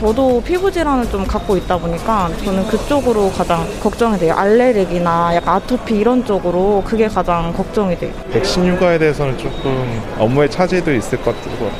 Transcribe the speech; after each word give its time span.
저도 0.00 0.42
피부 0.42 0.72
질환을 0.72 1.10
좀 1.10 1.26
갖고 1.26 1.58
있다 1.58 1.76
보니까 1.76 2.30
저는 2.42 2.66
그쪽으로 2.68 3.30
가장 3.32 3.66
걱정이 3.80 4.18
돼요. 4.18 4.32
알레르기나 4.34 5.34
약간 5.34 5.56
아토피 5.56 5.94
이런 5.94 6.24
쪽으로 6.24 6.82
그게 6.86 7.06
가장 7.06 7.52
걱정이 7.52 7.98
돼요. 7.98 8.10
백신 8.32 8.66
휴가에 8.74 8.96
대해서는 8.98 9.36
조금 9.36 10.02
업무의 10.18 10.50
차질도 10.50 10.94
있을 10.94 11.22
것 11.22 11.34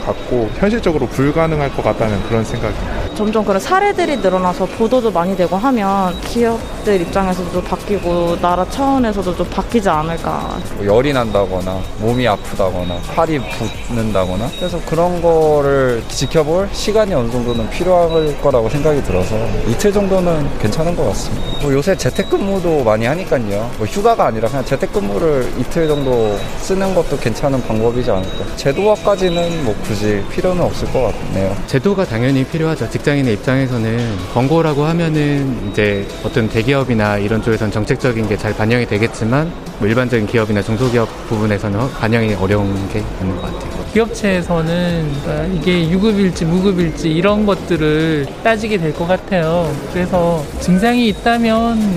같고 0.04 0.50
현실적으로 0.58 1.06
불가능할 1.06 1.74
것 1.74 1.82
같다는 1.82 2.22
그런 2.24 2.44
생각입니다. 2.44 3.14
점점 3.14 3.42
그런 3.42 3.58
사례들이 3.58 4.18
늘어나서 4.18 4.66
보도도 4.66 5.10
많이 5.10 5.34
되고 5.34 5.56
하면 5.56 6.18
기업들 6.20 7.00
입장에서도 7.00 7.62
바뀌고 7.62 8.38
나라 8.40 8.66
차원에서도 8.68 9.34
좀 9.34 9.46
바뀌지 9.48 9.88
않을까. 9.88 10.58
뭐 10.76 10.84
열이 10.84 11.14
난다거나 11.14 11.80
몸이 11.98 12.28
아프다거나 12.28 12.96
팔이 13.14 13.40
붓는다거나 13.88 14.50
그래서 14.58 14.78
그런 14.86 15.22
거를 15.22 16.02
지켜볼 16.08 16.68
시간이 16.72 17.14
어느 17.14 17.30
정도는 17.30 17.70
필요 17.70 18.09
할 18.10 18.40
거라고 18.40 18.68
생각이 18.68 19.02
들어서 19.02 19.36
이틀 19.68 19.92
정도는 19.92 20.58
괜찮은 20.58 20.96
것 20.96 21.04
같습니다. 21.08 21.49
뭐 21.62 21.70
요새 21.74 21.94
재택근무도 21.94 22.82
많이 22.84 23.04
하니까요. 23.04 23.70
뭐 23.76 23.86
휴가가 23.86 24.26
아니라 24.26 24.48
그냥 24.48 24.64
재택근무를 24.64 25.46
이틀 25.58 25.86
정도 25.88 26.38
쓰는 26.58 26.94
것도 26.94 27.18
괜찮은 27.18 27.60
방법이지 27.66 28.10
않을까. 28.10 28.56
제도화까지는 28.56 29.64
뭐 29.64 29.74
굳이 29.82 30.22
필요는 30.30 30.62
없을 30.62 30.90
것 30.90 31.12
같네요. 31.12 31.54
제도가 31.66 32.06
당연히 32.06 32.44
필요하죠. 32.44 32.88
직장인의 32.88 33.34
입장에서는 33.34 34.16
권고라고 34.32 34.84
하면은 34.84 35.70
이제 35.70 36.06
어떤 36.24 36.48
대기업이나 36.48 37.18
이런 37.18 37.42
쪽에서는 37.42 37.70
정책적인 37.70 38.28
게 38.28 38.40
잘 38.40 38.54
반영이 38.54 38.86
되겠지만 38.86 39.52
뭐 39.78 39.86
일반적인 39.86 40.26
기업이나 40.26 40.62
중소기업 40.62 41.06
부분에서는 41.28 41.78
반영이 42.00 42.34
어려운 42.36 42.72
게 42.90 43.00
있는 43.20 43.36
것 43.36 43.42
같아요. 43.42 43.80
기업체에서는 43.92 45.10
이게 45.56 45.90
유급일지 45.90 46.44
무급일지 46.46 47.10
이런 47.10 47.44
것들을 47.44 48.26
따지게 48.42 48.78
될 48.78 48.94
것 48.94 49.06
같아요. 49.06 49.70
그래서 49.92 50.42
증상이 50.60 51.08
있다면 51.08 51.49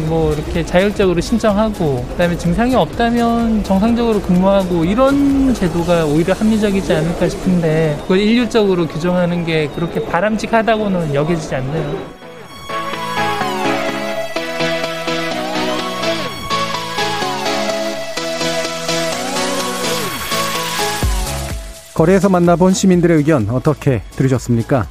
뭐 0.07 0.33
이렇게 0.33 0.65
자율적으로 0.65 1.21
신청하고 1.21 2.05
그다음에 2.09 2.37
증상이 2.37 2.75
없다면 2.75 3.63
정상적으로 3.63 4.21
근무하고 4.21 4.83
이런 4.83 5.53
제도가 5.53 6.05
오히려 6.05 6.33
합리적이지 6.33 6.93
않을까 6.93 7.29
싶은데 7.29 7.97
그걸 8.01 8.19
일률적으로 8.19 8.87
규정하는 8.87 9.45
게 9.45 9.67
그렇게 9.67 10.03
바람직하다고는 10.03 11.13
여겨지지 11.13 11.55
않네요. 11.55 12.23
거리에서 21.93 22.27
만나본 22.27 22.73
시민들의 22.73 23.17
의견 23.17 23.47
어떻게 23.49 24.01
들으셨습니까? 24.15 24.87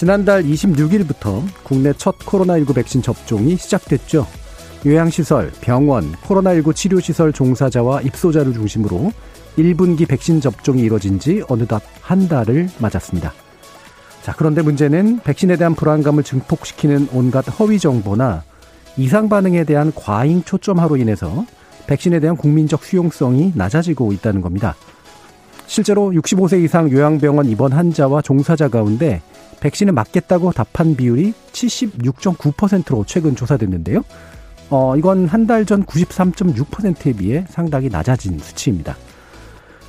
지난달 0.00 0.44
26일부터 0.44 1.42
국내 1.62 1.92
첫 1.92 2.18
코로나19 2.20 2.74
백신 2.74 3.02
접종이 3.02 3.56
시작됐죠. 3.56 4.26
요양시설, 4.86 5.52
병원, 5.60 6.12
코로나19 6.12 6.74
치료시설 6.74 7.34
종사자와 7.34 8.00
입소자를 8.00 8.54
중심으로 8.54 9.12
1분기 9.58 10.08
백신 10.08 10.40
접종이 10.40 10.80
이뤄진 10.84 11.18
지 11.18 11.42
어느덧 11.50 11.82
한 12.00 12.28
달을 12.28 12.70
맞았습니다. 12.78 13.34
자, 14.22 14.34
그런데 14.38 14.62
문제는 14.62 15.20
백신에 15.22 15.56
대한 15.56 15.74
불안감을 15.74 16.22
증폭시키는 16.22 17.08
온갖 17.12 17.42
허위 17.60 17.78
정보나 17.78 18.42
이상 18.96 19.28
반응에 19.28 19.64
대한 19.64 19.92
과잉 19.94 20.42
초점화로 20.44 20.96
인해서 20.96 21.44
백신에 21.86 22.20
대한 22.20 22.38
국민적 22.38 22.84
수용성이 22.84 23.52
낮아지고 23.54 24.14
있다는 24.14 24.40
겁니다. 24.40 24.76
실제로 25.66 26.10
65세 26.10 26.64
이상 26.64 26.90
요양병원 26.90 27.50
입원 27.50 27.72
환자와 27.72 28.22
종사자 28.22 28.68
가운데 28.68 29.20
백신을 29.60 29.92
맞겠다고 29.92 30.52
답한 30.52 30.96
비율이 30.96 31.32
76.9%로 31.52 33.04
최근 33.06 33.36
조사됐는데요. 33.36 34.02
어, 34.70 34.96
이건 34.96 35.26
한 35.26 35.46
달 35.46 35.64
전 35.64 35.84
93.6%에 35.84 37.12
비해 37.14 37.44
상당히 37.48 37.88
낮아진 37.88 38.38
수치입니다. 38.38 38.96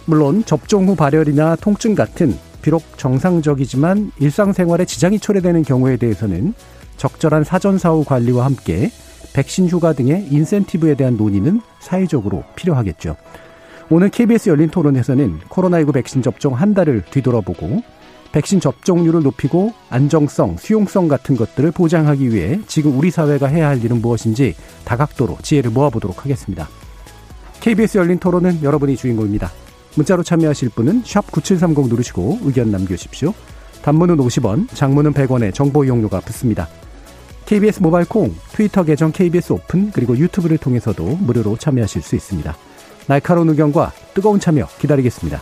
물론 0.05 0.43
접종 0.45 0.87
후 0.87 0.95
발열이나 0.95 1.55
통증 1.57 1.93
같은 1.95 2.35
비록 2.61 2.83
정상적이지만 2.97 4.11
일상생활에 4.19 4.85
지장이 4.85 5.19
초래되는 5.19 5.63
경우에 5.63 5.97
대해서는 5.97 6.53
적절한 6.97 7.43
사전 7.43 7.77
사후 7.77 8.03
관리와 8.03 8.45
함께 8.45 8.91
백신 9.33 9.67
휴가 9.67 9.93
등의 9.93 10.27
인센티브에 10.29 10.95
대한 10.95 11.15
논의는 11.17 11.61
사회적으로 11.79 12.43
필요하겠죠. 12.55 13.15
오늘 13.89 14.09
KBS 14.09 14.49
열린 14.49 14.69
토론에서는 14.69 15.39
코로나19 15.49 15.93
백신 15.93 16.21
접종 16.21 16.53
한 16.55 16.73
달을 16.73 17.03
뒤돌아보고 17.09 17.81
백신 18.31 18.59
접종률을 18.59 19.23
높이고 19.23 19.73
안정성, 19.89 20.57
수용성 20.57 21.07
같은 21.07 21.35
것들을 21.35 21.71
보장하기 21.71 22.33
위해 22.33 22.59
지금 22.67 22.97
우리 22.97 23.11
사회가 23.11 23.47
해야 23.47 23.67
할 23.67 23.83
일은 23.83 24.01
무엇인지 24.01 24.55
다각도로 24.85 25.39
지혜를 25.41 25.71
모아보도록 25.71 26.23
하겠습니다. 26.23 26.69
KBS 27.59 27.97
열린 27.97 28.19
토론은 28.19 28.63
여러분이 28.63 28.95
주인공입니다. 28.95 29.51
문자로 29.95 30.23
참여하실 30.23 30.69
분은 30.69 31.03
9730 31.03 31.87
누르시고 31.89 32.39
의견 32.43 32.71
남겨주십시오. 32.71 33.33
단문은 33.81 34.17
50원, 34.17 34.73
장문은 34.73 35.13
100원의 35.13 35.53
정보 35.53 35.83
이용료가 35.83 36.21
붙습니다. 36.21 36.67
KBS 37.45 37.81
모바일 37.81 38.07
콩, 38.07 38.33
트위터 38.53 38.83
계정 38.83 39.11
KBS 39.11 39.53
오픈, 39.53 39.91
그리고 39.91 40.17
유튜브를 40.17 40.57
통해서도 40.57 41.03
무료로 41.03 41.57
참여하실 41.57 42.01
수 42.01 42.15
있습니다. 42.15 42.55
날카로운 43.07 43.49
의견과 43.49 43.91
뜨거운 44.13 44.39
참여 44.39 44.67
기다리겠습니다. 44.79 45.41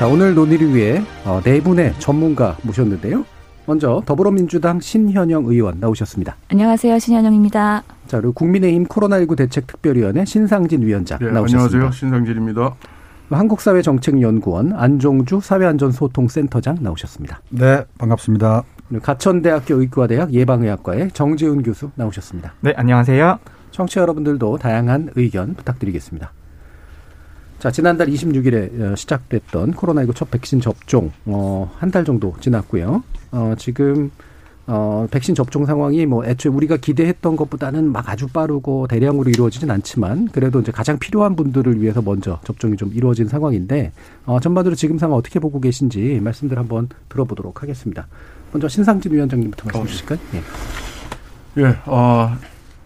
자, 0.00 0.08
오늘 0.08 0.34
논의를 0.34 0.74
위해 0.74 1.02
어, 1.26 1.42
네 1.44 1.60
분의 1.60 1.92
전문가 1.98 2.56
모셨는데요. 2.62 3.22
먼저 3.66 4.02
더불어민주당 4.06 4.80
신현영 4.80 5.44
의원 5.44 5.78
나오셨습니다. 5.78 6.36
안녕하세요. 6.48 6.98
신현영입니다. 6.98 7.82
자, 8.06 8.16
그리고 8.18 8.32
국민의힘 8.32 8.86
코로나19 8.86 9.36
대책 9.36 9.66
특별위원회 9.66 10.24
신상진 10.24 10.80
위원장 10.80 11.18
네, 11.18 11.30
나오셨습니다. 11.30 11.76
안녕하세요. 11.76 11.90
신상진입니다. 11.90 12.76
한국사회정책연구원 13.28 14.72
안종주 14.72 15.40
사회안전소통센터장 15.42 16.78
나오셨습니다. 16.80 17.42
네, 17.50 17.84
반갑습니다. 17.98 18.62
가천대학교 19.02 19.82
의과대학 19.82 20.32
예방의학과의 20.32 21.10
정재훈 21.10 21.62
교수 21.62 21.90
나오셨습니다. 21.96 22.54
네, 22.60 22.72
안녕하세요. 22.74 23.38
청취자 23.70 24.00
여러분들도 24.00 24.56
다양한 24.56 25.10
의견 25.16 25.52
부탁드리겠습니다. 25.56 26.32
자, 27.60 27.70
지난달 27.70 28.06
26일에 28.06 28.96
시작됐던 28.96 29.74
코로나19 29.74 30.14
첫 30.16 30.30
백신 30.30 30.60
접종, 30.62 31.12
어, 31.26 31.70
한 31.76 31.90
달 31.90 32.04
정도 32.06 32.34
지났고요. 32.40 33.02
어, 33.32 33.54
지금, 33.58 34.10
어, 34.66 35.06
백신 35.10 35.34
접종 35.34 35.66
상황이 35.66 36.06
뭐 36.06 36.24
애초에 36.24 36.50
우리가 36.50 36.78
기대했던 36.78 37.36
것보다는 37.36 37.92
막 37.92 38.08
아주 38.08 38.28
빠르고 38.28 38.86
대량으로 38.86 39.28
이루어지진 39.28 39.70
않지만 39.70 40.28
그래도 40.28 40.60
이제 40.60 40.72
가장 40.72 40.98
필요한 40.98 41.36
분들을 41.36 41.82
위해서 41.82 42.00
먼저 42.00 42.40
접종이 42.44 42.76
좀 42.76 42.92
이루어진 42.94 43.28
상황인데, 43.28 43.92
어, 44.24 44.40
전반적으로 44.40 44.74
지금 44.74 44.96
상황 44.96 45.18
어떻게 45.18 45.38
보고 45.38 45.60
계신지 45.60 46.18
말씀들 46.22 46.56
한번 46.56 46.88
들어보도록 47.10 47.62
하겠습니다. 47.62 48.06
먼저 48.52 48.68
신상진 48.68 49.12
위원장님부터 49.12 49.64
말씀 49.66 49.86
주실까요? 49.86 50.18
예. 50.34 51.62
예, 51.62 51.76
어, 51.84 52.30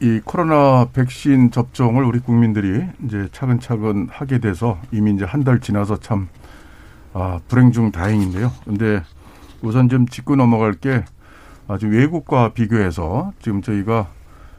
이 0.00 0.20
코로나 0.24 0.86
백신 0.92 1.50
접종을 1.50 2.04
우리 2.04 2.18
국민들이 2.18 2.84
이제 3.04 3.28
차근차근 3.32 4.08
하게 4.10 4.38
돼서 4.38 4.78
이미 4.92 5.12
이제 5.12 5.24
한 5.24 5.44
달 5.44 5.60
지나서 5.60 5.98
참 6.00 6.28
아, 7.12 7.40
불행 7.48 7.70
중 7.72 7.92
다행인데요. 7.92 8.50
근데 8.64 9.02
우선 9.62 9.88
좀 9.88 10.06
짚고 10.06 10.36
넘어갈 10.36 10.72
게 10.74 11.04
아주 11.68 11.86
외국과 11.86 12.52
비교해서 12.52 13.32
지금 13.40 13.62
저희가 13.62 14.08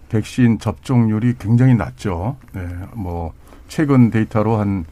백신 0.10 0.60
접종률이 0.60 1.36
굉장히 1.38 1.76
낮죠. 1.76 2.38
네, 2.54 2.68
뭐 2.94 3.34
최근 3.68 4.10
데이터로 4.10 4.58
한 4.58 4.86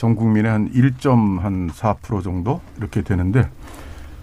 전 0.00 0.14
국민의 0.14 0.50
한 0.50 0.72
1.4% 0.72 2.22
정도 2.24 2.62
이렇게 2.78 3.02
되는데 3.02 3.50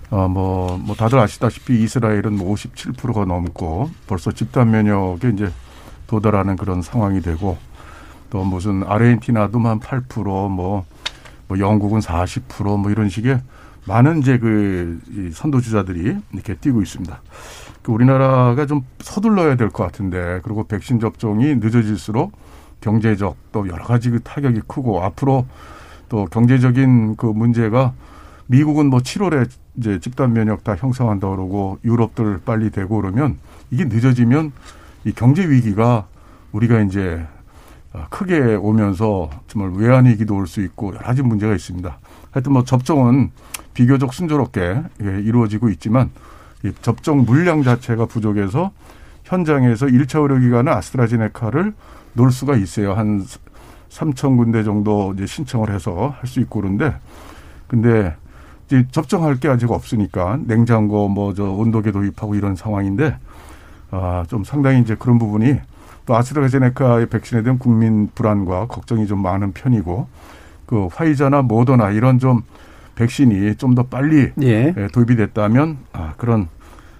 어, 0.09 0.27
뭐, 0.27 0.75
뭐 0.79 0.95
다들 0.95 1.19
아시다시피 1.19 1.83
이스라엘은 1.83 2.35
뭐 2.35 2.51
57%가 2.56 3.25
넘고 3.25 3.91
벌써 4.07 4.31
집단 4.31 4.71
면역에 4.71 5.29
이제 5.29 5.51
도달하는 6.07 6.56
그런 6.56 6.81
상황이 6.81 7.21
되고 7.21 7.57
또 8.30 8.44
무슨 8.44 8.83
아르헨티나도 8.83 9.59
한 9.59 9.80
8%뭐 9.80 10.86
뭐 11.48 11.59
영국은 11.59 12.00
40%뭐 12.00 12.92
이런 12.92 13.09
식의 13.09 13.42
많은 13.86 14.19
이제 14.19 14.38
그이 14.38 15.31
선도 15.31 15.62
주자들이 15.62 16.18
이렇게 16.33 16.56
뛰고 16.56 16.81
있습니다. 16.81 17.21
그 17.83 17.92
우리나라가 17.94 18.65
좀 18.65 18.81
서둘러야 19.00 19.56
될 19.56 19.69
것 19.69 19.83
같은데 19.86 20.42
그리고 20.44 20.65
백신 20.65 21.00
접종이 21.00 21.56
늦어질수록 21.56 22.33
경제적 22.81 23.38
또 23.53 23.68
여러 23.69 23.86
가지 23.86 24.10
그 24.10 24.19
타격이 24.19 24.62
크고 24.68 25.01
앞으로 25.03 25.45
또 26.10 26.25
경제적인 26.25 27.15
그 27.15 27.27
문제가 27.27 27.94
미국은 28.48 28.88
뭐 28.89 29.00
7월에 29.00 29.50
이제 29.77 30.00
집단 30.00 30.33
면역 30.33 30.63
다 30.63 30.75
형성한다 30.75 31.30
그러고 31.30 31.80
유럽들 31.86 32.42
빨리 32.45 32.69
되고 32.69 33.00
그러면 33.00 33.38
이게 33.71 33.86
늦어지면 33.86 34.51
이 35.06 35.12
경제 35.14 35.48
위기가 35.48 36.08
우리가 36.52 36.82
이제 36.82 37.26
크게 38.10 38.56
오면서 38.56 39.30
정말 39.48 39.72
외환 39.72 40.06
위기도 40.06 40.36
올 40.36 40.48
수 40.48 40.62
있고 40.62 40.94
여러 40.94 41.00
가지 41.00 41.22
문제가 41.22 41.54
있습니다. 41.54 41.98
하여튼 42.32 42.54
뭐 42.54 42.64
접종은 42.64 43.32
비교적 43.74 44.14
순조롭게 44.14 44.82
이루어지고 45.00 45.70
있지만 45.70 46.10
접종 46.82 47.26
물량 47.26 47.64
자체가 47.64 48.06
부족해서 48.06 48.72
현장에서 49.24 49.88
1차 49.88 50.22
의료기관은 50.22 50.72
아스트라제네카를 50.72 51.74
놓을 52.14 52.32
수가 52.32 52.56
있어요. 52.56 52.94
한 52.94 53.26
3천 53.90 54.38
군데 54.38 54.64
정도 54.64 55.14
이제 55.16 55.26
신청을 55.26 55.74
해서 55.74 56.14
할 56.20 56.28
수 56.28 56.40
있고 56.42 56.62
그런데 56.62 56.96
근데 57.68 58.16
이제 58.68 58.86
접종할 58.92 59.40
게 59.40 59.48
아직 59.48 59.72
없으니까 59.72 60.40
냉장고 60.46 61.08
뭐 61.08 61.34
저 61.34 61.44
온도계 61.46 61.92
도입하고 61.92 62.36
이런 62.36 62.56
상황인데 62.56 63.18
아 63.92 64.25
좀 64.28 64.44
상당히 64.44 64.81
이제 64.81 64.95
그런 64.98 65.18
부분이 65.19 65.60
또 66.06 66.16
아스트라제네카의 66.16 67.07
백신에 67.07 67.44
대한 67.44 67.57
국민 67.60 68.10
불안과 68.13 68.68
걱정이 68.68 69.07
좀 69.07 69.22
많은 69.22 69.54
편이고 69.54 70.07
그 70.66 70.88
화이자나 70.94 71.42
모더나 71.44 71.92
이런 71.92 72.19
좀 72.19 72.44
백신이 72.95 73.56
좀 73.56 73.75
더 73.75 73.84
빨리 73.84 74.31
예. 74.42 74.74
예. 74.75 74.88
도입이 74.92 75.16
됐다면 75.16 75.78
아 75.94 76.13
그런 76.18 76.48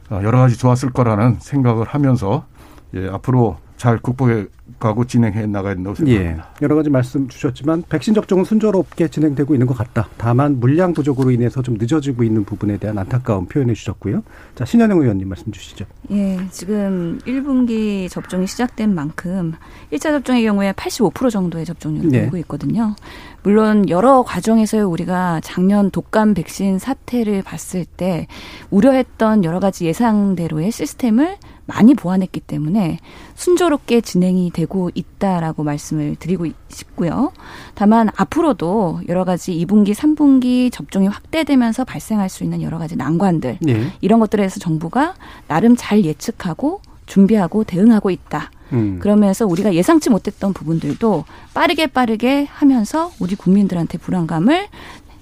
아, 0.10 0.22
여러 0.24 0.40
가지 0.40 0.58
좋았을 0.58 0.92
거라는 0.92 1.38
생각을 1.40 1.86
하면서 1.88 2.46
예, 2.94 3.10
앞으로 3.10 3.58
잘 3.78 3.98
극복해 3.98 4.46
가고 4.80 5.06
진행해 5.06 5.46
나가야 5.46 5.76
된다고 5.76 5.96
생각합니다. 5.96 6.52
예, 6.56 6.64
여러 6.64 6.76
가지 6.76 6.90
말씀 6.90 7.28
주셨지만 7.28 7.84
백신 7.90 8.14
접종은 8.14 8.44
순조롭게 8.44 9.08
진행되고 9.08 9.56
있는 9.56 9.66
것 9.66 9.76
같다. 9.76 10.08
다만 10.18 10.60
물량 10.60 10.94
부족으로 10.94 11.32
인해서 11.32 11.62
좀 11.62 11.76
늦어지고 11.80 12.24
있는 12.24 12.44
부분에 12.44 12.78
대한 12.78 12.98
안타까움 12.98 13.48
표현해 13.48 13.74
주셨고요. 13.74 14.24
자, 14.56 14.66
신현영 14.66 15.00
의원님 15.00 15.30
말씀 15.30 15.52
주시죠. 15.52 15.86
예, 16.12 16.38
지금 16.52 17.20
1분기 17.26 18.10
접종이 18.10 18.46
시작된 18.46 18.94
만큼 18.94 19.54
1차 19.92 20.04
접종의 20.04 20.44
경우에 20.44 20.72
85% 20.74 21.32
정도의 21.32 21.66
접종률을 21.66 22.10
네. 22.10 22.22
보이고 22.22 22.38
있거든요. 22.38 22.96
물론 23.44 23.88
여러 23.90 24.24
과정에서 24.24 24.88
우리가 24.88 25.40
작년 25.42 25.90
독감 25.90 26.34
백신 26.34 26.80
사태를 26.80 27.44
봤을 27.44 27.86
때 27.86 28.28
우려했던 28.72 29.44
여러 29.44 29.60
가지 29.60 29.86
예상대로의 29.86 30.72
시스템을 30.72 31.38
많이 31.68 31.94
보완했기 31.94 32.40
때문에 32.40 32.98
순조롭게 33.36 34.02
진행이 34.02 34.52
되고 34.58 34.90
있다라고 34.96 35.64
말씀을 35.64 36.16
드리고 36.16 36.48
싶고요. 36.70 37.32
다만 37.76 38.10
앞으로도 38.16 39.02
여러 39.08 39.24
가지 39.24 39.54
2분기, 39.54 39.94
3분기 39.94 40.72
접종이 40.72 41.08
확대되면서 41.08 41.86
발생할 41.86 42.28
수 42.28 42.44
있는 42.44 42.64
여러 42.64 42.80
가지 42.80 42.96
난관들 42.96 43.60
네. 43.62 43.94
이런 44.02 44.20
것들에서 44.20 44.60
정부가 44.60 45.14
나름 45.48 45.76
잘 45.78 46.04
예측하고 46.04 46.82
준비하고 47.06 47.66
대응하고 47.66 48.10
있다. 48.10 48.50
음. 48.74 48.98
그러면서 49.00 49.46
우리가 49.46 49.76
예상치 49.76 50.10
못했던 50.10 50.54
부분들도 50.54 51.26
빠르게 51.54 51.86
빠르게 51.86 52.46
하면서 52.50 53.12
우리 53.20 53.36
국민들한테 53.36 54.00
불안감을 54.00 54.68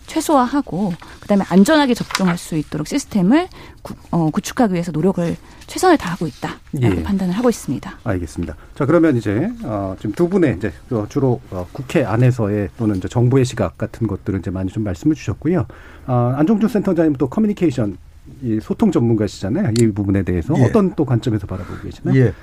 최소화하고 0.07 0.93
그다음에 1.19 1.43
안전하게 1.49 1.93
접종할 1.93 2.37
수 2.37 2.55
있도록 2.55 2.87
시스템을 2.87 3.49
구, 3.81 3.95
어, 4.11 4.29
구축하기 4.29 4.73
위해서 4.73 4.91
노력을 4.91 5.35
최선을 5.67 5.97
다하고 5.97 6.27
있다. 6.27 6.55
예. 6.81 7.03
판단을 7.03 7.33
하고 7.33 7.49
있습니다. 7.49 7.99
알겠습니다. 8.03 8.55
자 8.75 8.85
그러면 8.85 9.17
이제 9.17 9.49
어, 9.63 9.95
지금 9.99 10.13
두 10.13 10.29
분의 10.29 10.57
이제 10.57 10.71
주로 11.09 11.41
어, 11.51 11.67
국회 11.71 12.03
안에서의 12.03 12.69
또는 12.77 12.95
이제 12.97 13.07
정부의 13.07 13.45
시각 13.45 13.77
같은 13.77 14.07
것들을 14.07 14.39
이제 14.39 14.51
많이 14.51 14.71
좀 14.71 14.83
말씀을 14.83 15.15
주셨고요. 15.15 15.65
어, 16.07 16.33
안종준 16.37 16.69
센터장님 16.69 17.13
또 17.15 17.27
커뮤니케이션 17.29 17.97
이 18.41 18.59
소통 18.61 18.91
전문가시잖아요. 18.91 19.71
이 19.79 19.91
부분에 19.91 20.23
대해서 20.23 20.53
예. 20.57 20.63
어떤 20.65 20.93
또 20.95 21.05
관점에서 21.05 21.45
바라보고 21.47 21.81
계시나요? 21.81 22.17
예. 22.19 22.33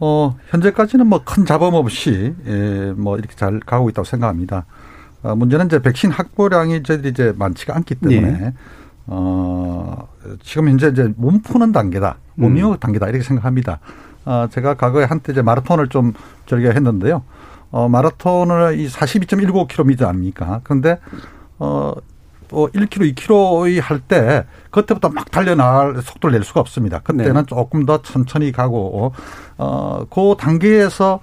어, 0.00 0.36
현재까지는 0.50 1.06
뭐 1.06 1.22
큰 1.24 1.44
잡음 1.44 1.74
없이 1.74 2.34
예, 2.46 2.92
뭐 2.96 3.18
이렇게 3.18 3.34
잘 3.34 3.60
가고 3.60 3.88
있다고 3.90 4.04
생각합니다. 4.04 4.64
어, 5.22 5.34
문제는 5.34 5.66
이제 5.66 5.80
백신 5.82 6.10
확보량이 6.12 6.82
저희들이 6.84 7.10
이제 7.10 7.32
많지가 7.36 7.74
않기 7.76 7.96
때문에 7.96 8.30
네. 8.38 8.54
어, 9.08 10.06
지금 10.42 10.68
현재 10.68 10.88
이제 10.88 11.12
몸 11.16 11.40
푸는 11.40 11.72
단계다, 11.72 12.18
몸이어 12.34 12.72
음. 12.72 12.78
단계다 12.78 13.08
이렇게 13.08 13.24
생각합니다. 13.24 13.80
어, 14.24 14.46
제가 14.50 14.74
과거에 14.74 15.04
한때 15.04 15.32
이제 15.32 15.42
마라톤을 15.42 15.88
좀 15.88 16.12
즐겨 16.46 16.70
했는데요. 16.70 17.22
어, 17.70 17.88
마라톤을 17.88 18.78
이 18.78 18.86
42.19km 18.88 20.06
아닙니까? 20.06 20.60
그런데 20.62 20.98
어, 21.58 21.94
뭐 22.50 22.68
1km, 22.68 23.14
2km 23.14 23.80
할 23.80 24.00
때 24.00 24.44
그때부터 24.70 25.08
막 25.10 25.30
달려나갈 25.30 26.00
속도를 26.02 26.38
낼 26.38 26.44
수가 26.44 26.60
없습니다. 26.60 27.00
그때는 27.00 27.34
네. 27.34 27.42
조금 27.46 27.86
더 27.86 28.02
천천히 28.02 28.52
가고 28.52 29.12
어, 29.56 30.04
그 30.10 30.34
단계에서 30.38 31.20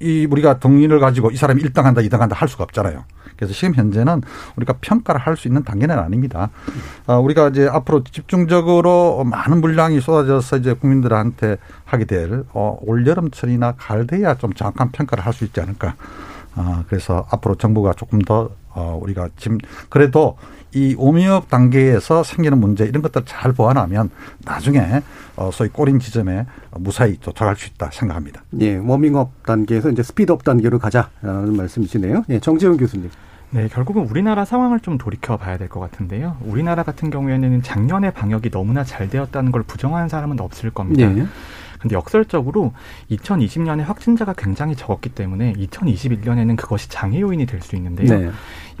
이 0.00 0.26
우리가 0.30 0.58
동인을 0.60 1.00
가지고 1.00 1.30
이 1.30 1.36
사람이 1.36 1.62
1등 1.62 1.82
한다, 1.82 2.00
2등 2.02 2.18
한다 2.18 2.36
할 2.38 2.48
수가 2.48 2.64
없잖아요. 2.64 3.04
그래서 3.36 3.52
지금 3.54 3.74
현재는 3.74 4.22
우리가 4.56 4.74
평가를 4.80 5.20
할 5.20 5.36
수 5.36 5.48
있는 5.48 5.64
단계는 5.64 5.98
아닙니다. 5.98 6.50
어, 7.06 7.18
우리가 7.18 7.48
이제 7.48 7.66
앞으로 7.66 8.04
집중적으로 8.04 9.24
많은 9.24 9.60
물량이 9.60 10.00
쏟아져서 10.00 10.58
이제 10.58 10.72
국민들한테 10.74 11.56
하게 11.84 12.04
될 12.04 12.44
어, 12.52 12.78
올여름철이나 12.82 13.74
가을 13.76 14.06
돼야 14.06 14.34
좀 14.36 14.52
정확한 14.52 14.90
평가를 14.92 15.26
할 15.26 15.32
수 15.32 15.44
있지 15.44 15.60
않을까. 15.60 15.96
어, 16.56 16.84
그래서 16.88 17.26
앞으로 17.30 17.54
정부가 17.56 17.92
조금 17.94 18.20
더 18.20 18.50
어, 18.70 18.98
우리가 19.02 19.28
지금 19.36 19.58
그래도 19.88 20.36
이 20.72 20.94
오미업 20.98 21.48
단계에서 21.50 22.24
생기는 22.24 22.58
문제 22.58 22.84
이런 22.84 23.00
것들 23.02 23.22
잘 23.26 23.52
보완하면 23.52 24.10
나중에 24.44 25.02
어 25.36 25.50
소위 25.52 25.68
골인 25.68 26.00
지점에 26.00 26.46
무사히 26.72 27.16
도착할 27.20 27.54
수 27.54 27.68
있다 27.68 27.90
생각합니다. 27.92 28.42
예, 28.60 28.76
워밍업 28.78 29.44
단계에서 29.44 29.90
이제 29.90 30.02
speed 30.02 30.31
up 30.31 30.42
단계로 30.42 30.80
가자라는 30.80 31.56
말씀이시네요. 31.56 32.24
예, 32.30 32.40
정재훈 32.40 32.76
교수님. 32.76 33.08
네, 33.50 33.68
결국은 33.68 34.02
우리나라 34.08 34.44
상황을 34.44 34.80
좀 34.80 34.98
돌이켜 34.98 35.36
봐야 35.36 35.56
될 35.58 35.68
것 35.68 35.78
같은데요. 35.78 36.36
우리나라 36.40 36.82
같은 36.82 37.08
경우에는 37.10 37.62
작년에 37.62 38.10
방역이 38.10 38.50
너무나 38.50 38.82
잘 38.82 39.08
되었다는 39.08 39.52
걸 39.52 39.62
부정하는 39.62 40.08
사람은 40.08 40.40
없을 40.40 40.70
겁니다. 40.70 41.02
예. 41.16 41.24
근데 41.84 41.96
역설적으로 41.96 42.72
2020년에 43.10 43.82
확진자가 43.84 44.32
굉장히 44.32 44.74
적었기 44.74 45.10
때문에 45.10 45.52
2021년에는 45.52 46.56
그것이 46.56 46.88
장애 46.88 47.20
요인이 47.20 47.44
될 47.44 47.60
수 47.60 47.76
있는데요. 47.76 48.18
네. 48.18 48.30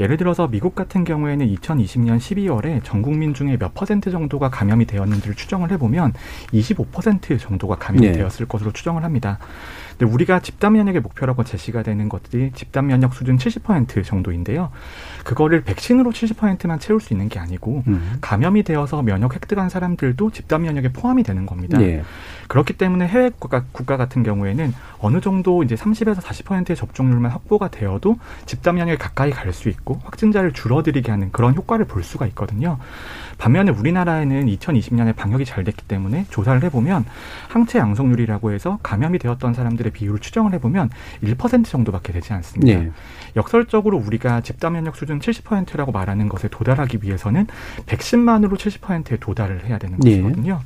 예를 0.00 0.16
들어서 0.16 0.48
미국 0.48 0.74
같은 0.74 1.04
경우에는 1.04 1.46
2020년 1.54 2.18
12월에 2.18 2.82
전 2.82 3.02
국민 3.02 3.34
중에 3.34 3.56
몇 3.56 3.74
퍼센트 3.74 4.10
정도가 4.10 4.50
감염이 4.50 4.86
되었는지를 4.86 5.36
추정을 5.36 5.70
해보면 5.72 6.12
25% 6.52 7.38
정도가 7.38 7.76
감염이 7.76 8.08
네. 8.08 8.12
되었을 8.12 8.46
것으로 8.46 8.72
추정을 8.72 9.04
합니다. 9.04 9.38
근데 9.98 10.12
우리가 10.12 10.40
집단 10.40 10.72
면역의 10.72 11.00
목표라고 11.02 11.44
제시가 11.44 11.82
되는 11.82 12.08
것들이 12.08 12.50
집단 12.54 12.86
면역 12.86 13.14
수준 13.14 13.36
70% 13.36 14.04
정도인데요. 14.04 14.70
그거를 15.24 15.62
백신으로 15.62 16.10
70%만 16.10 16.78
채울 16.78 17.00
수 17.00 17.14
있는 17.14 17.28
게 17.28 17.38
아니고 17.38 17.82
음. 17.86 18.18
감염이 18.20 18.62
되어서 18.62 19.02
면역 19.02 19.34
획득한 19.34 19.70
사람들도 19.70 20.30
집단 20.30 20.62
면역에 20.62 20.92
포함이 20.92 21.22
되는 21.22 21.46
겁니다. 21.46 21.78
네. 21.78 22.02
그렇기 22.48 22.74
때문에 22.74 23.08
해외 23.08 23.30
국가, 23.38 23.64
국가 23.72 23.96
같은 23.96 24.22
경우에는 24.22 24.74
어느 24.98 25.20
정도 25.20 25.62
이제 25.62 25.74
30에서 25.74 26.16
40%의 26.20 26.76
접종률만 26.76 27.30
확보가 27.30 27.68
되어도 27.68 28.18
집단 28.46 28.74
면역에 28.74 28.98
가까이 28.98 29.30
갈 29.30 29.54
수 29.54 29.68
있고 29.70 30.00
확진자를 30.04 30.52
줄어들이게 30.52 31.10
하는 31.10 31.32
그런 31.32 31.54
효과를 31.54 31.86
볼 31.86 32.02
수가 32.02 32.26
있거든요. 32.28 32.78
반면에 33.38 33.70
우리나라에는 33.70 34.46
2020년에 34.46 35.16
방역이 35.16 35.44
잘 35.44 35.64
됐기 35.64 35.86
때문에 35.86 36.26
조사를 36.30 36.62
해보면 36.64 37.04
항체 37.48 37.78
양성률이라고 37.78 38.52
해서 38.52 38.78
감염이 38.82 39.18
되었던 39.18 39.54
사람들의 39.54 39.92
비율을 39.92 40.18
추정을 40.18 40.52
해보면 40.54 40.90
1% 41.22 41.64
정도밖에 41.64 42.12
되지 42.12 42.32
않습니다. 42.34 42.80
네. 42.80 42.90
역설적으로 43.36 43.98
우리가 43.98 44.40
집단 44.40 44.74
면역 44.74 44.96
수준 44.96 45.18
70%라고 45.18 45.92
말하는 45.92 46.28
것에 46.28 46.48
도달하기 46.48 46.98
위해서는 47.02 47.46
백신만으로 47.86 48.56
70%에 48.56 49.16
도달을 49.18 49.64
해야 49.66 49.78
되는 49.78 49.98
네. 49.98 50.20
것이거든요. 50.20 50.60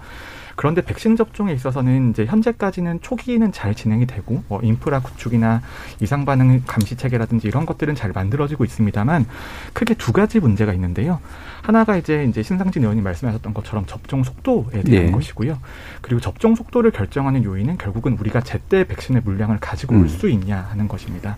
그런데 0.59 0.83
백신 0.83 1.15
접종에 1.15 1.53
있어서는 1.53 2.11
이제 2.11 2.27
현재까지는 2.27 3.01
초기는 3.01 3.53
잘 3.53 3.77
진행이 3.77 4.07
되고 4.07 4.43
뭐 4.49 4.61
인프라 4.61 4.99
구축이나 4.99 5.63
이상 6.01 6.25
반응 6.25 6.65
감시 6.67 6.97
체계라든지 6.97 7.47
이런 7.47 7.65
것들은 7.65 7.95
잘 7.95 8.11
만들어지고 8.11 8.65
있습니다만 8.65 9.25
크게 9.73 9.95
두 9.95 10.13
가지 10.13 10.41
문제가 10.41 10.73
있는데요. 10.73 11.21
하나가 11.69 11.99
이제 11.99 12.25
이제 12.25 12.43
신상진 12.43 12.81
의원님 12.81 13.05
말씀하셨던 13.05 13.53
것처럼 13.53 13.85
접종 13.85 14.25
속도에 14.25 14.81
대한 14.85 15.07
네. 15.07 15.11
것이고요. 15.11 15.59
그리고 16.01 16.19
접종 16.19 16.55
속도를 16.55 16.93
결정하는 16.93 17.45
요인은 17.45 17.77
결국은 17.77 18.17
우리가 18.19 18.41
제때 18.41 18.85
백신의 18.85 19.21
물량을 19.23 19.59
가지고 19.61 19.97
음. 19.97 20.01
올수 20.01 20.31
있냐 20.31 20.67
하는 20.71 20.89
것입니다. 20.89 21.37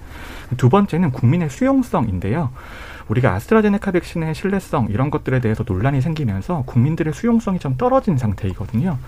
두 0.57 0.69
번째는 0.69 1.11
국민의 1.11 1.51
수용성인데요. 1.51 2.51
우리가 3.09 3.35
아스트라제네카 3.35 3.91
백신의 3.91 4.37
신뢰성 4.37 4.87
이런 4.91 5.11
것들에 5.11 5.41
대해서 5.41 5.65
논란이 5.67 6.01
생기면서 6.01 6.63
국민들의 6.65 7.13
수용성이 7.13 7.59
좀 7.59 7.77
떨어진 7.77 8.17
상태이거든요. 8.17 8.99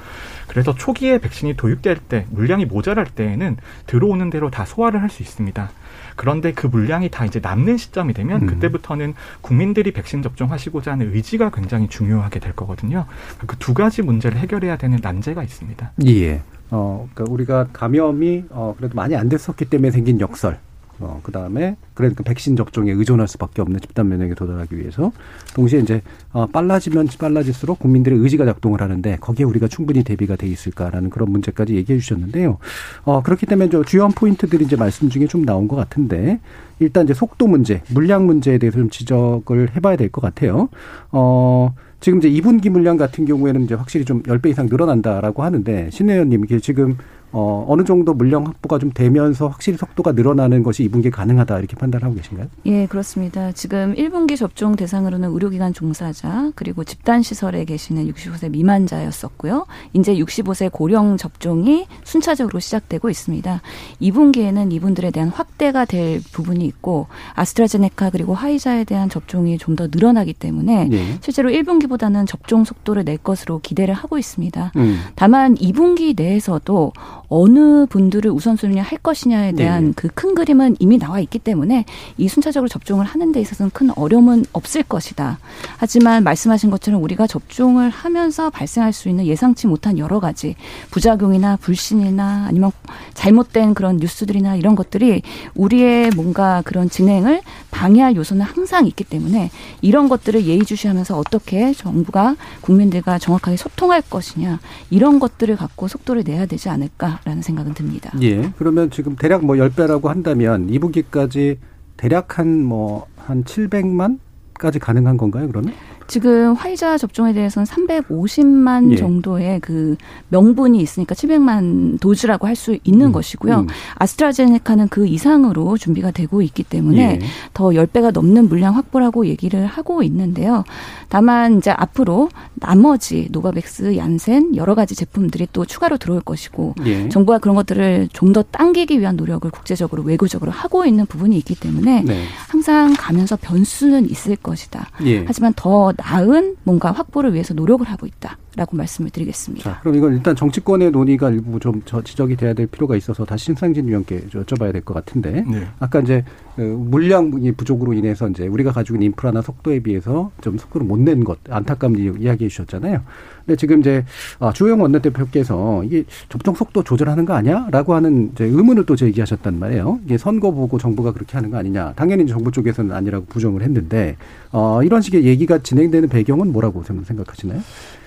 그래서 0.49 0.75
초기에 0.75 1.19
백신이 1.19 1.55
도입될 1.57 1.99
때 1.99 2.26
물량이 2.31 2.64
모자랄 2.64 3.05
때에는 3.07 3.59
들어오는 3.87 4.29
대로 4.29 4.50
다 4.50 4.64
소화를 4.64 5.00
할 5.00 5.09
수 5.09 5.23
있습니다. 5.23 5.71
그런데 6.16 6.52
그 6.52 6.66
물량이 6.66 7.09
다 7.09 7.25
이제 7.25 7.40
남는 7.42 7.78
시점이 7.78 8.12
되면 8.12 8.42
음. 8.42 8.47
그때부터는 8.47 9.14
국민들이 9.40 9.92
백신 9.92 10.23
접종하시고자 10.23 10.92
하는 10.92 11.14
의지가 11.14 11.50
굉장히 11.50 11.88
중요하게 11.88 12.40
될 12.40 12.52
거거든요. 12.54 13.07
그 13.47 13.57
두 13.62 13.75
가지 13.75 14.02
문제를 14.02 14.38
해결해야 14.38 14.76
되는 14.76 14.99
난제가 15.00 15.42
있습니다. 15.45 15.92
예. 16.07 16.42
어, 16.71 17.09
그러니까 17.14 17.33
우리가 17.33 17.66
감염이 17.73 18.45
어, 18.50 18.75
그래도 18.76 18.97
많이 18.97 19.14
안 19.14 19.28
됐었기 19.28 19.66
때문에 19.66 19.92
생긴 19.92 20.19
역설. 20.21 20.59
어, 21.00 21.20
그 21.22 21.32
다음에 21.32 21.76
그러니까 21.94 22.22
백신 22.22 22.56
접종에 22.56 22.92
의존할 22.92 23.26
수밖에 23.26 23.61
없는 23.62 23.80
집단 23.80 24.08
면역에 24.08 24.34
도달하기 24.34 24.78
위해서 24.78 25.12
동시에 25.54 25.80
이제 25.80 26.02
어, 26.32 26.46
빨라지면 26.46 27.08
빨라질수록 27.18 27.80
국민들의 27.80 28.18
의지가 28.18 28.44
작동을 28.44 28.80
하는데 28.80 29.16
거기에 29.20 29.44
우리가 29.44 29.68
충분히 29.68 30.04
대비가 30.04 30.37
돼 30.37 30.46
있을까라는 30.46 31.11
그런 31.11 31.30
문제까지 31.32 31.75
얘기해 31.75 31.99
주셨는데요. 31.99 32.58
어, 33.04 33.22
그렇기 33.22 33.46
때문에 33.46 33.70
저 33.70 33.82
주요한 33.82 34.12
포인트들이 34.12 34.64
이제 34.64 34.76
말씀 34.76 35.08
중에 35.08 35.26
좀 35.26 35.44
나온 35.44 35.66
것 35.66 35.76
같은데 35.76 36.40
일단 36.78 37.04
이제 37.04 37.14
속도 37.14 37.46
문제, 37.46 37.82
물량 37.90 38.26
문제에 38.26 38.58
대해서 38.58 38.78
좀 38.78 38.90
지적을 38.90 39.75
해봐야 39.76 39.96
될 39.96 40.12
것 40.12 40.20
같아요. 40.20 40.68
어, 41.11 41.75
지금 42.00 42.18
이제 42.18 42.28
2분기 42.28 42.68
물량 42.68 42.96
같은 42.96 43.25
경우에는 43.25 43.62
이제 43.62 43.75
확실히 43.75 44.04
좀 44.04 44.22
10배 44.25 44.50
이상 44.50 44.66
늘어난다라고 44.66 45.42
하는데 45.44 45.88
신 45.90 46.11
의원님 46.11 46.44
이게 46.44 46.58
지금 46.58 46.99
어, 47.32 47.64
어느 47.68 47.82
정도 47.84 48.14
물량 48.14 48.46
확보가 48.46 48.78
좀 48.78 48.92
되면서 48.92 49.48
확실히 49.48 49.76
속도가 49.78 50.12
늘어나는 50.12 50.62
것이 50.62 50.88
2분기에 50.88 51.10
가능하다 51.10 51.58
이렇게 51.58 51.76
판단하고 51.76 52.14
계신가요? 52.14 52.46
예, 52.66 52.86
그렇습니다. 52.86 53.50
지금 53.52 53.94
1분기 53.94 54.36
접종 54.36 54.76
대상으로는 54.76 55.30
의료기관 55.30 55.72
종사자 55.72 56.52
그리고 56.54 56.84
집단시설에 56.84 57.64
계시는 57.64 58.06
65세 58.12 58.50
미만자였었고요. 58.50 59.66
이제 59.94 60.14
65세 60.14 60.70
고령 60.70 61.16
접종이 61.16 61.86
순차적으로 62.04 62.60
시작되고 62.60 63.10
있습니다. 63.10 63.60
2분기에는 64.00 64.72
이분들에 64.72 65.10
대한 65.10 65.28
확대가 65.28 65.84
될 65.84 66.20
부분이 66.32 66.64
있고 66.66 67.08
아스트라제네카 67.34 68.10
그리고 68.10 68.34
화이자에 68.34 68.84
대한 68.84 69.08
접종이 69.08 69.58
좀 69.58 69.72
더 69.72 69.88
늘어나기 69.90 70.34
때문에 70.34 70.90
예. 70.92 71.18
실제로 71.22 71.48
1분기보다는 71.48 72.26
접종 72.26 72.64
속도를 72.64 73.04
낼 73.06 73.16
것으로 73.16 73.60
기대를 73.60 73.94
하고 73.94 74.18
있습니다. 74.18 74.72
음. 74.76 75.00
다만 75.14 75.54
2분기 75.54 76.14
내에서도 76.14 76.92
어느 77.34 77.86
분들을 77.86 78.30
우선순위를 78.30 78.82
할 78.82 78.98
것이냐에 78.98 79.52
대한 79.52 79.86
네. 79.86 79.92
그큰 79.92 80.34
그림은 80.34 80.76
이미 80.80 80.98
나와 80.98 81.18
있기 81.18 81.38
때문에 81.38 81.86
이 82.18 82.28
순차적으로 82.28 82.68
접종을 82.68 83.06
하는 83.06 83.32
데 83.32 83.40
있어서는 83.40 83.70
큰 83.70 83.88
어려움은 83.96 84.44
없을 84.52 84.82
것이다. 84.82 85.38
하지만 85.78 86.24
말씀하신 86.24 86.70
것처럼 86.70 87.02
우리가 87.02 87.26
접종을 87.26 87.88
하면서 87.88 88.50
발생할 88.50 88.92
수 88.92 89.08
있는 89.08 89.24
예상치 89.24 89.66
못한 89.66 89.96
여러 89.96 90.20
가지 90.20 90.56
부작용이나 90.90 91.56
불신이나 91.56 92.44
아니면 92.48 92.70
잘못된 93.14 93.72
그런 93.72 93.96
뉴스들이나 93.96 94.56
이런 94.56 94.74
것들이 94.74 95.22
우리의 95.54 96.10
뭔가 96.14 96.60
그런 96.66 96.90
진행을 96.90 97.40
방해할 97.70 98.14
요소는 98.14 98.44
항상 98.44 98.86
있기 98.86 99.04
때문에 99.04 99.50
이런 99.80 100.10
것들을 100.10 100.44
예의주시하면서 100.44 101.16
어떻게 101.16 101.72
정부가 101.72 102.36
국민들과 102.60 103.18
정확하게 103.18 103.56
소통할 103.56 104.02
것이냐 104.02 104.60
이런 104.90 105.18
것들을 105.18 105.56
갖고 105.56 105.88
속도를 105.88 106.24
내야 106.26 106.44
되지 106.44 106.68
않을까 106.68 107.22
않을까라는 107.23 107.43
생각은 107.43 107.75
듭니다. 107.75 108.11
예. 108.21 108.52
그러면 108.59 108.91
지금 108.91 109.17
대략 109.17 109.45
뭐 109.45 109.57
10배라고 109.57 110.07
한다면 110.07 110.69
2분기까지 110.69 111.59
대략 111.97 112.38
한 112.38 112.62
뭐한 112.64 113.45
700만까지 113.45 114.79
가능한 114.81 115.17
건가요, 115.17 115.49
그러면? 115.49 115.73
지금 116.09 116.54
화이자 116.54 116.99
접종에 116.99 117.32
대해서는 117.32 117.66
350만 117.66 118.92
예. 118.92 118.97
정도의 118.97 119.61
그 119.61 119.97
명분이 120.28 120.80
있으니까 120.80 121.14
700만 121.14 122.00
dose라고 122.00 122.47
할 122.47 122.52
수 122.56 122.78
있는 122.85 123.06
음. 123.06 123.12
것이고요. 123.12 123.61
음. 123.61 123.66
아스트라제네카는 123.97 124.88
그 124.88 125.06
이상으로 125.06 125.78
준비가 125.78 126.11
되고 126.11 126.42
있기 126.42 126.62
때문에 126.62 127.18
예. 127.21 127.26
더 127.54 127.71
10배가 127.71 128.12
넘는 128.12 128.49
물량 128.49 128.76
확보라고 128.76 129.26
얘기를 129.26 129.66
하고 129.66 130.02
있는데요. 130.02 130.64
다만 131.09 131.59
이제 131.59 131.71
앞으로 131.71 132.28
나머지 132.54 133.28
노바백스, 133.32 133.97
얀센 133.97 134.54
여러 134.54 134.75
가지 134.75 134.94
제품들이 134.94 135.49
또 135.52 135.64
추가로 135.64 135.97
들어올 135.97 136.21
것이고 136.21 136.75
예. 136.85 137.09
정부가 137.09 137.38
그런 137.38 137.56
것들을 137.56 138.09
좀 138.12 138.32
더 138.32 138.42
당기기 138.42 138.99
위한 138.99 139.16
노력을 139.16 139.50
국제적으로 139.50 140.02
외교적으로 140.02 140.50
하고 140.50 140.87
있는 140.87 141.04
부분이 141.04 141.37
있기 141.37 141.54
때문에 141.54 142.02
네. 142.02 142.25
항상 142.49 142.94
가면서 142.97 143.37
변수는 143.37 144.09
있을 144.09 144.37
것이다. 144.37 144.88
예. 145.04 145.25
하지만 145.26 145.52
더 145.54 145.92
나은 146.02 146.56
뭔가 146.64 146.90
확보를 146.90 147.32
위해서 147.32 147.54
노력을 147.54 147.88
하고 147.88 148.06
있다 148.06 148.37
라고 148.54 148.76
말씀을 148.76 149.11
드리겠습니다. 149.11 149.64
자, 149.64 149.80
그럼 149.80 149.94
이건 149.97 150.12
일단 150.14 150.37
정치권의 150.37 150.90
논의가 150.90 151.30
일부 151.30 151.59
좀 151.59 151.80
지적이 152.04 152.37
돼야 152.37 152.52
될 152.52 152.66
필요가 152.66 152.97
있어서 152.97 153.25
다시 153.25 153.47
신상진 153.47 153.88
위원께 153.88 154.26
여쭤봐야 154.30 154.73
될 154.73 154.82
것 154.82 154.92
같은데 154.94 155.42
네. 155.49 155.66
아까 155.78 156.00
이제 156.00 156.23
그 156.56 156.61
물량 156.61 157.30
부족으로 157.56 157.94
인해서 157.94 158.28
이제 158.28 158.47
우리가 158.47 158.73
가지고 158.73 158.97
있는 158.97 159.06
인프라나 159.06 159.40
속도에 159.40 159.80
비해서 159.80 160.30
좀 160.42 160.59
속도를 160.59 160.87
못 160.87 160.99
낸 160.99 161.25
것 161.25 161.38
안타까운 161.49 161.97
이야기해 162.21 162.49
주셨잖아요. 162.50 163.00
근데 163.47 163.56
지금 163.56 163.80
이제 163.80 164.04
아, 164.38 164.52
주호영 164.52 164.80
원내대표께서 164.82 165.82
이게 165.85 166.04
접종 166.28 166.54
속도 166.54 166.82
조절하는 166.85 167.25
거 167.25 167.32
아니야?라고 167.35 167.94
하는 167.94 168.30
이제 168.35 168.44
의문을 168.44 168.85
또 168.87 168.97
제기하셨단 168.97 169.59
말이에요. 169.59 169.99
이게 170.04 170.18
선거 170.18 170.50
보고 170.50 170.78
정부가 170.78 171.12
그렇게 171.12 171.32
하는 171.38 171.50
거 171.50 171.56
아니냐? 171.56 171.94
당연히 171.97 172.26
정부 172.26 172.52
쪽에서는 172.52 172.94
아니라고 172.94 173.25
부정을 173.26 173.62
했는데 173.62 174.16
어, 174.52 174.82
이런 174.82 175.00
식의 175.00 175.25
얘기가 175.25 175.59
진행되는 175.59 176.09
배경은 176.11 176.52
뭐라고 176.52 176.82
생각하시나요? 176.85 177.61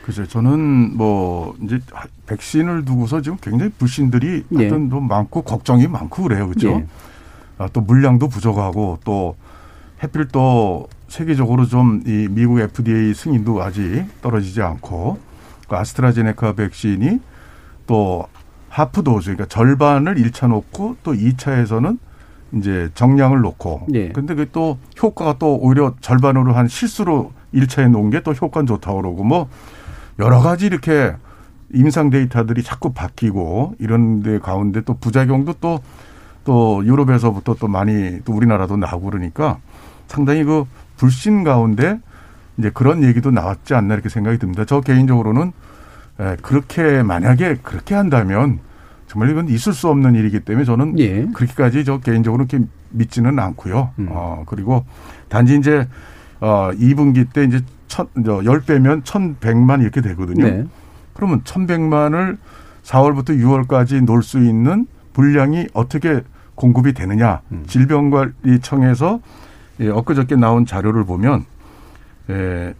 글쎄, 0.05 0.27
저는 0.27 0.95
뭐 0.95 1.55
이제 1.63 1.79
백신을 2.27 2.85
두고서 2.85 3.21
지금 3.21 3.39
굉장히 3.41 3.71
불신들이 3.71 4.43
네. 4.49 4.57
하여튼 4.57 4.87
또 4.89 4.99
많고 4.99 5.41
걱정이 5.41 5.87
많고 5.87 6.21
그래요, 6.23 6.47
그렇죠? 6.47 6.77
네. 6.77 6.85
아, 7.57 7.67
또 7.73 7.81
물량도 7.81 8.27
부족하고 8.27 8.99
또 9.03 9.35
해필 10.03 10.27
또 10.27 10.87
세계적으로 11.07 11.65
좀 11.65 12.03
이 12.05 12.27
미국 12.29 12.59
FDA 12.59 13.15
승인도 13.15 13.63
아직 13.63 14.05
떨어지지 14.21 14.61
않고 14.61 15.17
그 15.67 15.75
아스트라제네카 15.75 16.53
백신이 16.53 17.19
또 17.87 18.27
하프 18.69 19.01
도즈 19.01 19.31
그러니까 19.35 19.45
절반을 19.47 20.15
1차 20.15 20.49
놓고 20.49 20.97
또 21.01 21.13
2차에서는 21.13 21.97
이제 22.53 22.89
정량을 22.93 23.41
놓고 23.41 23.87
예. 23.95 24.09
근데 24.09 24.35
그또 24.35 24.77
효과가 25.01 25.37
또 25.39 25.55
오히려 25.55 25.95
절반으로 25.99 26.53
한 26.53 26.67
실수로 26.67 27.31
1차에 27.55 27.89
놓은 27.89 28.11
게 28.11 28.19
또 28.19 28.33
효과는 28.33 28.67
좋다고 28.67 29.01
그러고 29.01 29.23
뭐 29.23 29.49
여러 30.19 30.39
가지 30.39 30.65
이렇게 30.65 31.15
임상 31.73 32.09
데이터들이 32.09 32.63
자꾸 32.63 32.93
바뀌고 32.93 33.75
이런 33.79 34.21
데 34.21 34.39
가운데 34.39 34.81
또 34.81 34.95
부작용도 34.97 35.53
또 35.53 35.79
또 36.45 36.85
유럽에서부터 36.85 37.55
또 37.55 37.67
많이 37.67 38.19
또 38.23 38.31
우리나라도 38.33 38.77
나오고 38.77 39.09
그러니까 39.09 39.57
상당히 40.07 40.43
그 40.43 40.63
불신 40.95 41.43
가운데 41.43 41.99
이제 42.57 42.69
그런 42.73 43.03
얘기도 43.03 43.31
나왔지 43.31 43.73
않나 43.73 43.95
이렇게 43.95 44.07
생각이 44.07 44.37
듭니다. 44.37 44.63
저 44.63 44.79
개인적으로는 44.79 45.51
에, 46.19 46.37
그렇게 46.41 47.03
만약에 47.03 47.57
그렇게 47.63 47.95
한다면 47.95 48.59
정말 49.07 49.31
이건 49.31 49.49
있을 49.49 49.73
수 49.73 49.89
없는 49.89 50.15
일이기 50.15 50.39
때문에 50.39 50.63
저는 50.63 50.97
예. 50.99 51.25
그렇게까지 51.33 51.83
저 51.83 51.99
개인적으로 51.99 52.45
그렇게 52.45 52.65
믿지는 52.91 53.39
않고요. 53.39 53.89
음. 53.99 54.07
어, 54.09 54.43
그리고 54.45 54.85
단지 55.27 55.57
이제 55.57 55.87
어 56.39 56.69
2분기 56.73 57.33
때 57.33 57.43
이제 57.43 57.61
천, 57.95 58.09
저 58.25 58.39
10배면 58.39 59.03
1,100만 59.03 59.81
이렇게 59.81 60.01
되거든요. 60.01 60.43
네. 60.43 60.65
그러면 61.13 61.41
1,100만을 61.43 62.37
4월부터 62.83 63.29
6월까지 63.39 64.03
놀 64.03 64.21
수 64.21 64.39
있는 64.39 64.85
분량이 65.13 65.67
어떻게 65.73 66.21
공급이 66.55 66.91
되느냐. 66.93 67.39
음. 67.53 67.63
질병관리청에서 67.67 69.21
예, 69.79 69.87
엊그저께 69.89 70.35
나온 70.35 70.65
자료를 70.65 71.05
보면 71.05 71.45
예, 72.29 72.73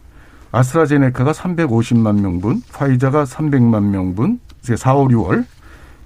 아스트라제네카가 0.52 1.32
350만 1.32 2.20
명분, 2.20 2.62
파이자가 2.72 3.24
300만 3.24 3.84
명분, 3.84 4.38
4, 4.62 4.94
5, 4.96 5.08
6월. 5.08 5.46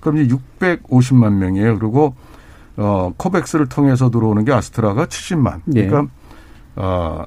그럼 0.01 0.19
이제 0.19 0.37
650만 0.61 1.33
명이에요. 1.33 1.79
그리고 1.81 2.15
어 2.77 3.13
코백스를 3.17 3.67
통해서 3.67 4.09
들어오는 4.11 4.45
게 4.45 4.53
아스트라가 4.53 5.07
70만. 5.07 5.63
예. 5.75 5.87
그러니까 5.89 6.13
어 6.77 7.25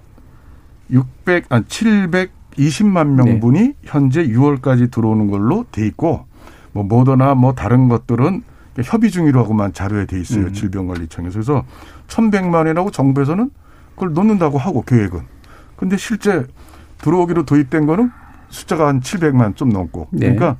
600, 0.89 1.45
아, 1.49 1.61
700, 1.67 2.31
20만 2.57 3.07
명분이 3.15 3.59
네. 3.59 3.73
현재 3.83 4.27
6월까지 4.27 4.91
들어오는 4.91 5.29
걸로 5.29 5.65
돼 5.71 5.85
있고 5.87 6.25
뭐 6.71 6.83
모더나 6.83 7.35
뭐 7.35 7.53
다른 7.53 7.89
것들은 7.89 8.43
협의 8.83 9.11
중이라고만 9.11 9.73
자료에 9.73 10.05
돼 10.05 10.19
있어요. 10.19 10.45
음. 10.45 10.53
질병관리청에서. 10.53 11.33
그래서 11.33 11.65
1100만이라고 12.07 12.91
정부에서는 12.91 13.51
그걸 13.91 14.13
넣는다고 14.13 14.57
하고 14.57 14.81
계획은. 14.81 15.21
근데 15.75 15.97
실제 15.97 16.45
들어오기로 16.99 17.45
도입된 17.45 17.85
거는 17.85 18.11
숫자가 18.49 18.87
한 18.87 18.99
700만 18.99 19.55
좀 19.55 19.69
넘고. 19.69 20.07
네. 20.11 20.33
그러니까 20.33 20.57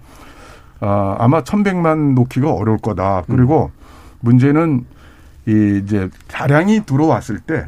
아, 0.80 1.16
아마 1.20 1.42
1100만 1.42 2.14
놓기가 2.14 2.52
어려울 2.52 2.78
거다. 2.78 3.24
그리고 3.28 3.72
음. 3.74 3.80
문제는 4.20 4.86
이 5.48 5.82
이제 5.84 6.10
다량이 6.28 6.86
들어왔을 6.86 7.40
때 7.40 7.68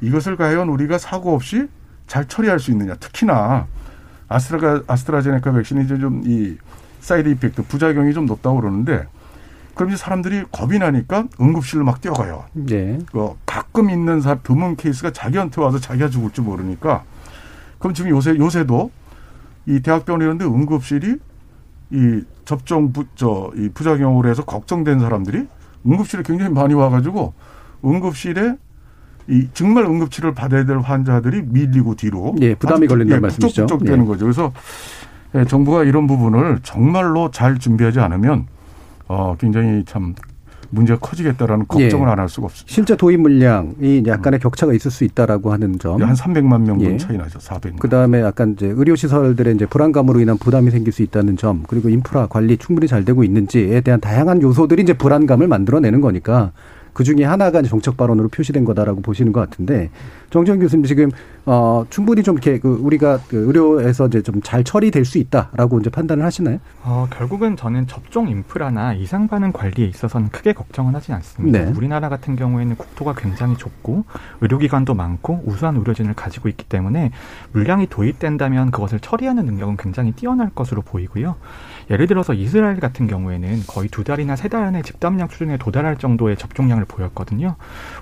이것을 0.00 0.36
과연 0.36 0.68
우리가 0.68 0.98
사고 0.98 1.34
없이 1.34 1.68
잘 2.12 2.28
처리할 2.28 2.60
수 2.60 2.70
있느냐. 2.72 2.94
특히나 2.96 3.66
아스트라 4.28 4.82
아스트라제네카 4.86 5.50
백신이 5.50 5.84
이제 5.84 5.96
좀 5.96 6.22
이 6.26 6.58
side 7.00 7.26
effect 7.30 7.62
부작용이 7.62 8.12
좀 8.12 8.26
높다고 8.26 8.60
그러는데 8.60 9.06
그럼 9.74 9.88
이제 9.88 9.96
사람들이 9.96 10.44
겁이 10.52 10.78
나니까 10.78 11.28
응급실로 11.40 11.86
막 11.86 12.02
뛰어가요. 12.02 12.44
네. 12.52 12.98
그 13.10 13.30
가끔 13.46 13.88
있는 13.88 14.20
사 14.20 14.34
드문 14.34 14.76
케이스가 14.76 15.10
자기한테 15.10 15.62
와서 15.62 15.78
자기가 15.78 16.10
죽을지 16.10 16.42
모르니까 16.42 17.04
그럼 17.78 17.94
지금 17.94 18.10
요새 18.10 18.36
요새도 18.36 18.90
이 19.64 19.80
대학병원 19.80 20.20
이런 20.20 20.36
데 20.36 20.44
응급실이 20.44 21.16
이 21.92 22.22
접종 22.44 22.92
부, 22.92 23.06
저, 23.14 23.50
이 23.56 23.70
부작용으로 23.70 24.28
해서 24.28 24.44
걱정된 24.44 25.00
사람들이 25.00 25.48
응급실에 25.86 26.24
굉장히 26.24 26.52
많이 26.52 26.74
와가지고 26.74 27.32
응급실에 27.82 28.56
이 29.28 29.48
정말 29.54 29.84
응급치료를 29.84 30.34
받아야 30.34 30.64
될 30.64 30.78
환자들이 30.78 31.42
밀리고 31.46 31.94
뒤로 31.94 32.34
예, 32.40 32.54
부담이 32.54 32.86
걸린다는 32.86 33.16
예, 33.16 33.20
말씀이죠. 33.20 33.62
북적북적 33.62 33.86
되는 33.86 34.04
예. 34.04 34.08
거죠. 34.08 34.24
그래서 34.24 34.52
예, 35.34 35.44
정부가 35.44 35.84
이런 35.84 36.06
부분을 36.06 36.58
정말로 36.62 37.30
잘 37.30 37.58
준비하지 37.58 38.00
않으면 38.00 38.46
어 39.08 39.36
굉장히 39.38 39.84
참 39.84 40.14
문제가 40.72 40.98
커지겠다라는 41.00 41.66
걱정을 41.68 42.08
예. 42.08 42.12
안할 42.12 42.28
수가 42.28 42.46
없습니다. 42.46 42.72
실제 42.72 42.96
도입 42.96 43.20
물량이 43.20 44.04
약간의 44.06 44.38
음. 44.38 44.42
격차가 44.42 44.72
있을 44.72 44.90
수 44.90 45.04
있다라고 45.04 45.52
하는 45.52 45.78
점. 45.78 46.02
한 46.02 46.14
300만 46.14 46.62
명분 46.62 46.92
예. 46.92 46.96
차이 46.96 47.16
나죠. 47.16 47.38
400만. 47.38 47.78
그다음에 47.78 48.22
약간 48.22 48.54
이제 48.56 48.66
의료 48.74 48.96
시설들의 48.96 49.54
이제 49.54 49.66
불안감으로 49.66 50.20
인한 50.20 50.38
부담이 50.38 50.70
생길 50.70 50.92
수 50.92 51.02
있다는 51.02 51.36
점, 51.36 51.64
그리고 51.68 51.90
인프라 51.90 52.26
관리 52.26 52.56
충분히 52.56 52.88
잘 52.88 53.04
되고 53.04 53.22
있는지에 53.22 53.82
대한 53.82 54.00
다양한 54.00 54.40
요소들이 54.40 54.82
이제 54.82 54.94
불안감을 54.94 55.46
만들어내는 55.46 56.00
거니까 56.00 56.52
그 56.92 57.04
중에 57.04 57.24
하나가 57.24 57.62
정책 57.62 57.96
발언으로 57.96 58.28
표시된 58.28 58.64
거다라고 58.64 59.00
보시는 59.00 59.32
것 59.32 59.40
같은데 59.40 59.90
정지현 60.32 60.58
교수님 60.60 60.84
지금 60.86 61.10
어 61.44 61.84
충분히 61.90 62.22
좀 62.22 62.36
이렇게 62.36 62.58
그 62.58 62.74
우리가 62.80 63.20
그 63.28 63.36
의료에서 63.46 64.06
이제 64.08 64.22
좀 64.22 64.40
잘 64.42 64.64
처리될 64.64 65.04
수 65.04 65.18
있다라고 65.18 65.78
이제 65.78 65.88
판단을 65.90 66.24
하시나요? 66.24 66.58
어 66.82 67.06
결국은 67.12 67.56
저는 67.56 67.86
접종 67.86 68.28
인프라나 68.28 68.94
이상 68.94 69.28
반응 69.28 69.52
관리에 69.52 69.86
있어서는 69.86 70.30
크게 70.30 70.52
걱정은 70.52 70.94
하지 70.94 71.12
않습니다. 71.12 71.58
네. 71.60 71.72
우리나라 71.76 72.08
같은 72.08 72.34
경우에는 72.34 72.74
국토가 72.76 73.14
굉장히 73.14 73.56
좁고 73.56 74.04
의료기관도 74.40 74.94
많고 74.94 75.42
우수한 75.46 75.76
의료진을 75.76 76.14
가지고 76.14 76.48
있기 76.48 76.64
때문에 76.64 77.12
물량이 77.52 77.86
도입된다면 77.88 78.70
그것을 78.72 78.98
처리하는 79.00 79.44
능력은 79.46 79.76
굉장히 79.76 80.12
뛰어날 80.12 80.50
것으로 80.54 80.82
보이고요. 80.82 81.36
예를 81.90 82.06
들어서 82.06 82.32
이스라엘 82.34 82.80
같은 82.80 83.06
경우에는 83.06 83.62
거의 83.66 83.88
두 83.88 84.02
달이나 84.04 84.34
세 84.36 84.48
달 84.48 84.64
안에 84.64 84.82
집단량 84.82 85.28
수준에 85.28 85.56
도달할 85.56 85.96
정도의 85.96 86.36
접종량을 86.36 86.84
보였거든요. 86.84 87.56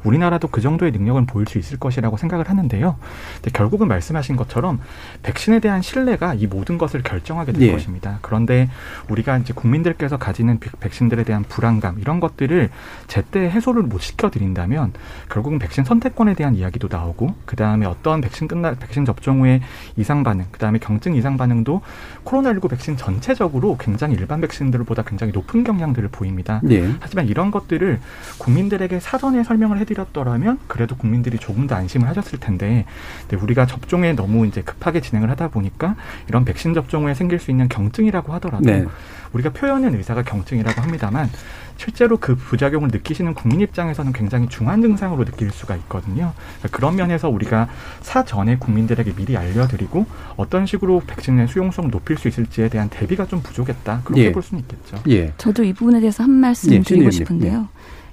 우리나라도 0.04 0.48
그 0.48 0.60
정도의 0.60 0.90
능력은 0.92 1.26
보일 1.26 1.46
수 1.46 1.58
있을 1.58 1.78
것이라고 1.78 2.16
생각을 2.20 2.48
하는데요. 2.48 2.96
근데 3.36 3.50
결국은 3.50 3.88
말씀하신 3.88 4.36
것처럼 4.36 4.80
백신에 5.22 5.58
대한 5.60 5.82
신뢰가 5.82 6.34
이 6.34 6.46
모든 6.46 6.78
것을 6.78 7.02
결정하게 7.02 7.52
될 7.52 7.62
예. 7.62 7.72
것입니다. 7.72 8.18
그런데 8.22 8.68
우리가 9.08 9.38
이제 9.38 9.52
국민들께서 9.52 10.16
가지는 10.16 10.60
백신들에 10.80 11.24
대한 11.24 11.42
불안감 11.44 11.98
이런 11.98 12.20
것들을 12.20 12.70
제때 13.08 13.50
해소를 13.50 13.82
못 13.82 14.00
시켜드린다면 14.00 14.92
결국은 15.28 15.58
백신 15.58 15.84
선택권에 15.84 16.34
대한 16.34 16.54
이야기도 16.54 16.88
나오고 16.90 17.34
그 17.44 17.56
다음에 17.56 17.86
어떤 17.86 18.20
백신 18.20 18.48
끝날 18.48 18.76
백신 18.76 19.04
접종 19.04 19.40
후에 19.40 19.60
이상 19.96 20.22
반응, 20.22 20.46
그 20.50 20.58
다음에 20.58 20.78
경증 20.78 21.14
이상 21.16 21.36
반응도 21.36 21.80
코로나19 22.24 22.70
백신 22.70 22.96
전체적으로 22.96 23.76
굉장히 23.78 24.14
일반 24.14 24.40
백신들보다 24.40 25.02
굉장히 25.02 25.32
높은 25.32 25.64
경향들을 25.64 26.08
보입니다. 26.10 26.60
네. 26.62 26.88
하지만 27.00 27.26
이런 27.26 27.50
것들을 27.50 28.00
국민들에게 28.38 29.00
사전에 29.00 29.42
설명을 29.44 29.78
해드렸더라면 29.78 30.58
그래도 30.66 30.96
국민들이 30.96 31.38
조금 31.38 31.66
더 31.66 31.74
안심을 31.74 32.08
하셨을 32.10 32.38
텐데 32.38 32.84
우리가 33.32 33.66
접종에 33.66 34.12
너무 34.12 34.46
이제 34.46 34.62
급하게 34.62 35.00
진행을 35.00 35.30
하다 35.30 35.48
보니까 35.48 35.96
이런 36.28 36.44
백신 36.44 36.74
접종 36.74 37.04
후에 37.04 37.14
생길 37.14 37.38
수 37.38 37.50
있는 37.50 37.68
경증이라고 37.68 38.32
하더라도 38.34 38.64
네. 38.64 38.84
우리가 39.32 39.50
표현은 39.50 39.94
의사가 39.94 40.22
경증이라고 40.22 40.80
합니다만 40.80 41.30
실제로 41.76 42.18
그 42.18 42.34
부작용을 42.34 42.90
느끼시는 42.92 43.32
국민 43.32 43.60
입장에서는 43.62 44.12
굉장히 44.12 44.48
중한 44.48 44.82
증상으로 44.82 45.24
느낄 45.24 45.50
수가 45.50 45.76
있거든요. 45.76 46.34
그러니까 46.58 46.76
그런 46.76 46.96
면에서 46.96 47.30
우리가 47.30 47.68
사전에 48.02 48.56
국민들에게 48.58 49.14
미리 49.14 49.36
알려드리고 49.36 50.04
어떤 50.36 50.66
식으로 50.66 51.00
백신의 51.06 51.48
수용성을 51.48 51.90
높일 51.90 52.18
수 52.18 52.28
있을지에 52.28 52.68
대한 52.68 52.90
대비가 52.90 53.26
좀 53.26 53.40
부족했다. 53.40 54.02
그렇게 54.04 54.24
예. 54.24 54.32
볼 54.32 54.42
수는 54.42 54.62
있겠죠. 54.62 55.02
예. 55.08 55.32
저도 55.38 55.64
이 55.64 55.72
부분에 55.72 56.00
대해서 56.00 56.22
한 56.22 56.32
말씀 56.32 56.70
예. 56.72 56.80
드리고 56.80 57.10
싶은데요. 57.10 57.68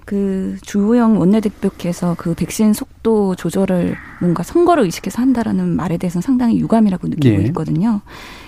예. 0.07 0.17
그 0.17 0.57
주호영 0.61 1.19
원내대표께서 1.19 2.15
그 2.17 2.33
백신 2.33 2.73
속도 2.73 3.35
조절을 3.35 3.95
뭔가 4.21 4.41
선거를 4.41 4.83
의식해서 4.85 5.21
한다라는 5.21 5.75
말에 5.75 5.97
대해서는 5.97 6.21
상당히 6.21 6.57
유감이라고 6.59 7.09
느끼고 7.09 7.41
예. 7.41 7.45
있거든요. 7.47 8.01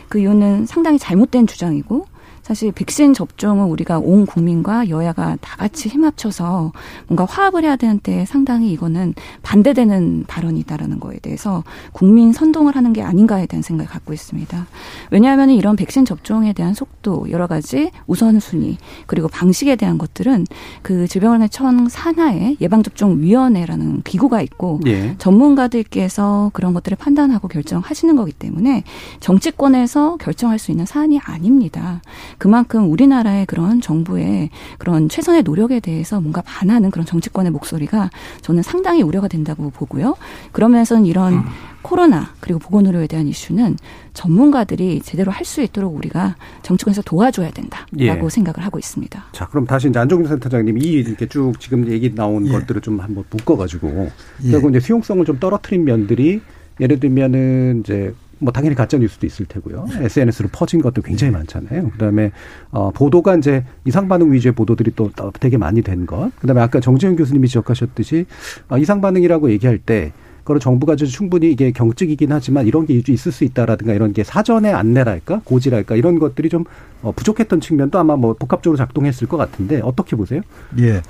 그 0.08 0.19
이유는 0.19 0.65
상당히 0.65 0.98
잘못된 0.98 1.48
주장이고 1.48 2.06
사실 2.49 2.71
백신 2.71 3.13
접종은 3.13 3.65
우리가 3.65 3.99
온 3.99 4.25
국민과 4.25 4.89
여야가 4.89 5.38
다 5.39 5.55
같이 5.57 5.88
힘합쳐서 5.88 6.71
뭔가 7.05 7.25
화합을 7.25 7.63
해야 7.63 7.75
되는데 7.75 8.25
상당히 8.25 8.71
이거는 8.71 9.13
반대되는 9.43 10.23
발언이다라는 10.27 10.99
거에 10.99 11.19
대해서 11.19 11.63
국민 11.91 12.33
선동을 12.33 12.75
하는 12.75 12.91
게 12.91 13.03
아닌가에 13.03 13.45
대한 13.45 13.62
생각을 13.62 13.88
갖고 13.88 14.13
있습니다. 14.13 14.65
왜냐하면 15.12 15.51
이런 15.51 15.75
백신 15.75 16.05
접종에 16.05 16.53
대한 16.53 16.73
속도 16.73 17.27
여러 17.29 17.45
가지 17.45 17.91
우선순위 18.07 18.79
그리고 19.05 19.27
방식에 19.27 19.75
대한 19.75 19.99
것들은 19.99 20.47
그 20.81 21.07
질병관리청 21.07 21.88
산하에 21.88 22.55
예방접종위원회라는 22.59 24.01
기구가 24.01 24.41
있고 24.41 24.79
예. 24.88 25.13
전문가들께서 25.19 26.49
그런 26.55 26.73
것들을 26.73 26.97
판단하고 26.97 27.47
결정하시는 27.47 28.15
거기 28.15 28.31
때문에 28.31 28.85
정치권에서 29.19 30.17
결정할 30.17 30.57
수 30.57 30.71
있는 30.71 30.88
사안이 30.88 31.19
아닙니다. 31.19 32.01
그만큼 32.39 32.89
우리나라의 32.91 33.45
그런 33.45 33.82
정부의 33.82 34.49
그런 34.80 35.10
최선의 35.10 35.43
노력에 35.43 35.80
대해서 35.80 36.19
뭔가 36.19 36.41
반하는 36.41 36.89
그런 36.89 37.06
정치권의 37.06 37.52
목소리가 37.52 38.10
저는 38.41 38.63
상당히 38.63 39.04
우려가 39.04 39.28
된다고 39.28 39.69
보고요. 39.69 40.15
그러면서 40.52 40.99
이런 40.99 41.34
음. 41.34 41.43
코로나 41.82 42.34
그리고 42.39 42.60
보건의료에 42.60 43.08
대한 43.08 43.28
이슈는 43.28 43.78
전문가들이 44.13 45.02
제대로 45.02 45.32
할 45.32 45.49
수 45.49 45.62
있도록 45.63 45.95
우리가 45.95 46.36
정치권에서 46.62 47.02
도와줘야 47.02 47.49
된다라고 47.49 48.25
예. 48.25 48.30
생각을 48.30 48.63
하고 48.63 48.78
있습니다. 48.78 49.25
자, 49.32 49.47
그럼 49.47 49.65
다시 49.65 49.89
이제 49.89 49.97
안종균 49.97 50.28
센터장님 50.28 50.78
이 50.78 50.82
이렇게 50.82 51.25
쭉 51.28 51.54
지금 51.60 51.88
얘기 51.88 52.13
나온 52.13 52.45
예. 52.45 52.52
것들을 52.52 52.82
좀 52.82 52.99
한번 52.99 53.23
묶어가지고 53.32 54.12
예. 54.43 54.52
결국 54.52 54.69
이제 54.69 54.80
수용성을 54.80 55.25
좀 55.25 55.39
떨어뜨린 55.39 55.86
면들이 55.86 56.41
예를 56.80 56.99
들면은 56.99 57.82
이제 57.84 58.13
뭐 58.39 58.52
당연히 58.52 58.75
가짜 58.75 58.97
뉴스도 58.97 59.28
있을 59.28 59.45
테고요. 59.45 59.86
SNS로 59.99 60.49
퍼진 60.52 60.82
것도 60.82 61.02
굉장히 61.02 61.32
많잖아요. 61.32 61.89
그다음에 61.91 62.32
어 62.71 62.91
보도가 62.91 63.36
이제 63.36 63.63
이상 63.86 64.08
반응 64.08 64.32
위주의 64.32 64.54
보도들이 64.54 64.91
또 64.95 65.12
되게 65.39 65.58
많이 65.58 65.82
된 65.82 66.06
것. 66.06 66.32
그다음에 66.39 66.62
아까 66.62 66.80
정재현 66.80 67.15
교수님이 67.15 67.47
지적하셨듯이 67.47 68.25
어 68.69 68.78
이상 68.78 69.02
반응이라고 69.02 69.52
얘기할 69.52 69.78
때 69.78 70.12
그걸 70.49 70.60
정부가 70.60 70.95
충분히 70.95 71.52
이게 71.52 71.71
경직이긴 71.71 72.32
하지만 72.32 72.65
이런 72.65 72.88
게 72.88 72.99
있을 73.08 73.32
수 73.32 73.43
있다라든가 73.43 73.93
이런 73.93 74.13
게 74.13 74.23
사전에 74.23 74.71
안내랄까 74.73 75.41
고지랄까 75.43 75.95
이런 75.95 76.17
것들이 76.17 76.49
좀 76.49 76.63
어, 77.04 77.12
부족했던 77.12 77.62
측면도 77.62 77.99
아마 77.99 78.15
뭐 78.15 78.34
복합적으로 78.34 78.75
작동했을 78.75 79.28
것 79.28 79.38
같은데 79.38 79.80
어떻게 79.84 80.15
보세요? 80.15 80.41
예. 80.80 81.02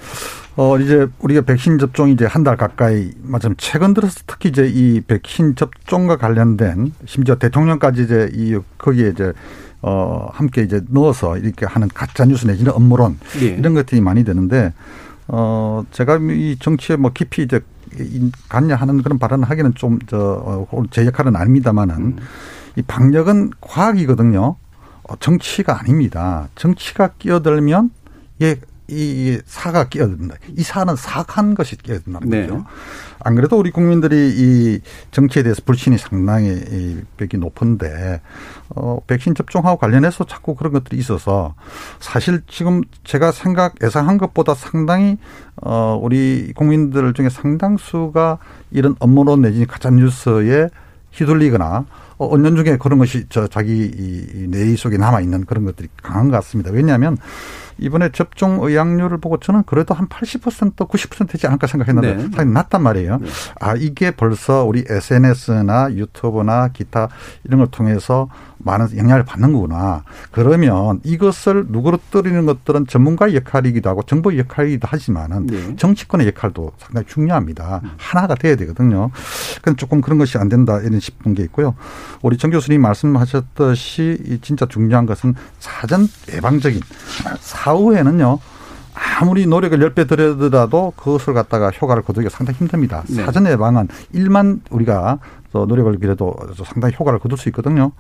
어, 0.59 0.77
이제 0.77 1.07
우리가 1.19 1.39
백신 1.43 1.79
접종이 1.79 2.11
이제 2.11 2.25
한 2.25 2.43
달 2.43 2.57
가까이, 2.57 3.11
맞으면 3.23 3.55
최근 3.57 3.93
들어서 3.93 4.19
특히 4.27 4.49
이제 4.49 4.67
이 4.67 4.99
백신 4.99 5.55
접종과 5.55 6.17
관련된 6.17 6.91
심지어 7.05 7.35
대통령까지 7.35 8.03
이제 8.03 8.29
이 8.33 8.59
거기에 8.77 9.07
이제 9.07 9.31
어, 9.81 10.27
함께 10.33 10.63
이제 10.63 10.81
넣어서 10.89 11.37
이렇게 11.37 11.65
하는 11.65 11.87
가짜뉴스 11.87 12.45
내지는 12.45 12.73
업무론 12.73 13.17
예. 13.41 13.45
이런 13.45 13.73
것들이 13.73 14.01
많이 14.01 14.25
되는데 14.25 14.73
어, 15.29 15.85
제가 15.91 16.17
이 16.17 16.57
정치에 16.59 16.97
뭐 16.97 17.11
깊이 17.13 17.43
이제 17.43 17.61
갔냐 18.49 18.75
하는 18.75 19.01
그런 19.01 19.17
발언을 19.17 19.49
하기는 19.49 19.75
좀, 19.75 19.97
저, 20.07 20.67
어, 20.71 20.83
제 20.91 21.05
역할은 21.05 21.37
아닙니다만은 21.37 21.95
음. 21.95 22.17
이 22.75 22.81
방역은 22.81 23.51
과학이거든요. 23.61 24.57
어, 25.03 25.15
정치가 25.21 25.79
아닙니다. 25.79 26.49
정치가 26.55 27.11
끼어들면 27.17 27.91
이게 28.39 28.59
이 28.89 29.39
사가 29.45 29.89
끼어든다. 29.89 30.35
이 30.55 30.63
사는 30.63 30.95
사악한 30.95 31.55
것이 31.55 31.77
끼어든다는 31.77 32.29
네. 32.29 32.41
거죠. 32.41 32.65
안 33.21 33.35
그래도 33.35 33.57
우리 33.57 33.71
국민들이 33.71 34.29
이 34.35 34.79
정치에 35.11 35.43
대해서 35.43 35.61
불신이 35.65 35.97
상당히 35.97 37.03
벽이 37.17 37.39
높은데 37.39 38.21
어 38.69 38.99
백신 39.07 39.35
접종하고 39.35 39.77
관련해서 39.77 40.25
자꾸 40.25 40.55
그런 40.55 40.71
것들이 40.71 40.97
있어서 40.97 41.53
사실 41.99 42.41
지금 42.47 42.81
제가 43.03 43.31
생각 43.31 43.75
예상한 43.83 44.17
것보다 44.17 44.53
상당히 44.53 45.17
어 45.57 45.99
우리 46.01 46.53
국민들 46.55 47.13
중에 47.13 47.29
상당수가 47.29 48.37
이런 48.71 48.95
업무론 48.99 49.41
내지 49.41 49.65
가짜 49.65 49.89
뉴스에 49.89 50.69
휘둘리거나 51.11 51.85
어, 52.17 52.33
언년 52.33 52.55
중에 52.55 52.77
그런 52.77 52.99
것이 52.99 53.25
저 53.29 53.47
자기 53.47 53.91
이뇌 54.33 54.75
속에 54.75 54.97
남아 54.97 55.21
있는 55.21 55.45
그런 55.45 55.65
것들이 55.65 55.87
강한 56.01 56.29
것 56.29 56.37
같습니다. 56.37 56.71
왜냐하면 56.71 57.17
이번에 57.79 58.09
접종 58.11 58.59
의약률을 58.61 59.17
보고 59.19 59.37
저는 59.37 59.63
그래도 59.65 59.93
한 59.93 60.07
80% 60.07 60.75
90% 60.75 61.29
되지 61.29 61.47
않을까 61.47 61.67
생각했는데 61.67 62.15
네. 62.15 62.21
상당히 62.21 62.51
낮단 62.51 62.83
말이에요. 62.83 63.17
네. 63.17 63.27
아 63.59 63.75
이게 63.75 64.11
벌써 64.11 64.63
우리 64.63 64.83
SNS나 64.87 65.93
유튜브나 65.93 66.69
기타 66.69 67.09
이런 67.43 67.59
걸 67.59 67.67
통해서 67.71 68.27
많은 68.57 68.97
영향을 68.97 69.23
받는 69.23 69.53
거구나. 69.53 70.03
그러면 70.31 70.99
이것을 71.03 71.67
누그러뜨리는 71.69 72.45
것들은 72.45 72.87
전문가의 72.87 73.35
역할이기도 73.35 73.89
하고 73.89 74.03
정부의 74.03 74.39
역할이기도 74.39 74.87
하지만은 74.89 75.47
네. 75.47 75.75
정치권의 75.77 76.27
역할도 76.27 76.73
상당히 76.77 77.07
중요합니다. 77.07 77.81
음. 77.83 77.91
하나가 77.97 78.35
돼야 78.35 78.55
되거든요. 78.57 79.11
그건 79.57 79.77
조금 79.77 80.01
그런 80.01 80.17
것이 80.17 80.37
안 80.37 80.49
된다 80.49 80.79
이런 80.79 80.99
싶은 80.99 81.33
게 81.33 81.43
있고요. 81.43 81.75
우리 82.21 82.37
정 82.37 82.51
교수님 82.51 82.81
말씀하셨듯이 82.81 84.39
진짜 84.41 84.65
중요한 84.65 85.05
것은 85.05 85.35
사전 85.59 86.07
예방적인 86.33 86.81
사 87.39 87.68
후에는요. 87.77 88.39
아무리 89.21 89.45
노력을 89.47 89.79
열 89.81 89.93
배 89.93 90.05
들여더라도 90.07 90.93
그것을 90.95 91.33
갖다가 91.33 91.69
효과를 91.71 92.03
거두기가 92.03 92.29
상당히 92.29 92.57
힘듭니다. 92.59 93.03
네. 93.07 93.23
사전 93.23 93.45
예방은 93.47 93.87
일만 94.13 94.61
우리가 94.69 95.19
노력을 95.51 95.97
기해도 95.99 96.35
상당히 96.65 96.95
효과를 96.99 97.19
거둘 97.19 97.37
수 97.37 97.49
있거든요. 97.49 97.91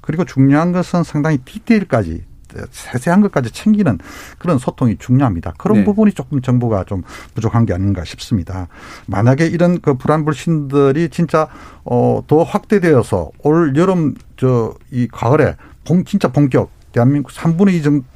그리고 0.00 0.24
중요한 0.24 0.72
것은 0.72 1.02
상당히 1.04 1.38
디테일까지 1.38 2.24
세세한 2.70 3.20
것까지 3.22 3.50
챙기는 3.50 3.98
그런 4.38 4.58
소통이 4.58 4.96
중요합니다. 4.98 5.52
그런 5.58 5.78
네. 5.78 5.84
부분이 5.84 6.12
조금 6.12 6.40
정부가 6.40 6.84
좀 6.84 7.02
부족한 7.34 7.66
게 7.66 7.74
아닌가 7.74 8.04
싶습니다. 8.04 8.68
만약에 9.06 9.46
이런 9.46 9.80
그 9.80 9.94
불안 9.94 10.24
불신들이 10.24 11.10
진짜 11.10 11.48
어더 11.84 12.44
확대되어서 12.44 13.30
올 13.42 13.76
여름 13.76 14.14
저 14.36 14.74
이 14.90 15.06
가을에 15.10 15.56
본 15.84 16.04
진짜 16.04 16.28
본격 16.28 16.70
대한민국 16.92 17.30
3분의 17.32 17.74
2 17.74 17.82
정도 17.82 18.06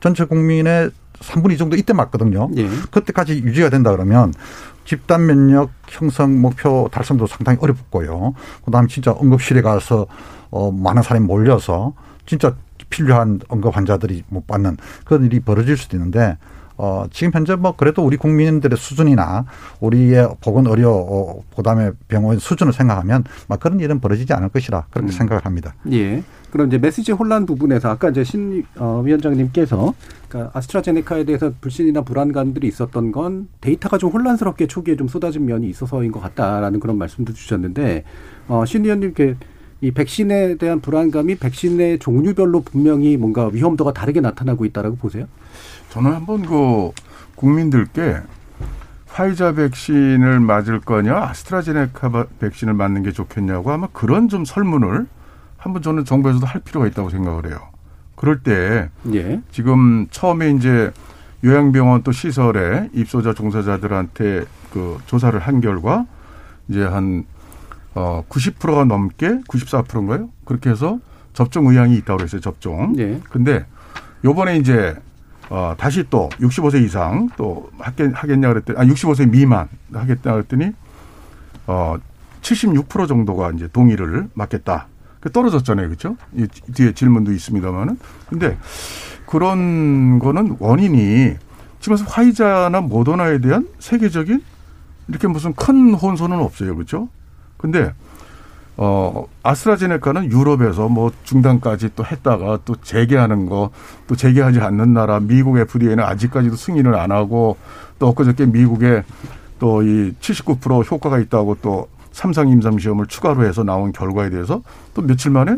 전체 0.00 0.24
국민의 0.24 0.90
3분의 1.20 1.52
2 1.52 1.58
정도 1.58 1.76
이때 1.76 1.92
맞거든요. 1.92 2.48
예. 2.56 2.68
그때까지 2.90 3.42
유지가 3.42 3.70
된다 3.70 3.90
그러면 3.90 4.32
집단 4.84 5.26
면역 5.26 5.70
형성 5.88 6.40
목표 6.40 6.88
달성도 6.92 7.26
상당히 7.26 7.58
어렵고요. 7.60 8.34
그다음에 8.64 8.88
진짜 8.88 9.14
응급실에 9.20 9.62
가서 9.62 10.06
어 10.50 10.70
많은 10.70 11.02
사람이 11.02 11.26
몰려서 11.26 11.92
진짜 12.24 12.54
필요한 12.88 13.40
응급 13.52 13.76
환자들이 13.76 14.24
못 14.28 14.46
받는 14.46 14.76
그런 15.04 15.24
일이 15.24 15.40
벌어질 15.40 15.76
수도 15.76 15.96
있는데 15.96 16.38
어, 16.78 17.04
지금 17.10 17.32
현재 17.34 17.56
뭐 17.56 17.74
그래도 17.76 18.04
우리 18.04 18.16
국민들의 18.16 18.78
수준이나 18.78 19.44
우리의 19.80 20.28
보건 20.40 20.66
의료, 20.68 20.92
어, 20.92 21.42
그 21.54 21.62
다음에 21.62 21.90
병원 22.06 22.38
수준을 22.38 22.72
생각하면 22.72 23.24
막 23.48 23.58
그런 23.58 23.80
일은 23.80 24.00
벌어지지 24.00 24.32
않을 24.32 24.48
것이라 24.48 24.86
그렇게 24.90 25.08
음. 25.08 25.12
생각을 25.12 25.44
합니다. 25.44 25.74
예. 25.92 26.22
그럼 26.50 26.68
이제 26.68 26.78
메시지 26.78 27.12
혼란 27.12 27.44
부분에서 27.44 27.90
아까 27.90 28.08
이제 28.08 28.24
신 28.24 28.64
어, 28.76 29.02
위원장님께서 29.04 29.92
그러니까 30.28 30.58
아스트라제네카에 30.58 31.24
대해서 31.24 31.52
불신이나 31.60 32.02
불안감들이 32.02 32.66
있었던 32.68 33.12
건 33.12 33.48
데이터가 33.60 33.98
좀 33.98 34.10
혼란스럽게 34.10 34.66
초기에 34.66 34.96
좀 34.96 35.08
쏟아진 35.08 35.44
면이 35.44 35.68
있어서인 35.68 36.12
것 36.12 36.20
같다라는 36.20 36.80
그런 36.80 36.96
말씀도 36.96 37.34
주셨는데 37.34 38.04
어, 38.46 38.64
신 38.64 38.84
위원님께 38.84 39.34
이 39.80 39.90
백신에 39.92 40.56
대한 40.56 40.80
불안감이 40.80 41.36
백신의 41.36 41.98
종류별로 42.00 42.60
분명히 42.62 43.16
뭔가 43.16 43.48
위험도가 43.48 43.92
다르게 43.92 44.20
나타나고 44.20 44.64
있다라고 44.64 44.96
보세요? 44.96 45.26
저는 45.90 46.12
한번 46.12 46.42
그 46.42 46.90
국민들께 47.36 48.18
화이자 49.08 49.52
백신을 49.52 50.40
맞을 50.40 50.80
거냐 50.80 51.16
아스트라제네카 51.16 52.26
백신을 52.38 52.74
맞는 52.74 53.02
게 53.02 53.12
좋겠냐고 53.12 53.72
아마 53.72 53.88
그런 53.92 54.28
좀 54.28 54.44
설문을 54.44 55.06
한번 55.56 55.82
저는 55.82 56.04
정부에서도 56.04 56.46
할 56.46 56.60
필요가 56.60 56.86
있다고 56.86 57.10
생각을 57.10 57.46
해요. 57.48 57.58
그럴 58.14 58.42
때 58.42 58.90
예. 59.12 59.40
지금 59.50 60.06
처음에 60.10 60.50
이제 60.50 60.92
요양병원 61.44 62.02
또 62.02 62.12
시설에 62.12 62.90
입소자 62.92 63.32
종사자들한테 63.32 64.44
그 64.72 64.98
조사를 65.06 65.38
한 65.38 65.60
결과 65.60 66.04
이제 66.68 66.84
한 66.84 67.24
어, 67.94 68.24
90%가 68.28 68.84
넘게 68.84 69.40
94%인가요? 69.48 70.28
그렇게 70.44 70.70
해서 70.70 70.98
접종 71.32 71.66
의향이 71.66 71.96
있다고 71.96 72.18
그랬어요. 72.18 72.40
접종. 72.40 72.94
예. 72.98 73.20
근데 73.30 73.66
요번에 74.24 74.58
이제 74.58 74.94
어, 75.50 75.74
다시 75.78 76.04
또 76.10 76.28
65세 76.40 76.84
이상 76.84 77.28
또 77.36 77.70
하겠, 77.78 78.10
하겠냐 78.14 78.48
그랬더니, 78.48 78.78
아, 78.78 78.84
65세 78.84 79.30
미만 79.30 79.68
하겠다 79.92 80.32
그랬더니, 80.32 80.72
어, 81.66 81.96
76% 82.42 83.08
정도가 83.08 83.52
이제 83.52 83.68
동의를 83.68 84.28
맞겠다. 84.34 84.86
그 85.20 85.30
떨어졌잖아요. 85.30 85.88
그렇죠? 85.88 86.16
이 86.34 86.46
뒤에 86.74 86.92
질문도 86.92 87.32
있습니다만은. 87.32 87.98
근데 88.28 88.56
그런 89.26 90.18
거는 90.18 90.56
원인이 90.58 91.34
지금 91.80 91.96
화이자나 91.98 92.80
모더나에 92.82 93.40
대한 93.40 93.68
세계적인 93.78 94.42
이렇게 95.08 95.26
무슨 95.28 95.54
큰 95.54 95.94
혼선은 95.94 96.38
없어요. 96.38 96.74
그렇죠? 96.74 97.08
근데 97.56 97.92
어, 98.80 99.26
아스트라제네카는 99.42 100.30
유럽에서 100.30 100.88
뭐 100.88 101.10
중단까지 101.24 101.90
또 101.96 102.04
했다가 102.04 102.60
또 102.64 102.76
재개하는 102.76 103.46
거, 103.46 103.70
또 104.06 104.14
재개하지 104.14 104.60
않는 104.60 104.94
나라, 104.94 105.18
미국 105.18 105.58
FDA는 105.58 106.04
아직까지도 106.04 106.54
승인을 106.54 106.94
안 106.94 107.10
하고 107.10 107.56
또 107.98 108.06
엊그저께 108.08 108.46
미국에 108.46 109.02
또 109.58 109.82
이 109.82 110.12
79% 110.20 110.88
효과가 110.90 111.18
있다고 111.18 111.56
또 111.60 111.88
삼상 112.12 112.48
임상 112.48 112.78
시험을 112.78 113.06
추가로 113.06 113.44
해서 113.44 113.64
나온 113.64 113.90
결과에 113.90 114.30
대해서 114.30 114.62
또 114.94 115.02
며칠 115.02 115.32
만에 115.32 115.56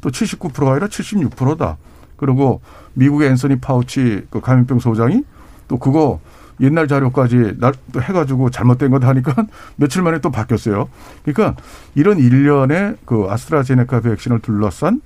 또 0.00 0.10
79%가 0.10 0.70
아니라 0.70 0.86
76%다. 0.86 1.76
그리고 2.16 2.60
미국의 2.94 3.30
앤서니 3.30 3.56
파우치 3.56 4.26
그 4.30 4.40
감염병 4.40 4.78
소장이 4.78 5.24
또 5.66 5.78
그거 5.78 6.20
옛날 6.60 6.86
자료까지 6.88 7.56
또 7.92 8.02
해가지고 8.02 8.50
잘못된 8.50 8.90
거다 8.90 9.08
하니까 9.08 9.34
며칠 9.76 10.02
만에 10.02 10.18
또 10.20 10.30
바뀌었어요. 10.30 10.88
그러니까 11.24 11.60
이런 11.94 12.18
일련의 12.18 12.96
그 13.04 13.26
아스트라제네카 13.28 14.00
백신을 14.00 14.40
둘러싼 14.40 15.00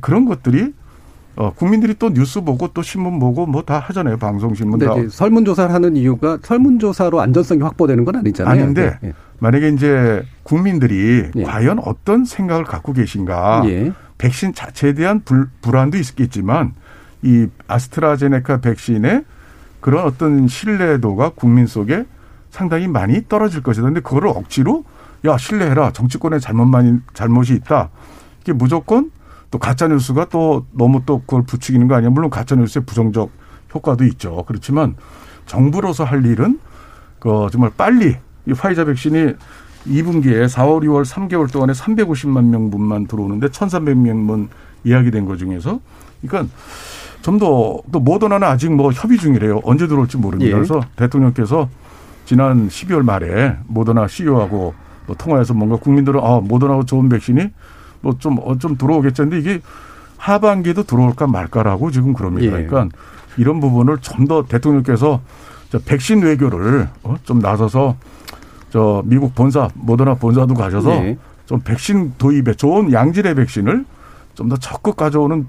그런 0.00 0.24
것들이 0.24 0.72
어, 1.36 1.52
국민들이 1.54 1.94
또 1.98 2.10
뉴스 2.12 2.40
보고 2.42 2.68
또 2.68 2.82
신문 2.82 3.18
보고 3.18 3.46
뭐 3.46 3.62
다 3.62 3.78
하잖아요. 3.78 4.16
방송 4.18 4.52
신문 4.54 4.78
다. 4.80 4.94
설문조사를 5.08 5.72
하는 5.72 5.96
이유가 5.96 6.38
설문조사로 6.42 7.20
안전성이 7.20 7.62
확보되는 7.62 8.04
건 8.04 8.16
아니잖아요. 8.16 8.52
아닌데 8.52 8.98
네. 9.00 9.12
만약에 9.38 9.68
이제 9.70 10.22
국민들이 10.42 11.30
네. 11.34 11.44
과연 11.44 11.78
어떤 11.84 12.24
생각을 12.24 12.64
갖고 12.64 12.92
계신가. 12.92 13.62
예. 13.66 13.92
백신 14.18 14.52
자체에 14.52 14.92
대한 14.92 15.22
불, 15.24 15.48
불안도 15.62 15.96
있겠지만 15.98 16.74
이 17.22 17.46
아스트라제네카 17.68 18.60
백신의 18.60 19.24
그런 19.80 20.04
어떤 20.04 20.46
신뢰도가 20.46 21.30
국민 21.30 21.66
속에 21.66 22.04
상당히 22.50 22.88
많이 22.88 23.26
떨어질 23.28 23.62
것이다. 23.62 23.86
근데 23.86 24.00
그거를 24.00 24.28
억지로 24.28 24.84
야 25.24 25.36
신뢰해라 25.36 25.92
정치권의 25.92 26.40
잘못만 26.40 27.02
잘못이 27.14 27.54
있다. 27.54 27.90
이게 28.40 28.52
무조건 28.52 29.10
또 29.50 29.58
가짜 29.58 29.88
뉴스가 29.88 30.26
또 30.26 30.66
너무 30.72 31.02
또 31.04 31.20
그걸 31.20 31.42
부추기는 31.42 31.86
거 31.88 31.94
아니야? 31.94 32.10
물론 32.10 32.30
가짜 32.30 32.54
뉴스의 32.54 32.84
부정적 32.84 33.30
효과도 33.74 34.04
있죠. 34.04 34.44
그렇지만 34.46 34.96
정부로서 35.46 36.04
할 36.04 36.24
일은 36.24 36.60
그 37.18 37.48
정말 37.50 37.70
빨리 37.76 38.16
이 38.46 38.52
화이자 38.52 38.84
백신이 38.84 39.34
2분기에 39.86 40.46
4월, 40.46 40.84
6월 40.84 41.04
3개월 41.04 41.50
동안에 41.50 41.72
350만 41.72 42.44
명분만 42.44 43.06
들어오는데 43.06 43.48
1,300명분 43.48 44.48
이야기된 44.84 45.24
것 45.24 45.36
중에서 45.36 45.80
그러니까 46.22 46.52
좀 47.22 47.38
더 47.38 47.82
또 47.92 48.00
모더나는 48.00 48.46
아직 48.46 48.72
뭐 48.72 48.90
협의 48.92 49.18
중이래요. 49.18 49.60
언제 49.64 49.86
들어올지 49.86 50.16
모릅니다. 50.16 50.50
예. 50.50 50.54
그래서 50.54 50.80
대통령께서 50.96 51.68
지난 52.24 52.68
12월 52.68 53.02
말에 53.02 53.56
모더나 53.66 54.06
CEO하고 54.08 54.74
뭐 55.06 55.16
통화해서 55.16 55.54
뭔가 55.54 55.76
국민들은 55.76 56.20
아 56.22 56.40
모더나하고 56.40 56.84
좋은 56.84 57.08
백신이 57.08 57.48
뭐좀 58.02 58.38
어, 58.42 58.56
좀 58.58 58.76
들어오겠지 58.78 59.22
는데 59.22 59.38
이게 59.38 59.60
하반기에도 60.16 60.82
들어올까 60.84 61.26
말까라고 61.26 61.90
지금 61.90 62.12
그럽니다. 62.14 62.46
예. 62.58 62.66
그러니까 62.66 62.88
이런 63.36 63.60
부분을 63.60 63.98
좀 63.98 64.26
더 64.28 64.44
대통령께서 64.44 65.20
저 65.70 65.78
백신 65.78 66.22
외교를 66.22 66.88
어? 67.02 67.16
좀 67.24 67.38
나서서 67.40 67.96
저 68.70 69.02
미국 69.04 69.34
본사 69.34 69.68
모더나 69.74 70.14
본사도 70.14 70.54
가셔서 70.54 70.90
예. 71.04 71.18
좀 71.46 71.60
백신 71.60 72.14
도입에 72.18 72.54
좋은 72.54 72.92
양질의 72.92 73.34
백신을 73.34 73.84
좀 74.34 74.48
더 74.48 74.56
적극 74.56 74.96
가져오는 74.96 75.46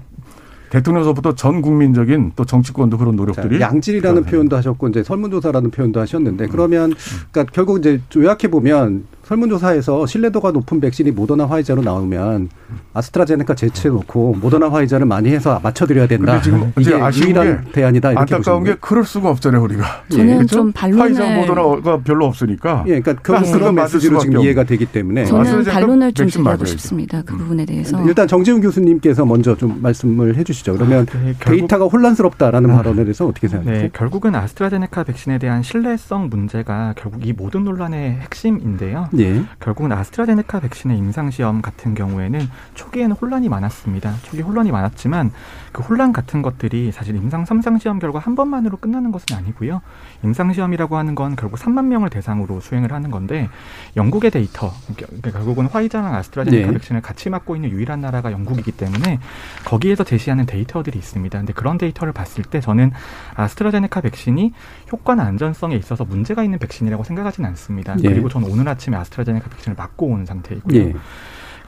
대통령서부터 0.72 1.34
전 1.34 1.60
국민적인 1.60 2.32
또 2.34 2.46
정치권도 2.46 2.96
그런 2.96 3.14
노력들이 3.14 3.58
자, 3.58 3.66
양질이라는 3.66 4.24
표현도 4.24 4.56
하셨고 4.56 4.88
이제 4.88 5.02
설문조사라는 5.02 5.70
표현도 5.70 6.00
하셨는데 6.00 6.46
그러면 6.46 6.94
그러니까 7.30 7.52
결국 7.52 7.78
이제 7.78 8.00
요약해 8.16 8.48
보면 8.48 9.04
설문조사에서 9.32 10.06
신뢰도가 10.06 10.50
높은 10.50 10.80
백신이 10.80 11.10
모더나 11.12 11.46
화이자로 11.46 11.82
나오면 11.82 12.50
아스트라제네카 12.92 13.54
제치해놓고 13.54 14.36
모더나 14.40 14.70
화이자를 14.70 15.06
많이 15.06 15.30
해서 15.30 15.58
맞춰드려야 15.62 16.06
된다. 16.06 16.40
지금 16.42 16.72
이게 16.78 16.94
아쉬운 16.94 17.28
유일한 17.28 17.64
게 17.64 17.70
대안이다. 17.72 18.10
이렇게 18.12 18.34
안타까운 18.34 18.64
게 18.64 18.76
그럴 18.80 19.04
수가 19.04 19.30
없잖아요 19.30 19.62
우리가. 19.62 20.04
저는 20.10 20.42
예. 20.42 20.46
좀 20.46 20.72
반론을 20.72 21.02
화이자 21.02 21.34
모더나가 21.36 21.98
별로 22.00 22.26
없으니까. 22.26 22.84
예, 22.88 23.00
그러니까 23.00 23.22
결국 23.22 23.52
그런 23.52 23.74
메시지로 23.74 24.18
지금 24.18 24.40
이해가 24.40 24.64
되기 24.64 24.84
때문에 24.84 25.24
저는 25.24 25.64
반론을 25.64 26.12
좀 26.12 26.28
드리고 26.28 26.64
싶습니다. 26.66 27.22
그 27.22 27.36
부분에 27.36 27.64
대해서 27.64 28.02
일단 28.06 28.28
정재훈 28.28 28.60
교수님께서 28.60 29.24
먼저 29.24 29.56
좀 29.56 29.78
말씀을 29.80 30.36
해주시죠. 30.36 30.74
그러면 30.74 31.06
아, 31.10 31.18
네, 31.24 31.34
데이터가 31.38 31.86
혼란스럽다라는 31.86 32.70
아, 32.70 32.76
발언에 32.76 33.04
대해서 33.04 33.26
어떻게 33.26 33.48
생각하세요? 33.48 33.82
네, 33.82 33.90
결국은 33.92 34.34
아스트라제네카 34.34 35.04
백신에 35.04 35.38
대한 35.38 35.62
신뢰성 35.62 36.28
문제가 36.28 36.94
결국 36.98 37.26
이 37.26 37.32
모든 37.32 37.64
논란의 37.64 38.18
핵심인데요. 38.20 39.08
예. 39.18 39.21
결국은 39.60 39.92
아스트라제네카 39.92 40.60
백신의 40.60 40.98
임상 40.98 41.30
시험 41.30 41.62
같은 41.62 41.94
경우에는 41.94 42.40
초기에는 42.74 43.16
혼란이 43.16 43.48
많았습니다. 43.48 44.14
초기 44.22 44.42
혼란이 44.42 44.70
많았지만 44.70 45.32
그 45.72 45.82
혼란 45.82 46.12
같은 46.12 46.42
것들이 46.42 46.92
사실 46.92 47.16
임상 47.16 47.46
삼상 47.46 47.78
시험 47.78 47.98
결과 47.98 48.18
한 48.18 48.34
번만으로 48.34 48.76
끝나는 48.76 49.10
것은 49.10 49.36
아니고요. 49.36 49.80
임상 50.22 50.52
시험이라고 50.52 50.96
하는 50.96 51.14
건 51.14 51.34
결국 51.34 51.58
3만 51.58 51.86
명을 51.86 52.10
대상으로 52.10 52.60
수행을 52.60 52.92
하는 52.92 53.10
건데 53.10 53.48
영국의 53.96 54.30
데이터 54.30 54.72
그러니까 54.94 55.30
결국은 55.30 55.66
화이자랑 55.66 56.14
아스트라제네카 56.14 56.66
네. 56.66 56.72
백신을 56.74 57.00
같이 57.00 57.30
맞고 57.30 57.56
있는 57.56 57.70
유일한 57.70 58.00
나라가 58.00 58.32
영국이기 58.32 58.72
때문에 58.72 59.18
거기에서 59.64 60.04
제시하는 60.04 60.46
데이터들이 60.46 60.98
있습니다. 60.98 61.38
근데 61.38 61.52
그런 61.52 61.78
데이터를 61.78 62.12
봤을 62.12 62.44
때 62.44 62.60
저는 62.60 62.92
아스트라제네카 63.34 64.02
백신이 64.02 64.52
효과나 64.92 65.24
안전성에 65.24 65.74
있어서 65.76 66.04
문제가 66.04 66.44
있는 66.44 66.58
백신이라고 66.58 67.02
생각하지는 67.04 67.48
않습니다. 67.50 67.96
네. 67.96 68.10
그리고 68.10 68.28
저는 68.28 68.50
오늘 68.50 68.68
아침에 68.68 68.96
아스트라제네카 68.96 69.48
백신을 69.48 69.76
맞고 69.76 70.06
오는 70.06 70.26
상태이고요. 70.26 70.84
네. 70.84 70.94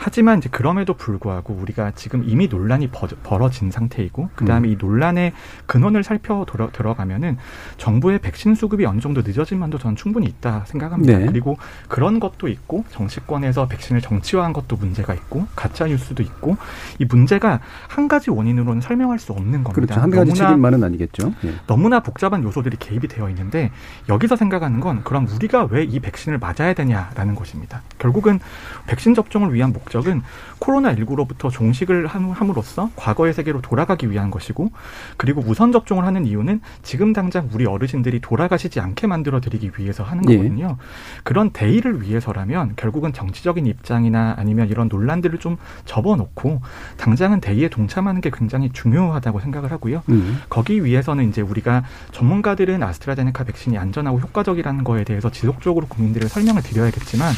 하지만 0.04 0.36
이제 0.36 0.50
그럼에도 0.50 0.92
불구하고 0.92 1.54
우리가 1.54 1.92
지금 1.92 2.24
이미 2.26 2.46
논란이 2.46 2.90
벌어진 3.22 3.70
상태이고 3.70 4.28
그다음에 4.34 4.68
음. 4.68 4.72
이 4.72 4.76
논란의 4.76 5.32
근원을 5.64 6.04
살펴 6.04 6.44
들어, 6.44 6.70
들어가면은 6.70 7.38
정부의 7.78 8.18
백신 8.18 8.54
수급이 8.54 8.84
어느 8.84 9.00
정도 9.00 9.22
늦어진 9.22 9.60
면도 9.60 9.78
저는 9.78 9.96
충분히 9.96 10.26
있다 10.26 10.66
생각합니다. 10.66 11.18
네. 11.20 11.24
그리고 11.24 11.56
그런 11.88 12.20
것도 12.20 12.48
있고 12.48 12.84
정치권에서 12.90 13.66
백신을 13.66 14.02
정치화한 14.02 14.52
것도 14.52 14.76
문제가 14.76 15.14
있고 15.14 15.46
가짜 15.56 15.86
뉴스도 15.86 16.22
있고 16.22 16.58
이 16.98 17.06
문제가 17.06 17.60
한 17.88 18.06
가지 18.06 18.30
원인으로는 18.30 18.82
설명할 18.82 19.18
수 19.18 19.32
없는 19.32 19.64
겁니다. 19.64 19.72
그렇죠. 19.72 20.00
한 20.02 20.10
가지 20.10 20.34
책임만은 20.34 20.84
아니겠죠. 20.84 21.32
네. 21.40 21.54
너무나 21.66 22.00
복잡한 22.00 22.42
요소들이 22.44 22.76
개입이 22.78 23.08
되어 23.08 23.30
있는데 23.30 23.70
여기서 24.10 24.36
생각하는 24.36 24.80
건 24.80 25.02
그럼 25.02 25.26
우리가 25.26 25.68
왜 25.70 25.84
이 25.94 26.00
백신을 26.00 26.38
맞아야 26.38 26.74
되냐라는 26.74 27.34
것입니다. 27.34 27.82
결국은 27.98 28.40
백신 28.86 29.14
접종을 29.14 29.54
위한 29.54 29.72
목 29.72 29.90
목적은 29.94 30.22
코로나19로부터 30.58 31.50
종식을 31.50 32.06
함으로써 32.06 32.90
과거의 32.96 33.32
세계로 33.32 33.60
돌아가기 33.60 34.10
위한 34.10 34.30
것이고 34.30 34.72
그리고 35.16 35.42
우선 35.46 35.70
접종을 35.70 36.04
하는 36.04 36.26
이유는 36.26 36.60
지금 36.82 37.12
당장 37.12 37.48
우리 37.52 37.66
어르신들이 37.66 38.20
돌아가시지 38.20 38.80
않게 38.80 39.06
만들어 39.06 39.40
드리기 39.40 39.72
위해서 39.78 40.02
하는 40.02 40.28
예. 40.28 40.36
거거든요. 40.36 40.76
예. 40.80 40.84
그런 41.22 41.50
대의를 41.50 42.02
위해서라면 42.02 42.72
결국은 42.76 43.12
정치적인 43.12 43.66
입장이나 43.66 44.34
아니면 44.36 44.68
이런 44.68 44.88
논란들을 44.88 45.38
좀 45.38 45.56
접어놓고 45.84 46.60
당장은 46.96 47.40
대의에 47.40 47.68
동참하는 47.68 48.20
게 48.20 48.30
굉장히 48.32 48.70
중요하다고 48.72 49.40
생각을 49.40 49.70
하고요. 49.70 50.02
음. 50.08 50.40
거기 50.48 50.84
위해서는 50.84 51.28
이제 51.28 51.40
우리가 51.40 51.84
전문가들은 52.12 52.82
아스트라제네카 52.82 53.44
백신이 53.44 53.78
안전하고 53.78 54.18
효과적이라는 54.18 54.82
거에 54.82 55.04
대해서 55.04 55.30
지속적으로 55.30 55.86
국민들을 55.86 56.28
설명을 56.28 56.62
드려야겠지만 56.62 57.32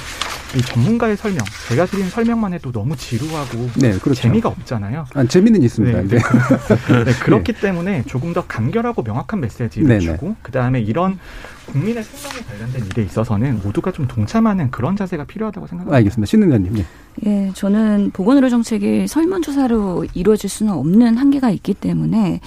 이 0.55 0.63
전문가의 0.63 1.17
설명, 1.17 1.45
제가 1.69 1.87
드린 1.87 2.09
설명 2.09 2.36
만 2.39 2.53
해도 2.53 2.73
너무 2.73 2.97
지루하고 2.97 3.71
네, 3.77 3.93
그렇죠. 3.99 4.15
재미가 4.15 4.49
없잖아요. 4.49 5.07
아, 5.15 5.25
재미는 5.25 5.63
있습니다. 5.63 6.03
네, 6.03 6.09
네. 6.09 6.19
네, 6.19 7.05
네 7.05 7.13
그렇기 7.23 7.53
네. 7.53 7.61
때문에 7.61 8.03
조금 8.07 8.33
더 8.33 8.47
간결하고 8.47 9.03
명확한 9.03 9.41
메시지를 9.41 9.89
네, 9.89 10.01
주고 10.01 10.37
그 10.43 10.53
다음에 10.53 10.81
이런 10.81 11.19
국민의 11.67 12.05
생명에 12.05 12.45
관련된 12.45 12.87
일에 12.87 13.03
있어서는 13.05 13.61
모두가 13.63 13.93
좀 13.93 14.07
동참하는 14.07 14.71
그런 14.71 14.97
자세가 14.97 15.25
필요하다고 15.25 15.67
생각합니다. 15.67 15.97
알겠습니다. 15.97 16.29
신은현님. 16.31 16.75
네. 16.75 16.85
예, 17.27 17.53
저는 17.55 18.11
보건의료 18.13 18.49
정책이 18.49 19.09
설문조사로 19.09 20.07
이루어질 20.15 20.51
수는 20.51 20.73
없는 20.75 21.17
한계가 21.17 21.51
있기 21.51 21.75
때문에 21.75 22.41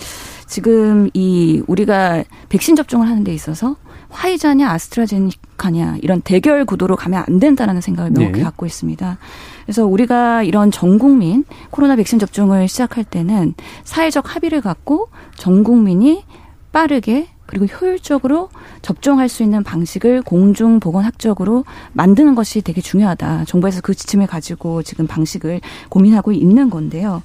지금 0.48 1.10
이 1.14 1.62
우리가 1.68 2.24
백신 2.50 2.76
접종을 2.76 3.08
하는 3.08 3.24
데 3.24 3.34
있어서 3.34 3.76
화이자냐 4.10 4.70
아스트라제네카냐 4.70 5.98
이런 6.02 6.22
대결 6.22 6.66
구도로 6.66 6.96
가면 6.96 7.24
안 7.28 7.40
된다라는 7.40 7.82
생각을 7.82 8.12
명확히 8.12 8.40
네. 8.40 8.44
갖고 8.44 8.66
있습니다. 8.66 9.18
그래서 9.66 9.86
우리가 9.86 10.44
이런 10.44 10.72
전 10.72 10.98
국민 10.98 11.46
코로나 11.70 11.96
백신 11.96 12.20
접종을 12.20 12.68
시작할 12.68 13.04
때는 13.04 13.54
사회적 13.84 14.36
합의를 14.36 14.62
갖고 14.62 15.10
전 15.36 15.64
국민이 15.64 16.24
빠르게 16.72 17.28
그리고 17.46 17.66
효율적으로 17.66 18.50
접종할 18.84 19.28
수 19.28 19.42
있는 19.42 19.64
방식을 19.64 20.22
공중보건학적으로 20.22 21.66
만드는 21.94 22.36
것이 22.36 22.62
되게 22.62 22.80
중요하다. 22.80 23.46
정부에서 23.46 23.82
그 23.82 23.96
지침을 23.96 24.28
가지고 24.28 24.84
지금 24.84 25.08
방식을 25.08 25.62
고민하고 25.90 26.32
있는 26.32 26.70
건데요. 26.70 27.24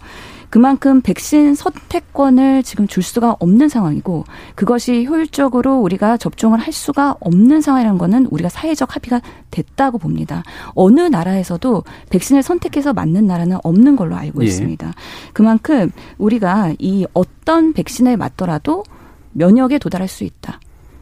그만큼 0.50 1.00
백신 1.00 1.54
선택권을 1.54 2.62
지금 2.62 2.86
줄 2.86 3.02
수가 3.02 3.36
없는 3.40 3.68
상황이고 3.68 4.24
그것이 4.54 5.04
효율적으로 5.04 5.80
우리가 5.80 6.16
접종을 6.16 6.58
할 6.58 6.72
수가 6.72 7.16
없는 7.20 7.60
상황이라는 7.60 7.98
거는 7.98 8.26
우리가 8.30 8.48
사회적 8.48 8.94
합의가 8.94 9.20
됐다고 9.50 9.98
봅니다. 9.98 10.42
어느 10.74 11.00
나라에서도 11.00 11.84
백신을 12.10 12.42
선택해서 12.42 12.92
맞는 12.92 13.26
나라는 13.26 13.58
없는 13.62 13.96
걸로 13.96 14.16
알고 14.16 14.42
예. 14.42 14.46
있습니다. 14.46 14.92
그만큼 15.32 15.90
우리가 16.18 16.74
이 16.78 17.06
어떤 17.12 17.72
백신을 17.72 18.16
맞더라도 18.16 18.84
면역에 19.32 19.78
도달할 19.78 20.08
수 20.08 20.24
있다. 20.24 20.60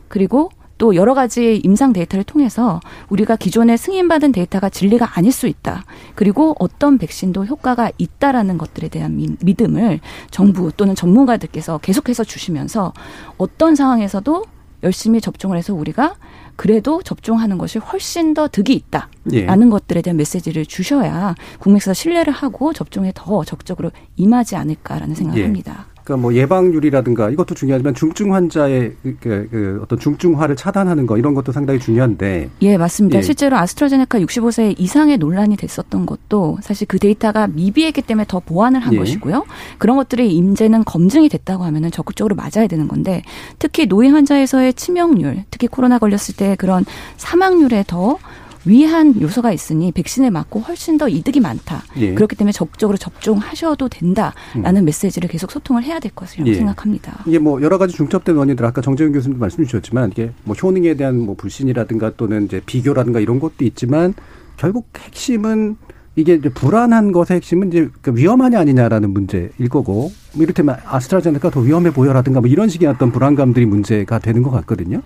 그리고 0.09 0.50
또 0.82 0.96
여러 0.96 1.14
가지 1.14 1.60
임상 1.62 1.92
데이터를 1.92 2.24
통해서 2.24 2.80
우리가 3.08 3.36
기존에 3.36 3.76
승인받은 3.76 4.32
데이터가 4.32 4.68
진리가 4.68 5.16
아닐 5.16 5.30
수 5.30 5.46
있다. 5.46 5.84
그리고 6.16 6.56
어떤 6.58 6.98
백신도 6.98 7.46
효과가 7.46 7.92
있다라는 7.98 8.58
것들에 8.58 8.88
대한 8.88 9.36
믿음을 9.40 10.00
정부 10.32 10.72
또는 10.76 10.96
전문가들께서 10.96 11.78
계속해서 11.78 12.24
주시면서 12.24 12.92
어떤 13.38 13.76
상황에서도 13.76 14.44
열심히 14.82 15.20
접종을 15.20 15.56
해서 15.56 15.72
우리가 15.72 16.16
그래도 16.56 17.00
접종하는 17.00 17.58
것이 17.58 17.78
훨씬 17.78 18.34
더 18.34 18.48
득이 18.48 18.74
있다라는 18.74 19.66
예. 19.66 19.70
것들에 19.70 20.02
대한 20.02 20.16
메시지를 20.16 20.66
주셔야 20.66 21.36
국민에서 21.60 21.94
신뢰를 21.94 22.32
하고 22.32 22.72
접종에 22.72 23.12
더 23.14 23.44
적극적으로 23.44 23.92
임하지 24.16 24.56
않을까라는 24.56 25.14
생각을 25.14 25.42
예. 25.42 25.44
합니다. 25.44 25.86
그러니까 26.04 26.22
뭐 26.22 26.34
예방률이라든가 26.34 27.30
이것도 27.30 27.54
중요하지만 27.54 27.94
중증 27.94 28.34
환자의 28.34 28.96
그, 29.02 29.16
그, 29.20 29.48
그 29.50 29.80
어떤 29.82 29.98
중증화를 29.98 30.56
차단하는 30.56 31.06
거 31.06 31.16
이런 31.16 31.34
것도 31.34 31.52
상당히 31.52 31.78
중요한데. 31.78 32.50
예, 32.62 32.76
맞습니다. 32.76 33.18
예. 33.18 33.22
실제로 33.22 33.56
아스트라제네카 33.56 34.18
65세 34.20 34.74
이상의 34.78 35.18
논란이 35.18 35.56
됐었던 35.56 36.06
것도 36.06 36.58
사실 36.62 36.86
그 36.88 36.98
데이터가 36.98 37.46
미비했기 37.46 38.02
때문에 38.02 38.24
더 38.28 38.40
보완을 38.40 38.80
한 38.80 38.94
예. 38.94 38.98
것이고요. 38.98 39.44
그런 39.78 39.96
것들이 39.96 40.34
임제는 40.34 40.84
검증이 40.84 41.28
됐다고 41.28 41.64
하면은 41.64 41.90
적극적으로 41.90 42.34
맞아야 42.34 42.66
되는 42.66 42.88
건데 42.88 43.22
특히 43.58 43.86
노인 43.86 44.12
환자에서의 44.12 44.74
치명률, 44.74 45.44
특히 45.50 45.68
코로나 45.68 45.98
걸렸을 45.98 46.34
때 46.36 46.56
그런 46.56 46.84
사망률에 47.16 47.84
더 47.86 48.18
위한 48.64 49.20
요소가 49.20 49.53
있으니 49.53 49.92
백신을 49.92 50.31
맞고 50.31 50.61
훨씬 50.61 50.98
더 50.98 51.09
이득이 51.09 51.40
많다. 51.40 51.83
예. 51.96 52.14
그렇기 52.14 52.37
때문에 52.37 52.53
적극적으로 52.53 52.96
접종하셔도 52.96 53.88
된다라는 53.88 54.83
음. 54.83 54.85
메시지를 54.85 55.29
계속 55.29 55.51
소통을 55.51 55.83
해야 55.83 55.98
될 55.98 56.12
것이라고 56.14 56.51
예. 56.51 56.55
생각합니다. 56.55 57.25
이게 57.27 57.38
뭐 57.38 57.61
여러 57.62 57.79
가지 57.79 57.94
중첩된 57.94 58.37
원인들 58.37 58.64
아까 58.64 58.81
정재훈 58.81 59.12
교수님도 59.12 59.40
말씀 59.40 59.64
주셨지만 59.64 60.11
이게 60.12 60.31
뭐 60.44 60.55
효능에 60.55 60.94
대한 60.94 61.18
뭐 61.18 61.35
불신이라든가 61.35 62.12
또는 62.16 62.44
이제 62.44 62.61
비교라든가 62.64 63.20
이런 63.20 63.40
것도 63.40 63.64
있지만 63.64 64.14
결국 64.57 64.88
핵심은 64.96 65.77
이게 66.14 66.35
이제 66.35 66.51
불안한 66.51 67.12
것의 67.12 67.37
핵심은 67.37 67.68
이제 67.68 67.88
그 68.03 68.14
위험하냐 68.14 68.61
아니냐라는 68.61 69.11
문제일 69.11 69.68
거고 69.70 70.12
뭐 70.35 70.42
이를테면 70.42 70.77
아스트라제네카 70.85 71.51
더 71.51 71.61
위험해 71.61 71.90
보여라든가 71.90 72.40
뭐 72.40 72.51
이런 72.51 72.68
식의 72.68 72.87
어떤 72.88 73.11
불안감들이 73.12 73.64
문제가 73.64 74.18
되는 74.18 74.42
것 74.42 74.51
같거든요. 74.51 75.01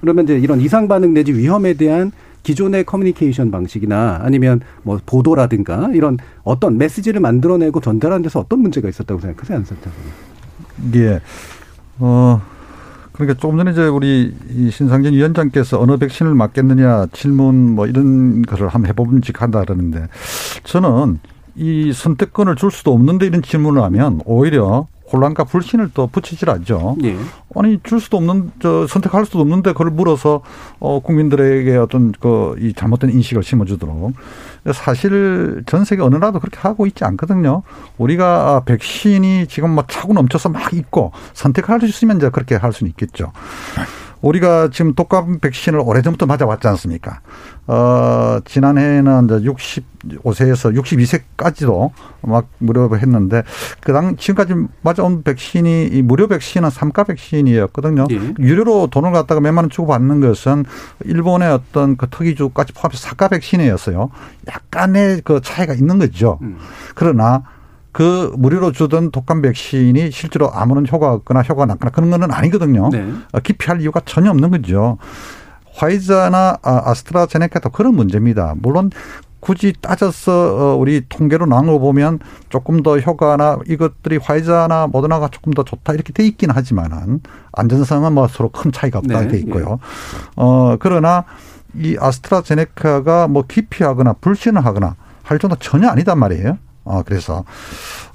그러면 0.00 0.24
이제 0.24 0.38
이런 0.38 0.60
이상 0.60 0.86
반응 0.88 1.14
내지 1.14 1.32
위험에 1.32 1.74
대한 1.74 2.12
기존의 2.42 2.84
커뮤니케이션 2.84 3.50
방식이나 3.50 4.20
아니면 4.22 4.60
뭐 4.82 4.98
보도라든가 5.04 5.90
이런 5.94 6.18
어떤 6.42 6.78
메시지를 6.78 7.20
만들어내고 7.20 7.80
전달하는 7.80 8.22
데서 8.22 8.40
어떤 8.40 8.60
문제가 8.60 8.88
있었다고 8.88 9.20
생각하세요, 9.20 9.58
안센터장님? 9.58 10.10
예. 10.96 11.20
어, 11.98 12.40
그러니까 13.12 13.38
조금 13.38 13.58
전에 13.58 13.70
이제 13.72 13.86
우리 13.86 14.34
신상진 14.70 15.14
위원장께서 15.14 15.80
어느 15.80 15.96
백신을 15.96 16.34
맞겠느냐 16.34 17.06
질문 17.12 17.74
뭐 17.74 17.86
이런 17.86 18.42
것을 18.42 18.68
한번 18.68 18.88
해보면직한다 18.88 19.60
그러는데 19.60 20.08
저는 20.64 21.20
이 21.54 21.92
선택권을 21.92 22.56
줄 22.56 22.70
수도 22.70 22.92
없는데 22.94 23.26
이런 23.26 23.42
질문을 23.42 23.82
하면 23.82 24.20
오히려 24.24 24.86
혼란과 25.12 25.44
불신을 25.44 25.90
또 25.94 26.06
붙이질 26.06 26.48
않죠. 26.48 26.96
예. 27.04 27.16
아니 27.54 27.78
줄 27.82 28.00
수도 28.00 28.16
없는 28.16 28.52
저 28.60 28.86
선택할 28.86 29.26
수도 29.26 29.40
없는데 29.40 29.72
그걸 29.72 29.90
물어서 29.90 30.40
어 30.78 31.00
국민들에게 31.00 31.76
어떤 31.76 32.12
그 32.12 32.52
이 32.58 32.72
잘못된 32.74 33.10
인식을 33.10 33.42
심어주도록 33.42 34.12
사실 34.72 35.62
전 35.66 35.84
세계 35.84 36.02
어느 36.02 36.14
나라도 36.16 36.38
그렇게 36.40 36.58
하고 36.60 36.86
있지 36.86 37.04
않거든요. 37.04 37.62
우리가 37.98 38.62
백신이 38.64 39.46
지금 39.48 39.70
뭐 39.70 39.84
차고 39.88 40.12
넘쳐서 40.12 40.48
막 40.48 40.72
있고 40.74 41.12
선택할 41.34 41.80
수 41.80 41.86
있으면 41.86 42.18
이제 42.18 42.30
그렇게 42.30 42.54
할 42.54 42.72
수는 42.72 42.90
있겠죠. 42.90 43.32
우리가 44.22 44.70
지금 44.72 44.94
독감 44.94 45.40
백신을 45.40 45.80
오래전부터 45.80 46.26
맞아왔지 46.26 46.68
않습니까? 46.68 47.20
어, 47.66 48.38
지난해에는 48.44 49.24
이제 49.24 49.34
65세에서 50.14 50.74
62세까지도 50.80 51.90
막 52.22 52.46
무료로 52.58 52.98
했는데, 52.98 53.42
그 53.80 53.92
당, 53.92 54.16
지금까지 54.16 54.54
맞아온 54.82 55.22
백신이, 55.22 55.88
이 55.88 56.02
무료 56.02 56.28
백신은 56.28 56.70
삼가 56.70 57.04
백신이었거든요. 57.04 58.06
예. 58.10 58.34
유료로 58.38 58.88
돈을 58.88 59.12
갖다가 59.12 59.40
몇만 59.40 59.64
원 59.64 59.70
주고 59.70 59.88
받는 59.88 60.20
것은 60.20 60.64
일본의 61.04 61.50
어떤 61.50 61.96
그 61.96 62.08
특이주까지 62.08 62.72
포함해서 62.72 63.08
사가 63.08 63.28
백신이었어요. 63.28 64.10
약간의 64.48 65.22
그 65.24 65.40
차이가 65.42 65.74
있는 65.74 65.98
거죠. 65.98 66.38
음. 66.42 66.58
그러나 66.94 67.42
그 67.92 68.32
무료로 68.36 68.72
주던 68.72 69.10
독감 69.10 69.42
백신이 69.42 70.10
실제로 70.10 70.50
아무런 70.52 70.86
효과가 70.86 71.12
없거나 71.14 71.42
효과가 71.42 71.66
낮거나 71.66 71.90
그런 71.90 72.10
거는 72.10 72.32
아니거든요. 72.32 72.88
네. 72.90 73.06
어, 73.32 73.40
기피할 73.40 73.80
이유가 73.82 74.00
전혀 74.04 74.30
없는 74.30 74.50
거죠. 74.50 74.98
화이자나 75.74 76.58
아, 76.62 76.82
아스트라제네카도 76.90 77.70
그런 77.70 77.94
문제입니다. 77.94 78.54
물론 78.58 78.90
굳이 79.40 79.74
따져서 79.80 80.32
어, 80.32 80.76
우리 80.76 81.02
통계로 81.08 81.46
나눠 81.46 81.78
보면 81.78 82.20
조금 82.48 82.82
더 82.82 82.98
효과나 82.98 83.58
이것들이 83.66 84.18
화이자나 84.18 84.86
모더나가 84.86 85.28
조금 85.28 85.52
더 85.52 85.64
좋다 85.64 85.92
이렇게 85.92 86.12
돼 86.12 86.24
있긴 86.24 86.50
하지만은 86.50 87.20
안전성은 87.52 88.12
뭐 88.12 88.28
서로 88.28 88.50
큰 88.50 88.70
차이가 88.72 89.00
없다 89.00 89.22
네. 89.22 89.28
돼 89.28 89.38
있고요. 89.38 89.80
어 90.36 90.76
그러나 90.78 91.24
이 91.74 91.96
아스트라제네카가 91.98 93.28
뭐 93.28 93.44
기피하거나 93.46 94.14
불신을 94.14 94.64
하거나 94.64 94.94
할 95.24 95.38
정도 95.38 95.56
전혀 95.56 95.88
아니단 95.88 96.18
말이에요. 96.18 96.58
어, 96.84 97.02
그래서, 97.04 97.44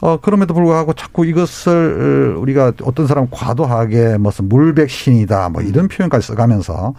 어, 0.02 0.18
그럼에도 0.18 0.54
불구하고 0.54 0.94
자꾸 0.94 1.26
이것을 1.26 2.36
우리가 2.38 2.74
어떤 2.84 3.08
사람 3.08 3.28
과도하게 3.32 4.18
무슨 4.18 4.50
물백신이다 4.50 5.50
뭐 5.50 5.62
이런 5.62 5.88
표현까지 5.88 6.28
써가면서 6.28 6.94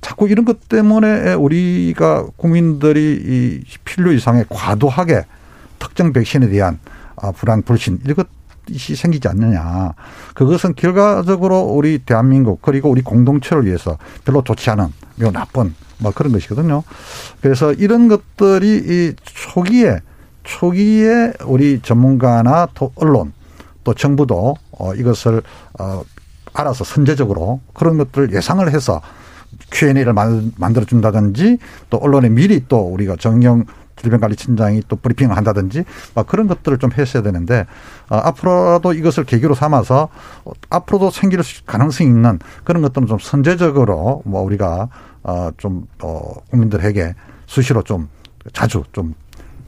자꾸 0.00 0.28
이런 0.28 0.44
것 0.44 0.68
때문에 0.68 1.34
우리가 1.34 2.26
국민들이 2.36 3.18
이 3.20 3.64
필요 3.84 4.12
이상의 4.12 4.46
과도하게 4.48 5.24
특정 5.78 6.12
백신에 6.12 6.48
대한 6.48 6.78
아, 7.16 7.32
불안, 7.32 7.62
불신 7.62 8.00
이것 8.06 8.28
이 8.68 8.78
생기지 8.78 9.26
않느냐. 9.26 9.94
그것은 10.34 10.74
결과적으로 10.76 11.60
우리 11.62 11.98
대한민국 11.98 12.62
그리고 12.62 12.88
우리 12.88 13.02
공동체를 13.02 13.66
위해서 13.66 13.98
별로 14.24 14.42
좋지 14.44 14.70
않은 14.70 14.86
매우 15.16 15.32
나쁜 15.32 15.74
뭐 15.98 16.12
그런 16.12 16.32
것이거든요. 16.32 16.84
그래서 17.40 17.72
이런 17.72 18.08
것들이 18.08 18.82
이 18.84 19.14
초기에 19.24 20.00
초기에 20.50 21.32
우리 21.44 21.80
전문가나 21.80 22.66
또 22.74 22.90
언론 22.96 23.32
또 23.84 23.94
정부도 23.94 24.56
어 24.72 24.94
이것을 24.94 25.42
어 25.78 26.02
알아서 26.52 26.82
선제적으로 26.82 27.60
그런 27.72 27.96
것들을 27.98 28.32
예상을 28.32 28.68
해서 28.72 29.00
Q&A를 29.70 30.12
만들어 30.12 30.84
준다든지 30.84 31.58
또 31.88 31.98
언론에 31.98 32.28
미리 32.28 32.64
또 32.66 32.80
우리가 32.80 33.14
정경 33.16 33.64
질병관리청장이 33.96 34.82
또 34.88 34.96
브리핑을 34.96 35.36
한다든지 35.36 35.84
막 36.14 36.26
그런 36.26 36.48
것들을 36.48 36.78
좀 36.78 36.90
했어야 36.96 37.22
되는데 37.22 37.66
어, 38.08 38.16
앞으로도 38.16 38.94
이것을 38.94 39.24
계기로 39.24 39.54
삼아서 39.54 40.08
어, 40.44 40.52
앞으로도 40.70 41.10
생길 41.10 41.42
가능성이 41.64 42.10
있는 42.10 42.40
그런 42.64 42.82
것들은 42.82 43.06
좀 43.06 43.18
선제적으로 43.20 44.22
뭐 44.24 44.42
우리가 44.42 44.88
어좀 45.22 45.86
어, 46.02 46.32
국민들에게 46.50 47.14
수시로 47.46 47.82
좀 47.82 48.08
자주 48.52 48.82
좀 48.92 49.14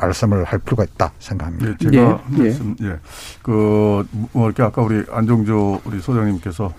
말씀을 0.02 0.44
할 0.44 0.58
필요가 0.58 0.84
있다 0.84 1.12
생각합니다. 1.18 1.70
예, 1.70 1.76
제가 1.90 2.20
예. 2.38 2.42
말씀, 2.42 2.76
예. 2.82 2.98
그, 3.42 4.06
뭐, 4.32 4.46
이렇게 4.46 4.62
아까 4.62 4.82
우리 4.82 5.04
안종조 5.10 5.80
우리 5.84 6.00
소장님께서 6.00 6.72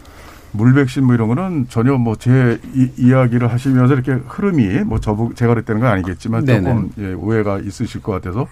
물 0.51 0.73
백신 0.73 1.05
뭐 1.05 1.15
이런 1.15 1.29
거는 1.29 1.67
전혀 1.69 1.97
뭐 1.97 2.15
제 2.15 2.59
이야기를 2.97 3.51
하시면서 3.51 3.95
이렇게 3.95 4.11
흐름이 4.27 4.83
뭐 4.83 4.99
저부, 4.99 5.33
제가 5.33 5.53
그랬다는 5.55 5.81
건 5.81 5.89
아니겠지만 5.89 6.45
조금 6.45 6.91
예, 6.99 7.13
오해가 7.13 7.57
있으실 7.59 8.01
것 8.01 8.11
같아서 8.11 8.47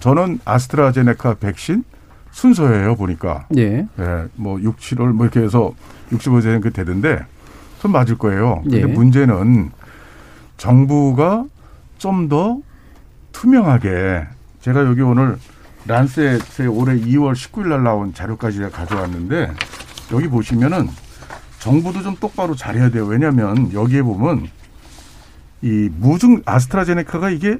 저는 0.00 0.40
아스트라제네카 0.44 1.34
백신 1.34 1.84
순서예요, 2.32 2.96
보니까. 2.96 3.46
예. 3.56 3.86
예. 3.98 4.24
뭐 4.36 4.60
6, 4.60 4.76
7월 4.76 5.12
뭐 5.12 5.24
이렇게 5.26 5.40
해서 5.40 5.72
65세는 6.10 6.60
그 6.60 6.70
되던데 6.70 7.24
전 7.80 7.92
맞을 7.92 8.18
거예요. 8.18 8.60
근데 8.64 8.80
예. 8.80 8.84
문제는 8.84 9.70
정부가 10.56 11.44
좀 11.98 12.28
더 12.28 12.58
투명하게 13.32 14.26
제가 14.60 14.84
여기 14.84 15.00
오늘 15.00 15.38
란셋에 15.86 16.66
올해 16.68 16.96
2월 16.96 17.32
19일 17.32 17.68
날 17.68 17.82
나온 17.82 18.12
자료까지 18.12 18.60
가져왔는데 18.70 19.52
여기 20.12 20.28
보시면은 20.28 20.88
정부도 21.58 22.02
좀 22.02 22.16
똑바로 22.16 22.54
잘해야 22.54 22.90
돼요. 22.90 23.06
왜냐하면 23.06 23.72
여기에 23.72 24.02
보면 24.02 24.48
이 25.62 25.90
무증 25.96 26.42
아스트라제네카가 26.44 27.30
이게 27.30 27.58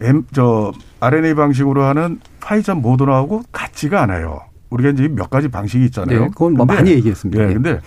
M 0.00 0.24
저 0.32 0.72
RNA 1.00 1.34
방식으로 1.34 1.84
하는 1.84 2.20
파이자 2.40 2.74
모더나하고 2.74 3.42
같지가 3.52 4.02
않아요. 4.02 4.40
우리가 4.70 4.90
이제 4.90 5.08
몇 5.08 5.28
가지 5.30 5.48
방식이 5.48 5.84
있잖아요. 5.86 6.20
네, 6.20 6.28
그건 6.28 6.54
뭐 6.54 6.66
근데, 6.66 6.74
많이 6.74 6.90
얘기했습니다. 6.92 7.46
네, 7.46 7.54
근데 7.54 7.80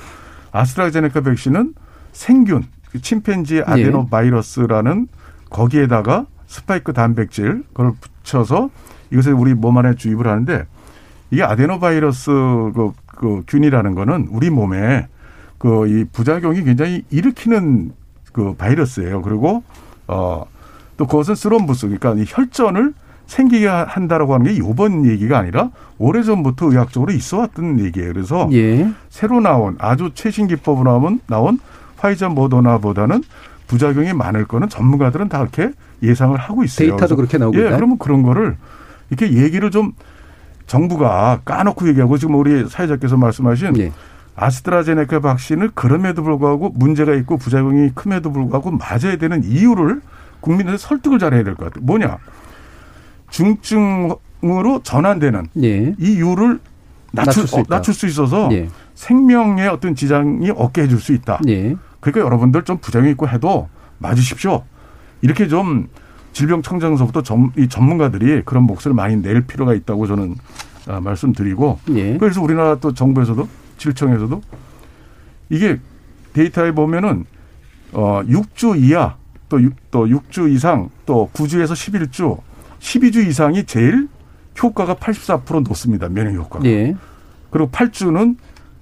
아스트라제네카 0.52 1.22
백신은 1.22 1.74
생균 2.12 2.66
침팬지 3.02 3.62
아데노 3.66 4.08
바이러스라는 4.08 5.08
거기에다가 5.50 6.26
스파이크 6.52 6.94
단백질 6.94 7.64
그걸 7.74 7.94
붙여서 8.02 8.70
이것을 9.12 9.34
우리 9.34 9.54
몸 9.54 9.78
안에 9.78 9.96
주입을 9.96 10.28
하는데 10.28 10.66
이게 11.32 11.44
아데노바이러스 11.44 12.30
그, 12.76 12.92
그 13.08 13.44
균이라는 13.48 13.96
거는 13.96 14.28
우리 14.32 14.50
몸에 14.50 15.08
그 15.58 15.86
이 15.88 16.06
부작용이 16.12 16.64
굉장히 16.64 17.04
일으키는 17.10 17.92
그 18.34 18.54
바이러스예요. 18.58 19.22
그리고 19.22 19.64
어 20.08 20.46
또 21.02 21.08
그것은 21.08 21.34
스럼부스 21.34 21.88
그러니까 21.88 22.14
이 22.14 22.26
혈전을 22.28 22.94
생기게 23.26 23.66
한다라고 23.68 24.36
하는 24.36 24.46
게 24.46 24.60
요번 24.60 25.04
얘기가 25.08 25.40
아니라 25.40 25.72
오래전부터 25.98 26.68
의학적으로 26.70 27.12
있어 27.12 27.40
왔던 27.40 27.80
얘기예요. 27.80 28.14
그래서 28.14 28.48
예. 28.52 28.88
새로 29.10 29.40
나온 29.40 29.78
아주 29.80 30.12
최신 30.14 30.46
기법으로 30.46 30.92
나온 30.92 31.20
나온 31.26 31.60
화이자 31.98 32.30
모더나보다는 32.30 33.24
부작용이 33.72 34.12
많을 34.12 34.46
거는 34.46 34.68
전문가들은 34.68 35.30
다 35.30 35.40
그렇게 35.40 35.72
예상을 36.04 36.38
하고 36.38 36.66
있어요. 36.66 36.90
데이터도 36.90 37.16
그렇게 37.16 37.38
나오고 37.38 37.58
예, 37.58 37.70
그러면 37.70 37.98
그런 37.98 38.22
거를 38.22 38.58
이렇게 39.10 39.32
얘기를 39.32 39.72
좀 39.72 39.94
정부가 40.68 41.40
까놓고 41.46 41.88
얘기하고 41.88 42.18
지금 42.18 42.36
우리 42.36 42.68
사회자께서 42.68 43.16
말씀하신 43.16 43.78
예. 43.80 43.92
아스트라제네카 44.36 45.22
백신을 45.22 45.72
그럼에도 45.74 46.22
불구하고 46.22 46.72
문제가 46.76 47.14
있고 47.16 47.38
부작용이 47.38 47.92
큼에도 47.96 48.34
불구하고 48.34 48.72
맞아야 48.72 49.16
되는 49.18 49.42
이유를 49.46 50.02
국민들에 50.42 50.76
설득을 50.78 51.18
잘해야 51.20 51.44
될 51.44 51.56
것 51.56 51.66
같아요. 51.66 51.86
뭐냐? 51.86 52.18
중증으로 53.30 54.82
전환되는 54.84 55.48
예. 55.64 55.96
이 55.98 56.14
이유를 56.14 56.60
낮출, 57.14 57.44
낮출, 57.44 57.48
수, 57.48 57.56
어, 57.58 57.64
낮출 57.70 57.94
수 57.94 58.06
있어서 58.08 58.50
예. 58.52 58.68
생명에 58.96 59.68
어떤 59.68 59.96
지장이 59.96 60.50
없게 60.50 60.82
해줄 60.84 61.00
수 61.00 61.14
있다. 61.14 61.40
예. 62.02 62.12
그러니까 62.12 62.26
여러분들 62.26 62.64
좀 62.64 62.78
부작용 62.78 63.10
있고 63.10 63.28
해도 63.30 63.70
맞으십시오. 64.00 64.64
이렇게 65.22 65.48
좀 65.48 65.88
질병청정서부터 66.34 67.24
전, 67.24 67.52
이 67.58 67.68
전문가들이 67.68 68.44
그런 68.46 68.64
목소리를 68.64 68.96
많이 68.96 69.18
낼 69.18 69.42
필요가 69.42 69.74
있다고 69.74 70.08
저는 70.08 70.36
아, 70.88 71.00
말씀드리고 71.00 71.80
예. 71.92 72.18
그래서 72.18 72.42
우리나라 72.42 72.76
또 72.76 72.94
정부에서도 72.94 73.48
질청에서도 73.78 74.42
이게 75.50 75.80
데이터에 76.34 76.72
보면은 76.72 77.26
어 77.94 78.22
6주 78.24 78.82
이하 78.82 79.16
또 79.50 79.62
6, 79.62 79.92
또 79.92 80.06
6주 80.06 80.52
이상 80.54 80.90
또 81.06 81.30
9주에서 81.34 81.74
11주 81.74 82.40
12주 82.80 83.28
이상이 83.28 83.66
제일 83.66 84.08
효과가 84.62 84.96
84% 84.96 85.64
높습니다. 85.68 86.08
면역 86.10 86.36
효과가. 86.36 86.66
예. 86.66 86.96
그리고 87.50 87.70
8주는 87.70 88.38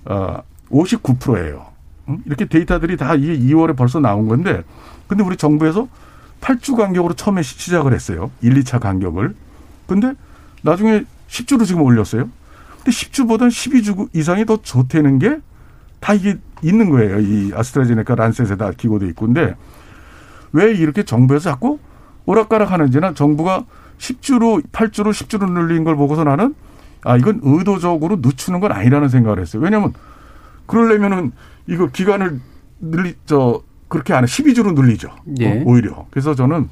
어 0.05 0.43
59%예요. 0.69 1.68
이렇게 2.25 2.45
데이터들이 2.45 2.97
다 2.97 3.15
이게 3.15 3.37
2월에 3.37 3.75
벌써 3.75 3.99
나온 3.99 4.27
건데 4.27 4.63
근데 5.07 5.23
우리 5.23 5.37
정부에서 5.37 5.87
8주 6.41 6.75
간격으로 6.75 7.13
처음에 7.13 7.41
시작을 7.41 7.93
했어요. 7.93 8.31
1, 8.41 8.53
2차 8.61 8.79
간격을. 8.79 9.35
근데 9.87 10.13
나중에 10.61 11.03
10주로 11.27 11.65
지금 11.65 11.81
올렸어요. 11.81 12.29
근데 12.77 12.91
10주보다는 12.91 13.49
12주 13.49 14.09
이상이 14.13 14.45
더 14.45 14.57
좋다는 14.61 15.19
게 15.19 15.39
다 15.99 16.13
이게 16.13 16.37
있는 16.61 16.89
거예요. 16.89 17.19
이 17.19 17.51
아스트라제네카 17.53 18.15
란셋에 18.15 18.57
다 18.57 18.71
기고돼 18.71 19.07
있고. 19.09 19.25
근데 19.25 19.55
왜 20.51 20.71
이렇게 20.73 21.03
정부에서 21.03 21.51
자꾸 21.51 21.79
오락가락 22.25 22.71
하는지는 22.71 23.15
정부가 23.15 23.65
10주로, 23.97 24.63
8주로, 24.71 25.11
10주로 25.11 25.49
늘린 25.51 25.83
걸 25.83 25.95
보고서 25.95 26.23
나는 26.23 26.55
아 27.03 27.17
이건 27.17 27.41
의도적으로 27.43 28.17
늦추는 28.21 28.59
건 28.59 28.71
아니라는 28.71 29.09
생각을 29.09 29.39
했어요. 29.39 29.61
왜냐하면 29.61 29.93
그러려면은 30.69 31.31
이거 31.67 31.87
기간을 31.87 32.39
늘리 32.79 33.15
저 33.25 33.61
그렇게 33.87 34.13
안 34.13 34.23
해. 34.23 34.27
12주로 34.27 34.73
늘리죠. 34.73 35.09
예. 35.39 35.59
어, 35.59 35.63
오히려. 35.65 36.05
그래서 36.11 36.35
저는 36.35 36.69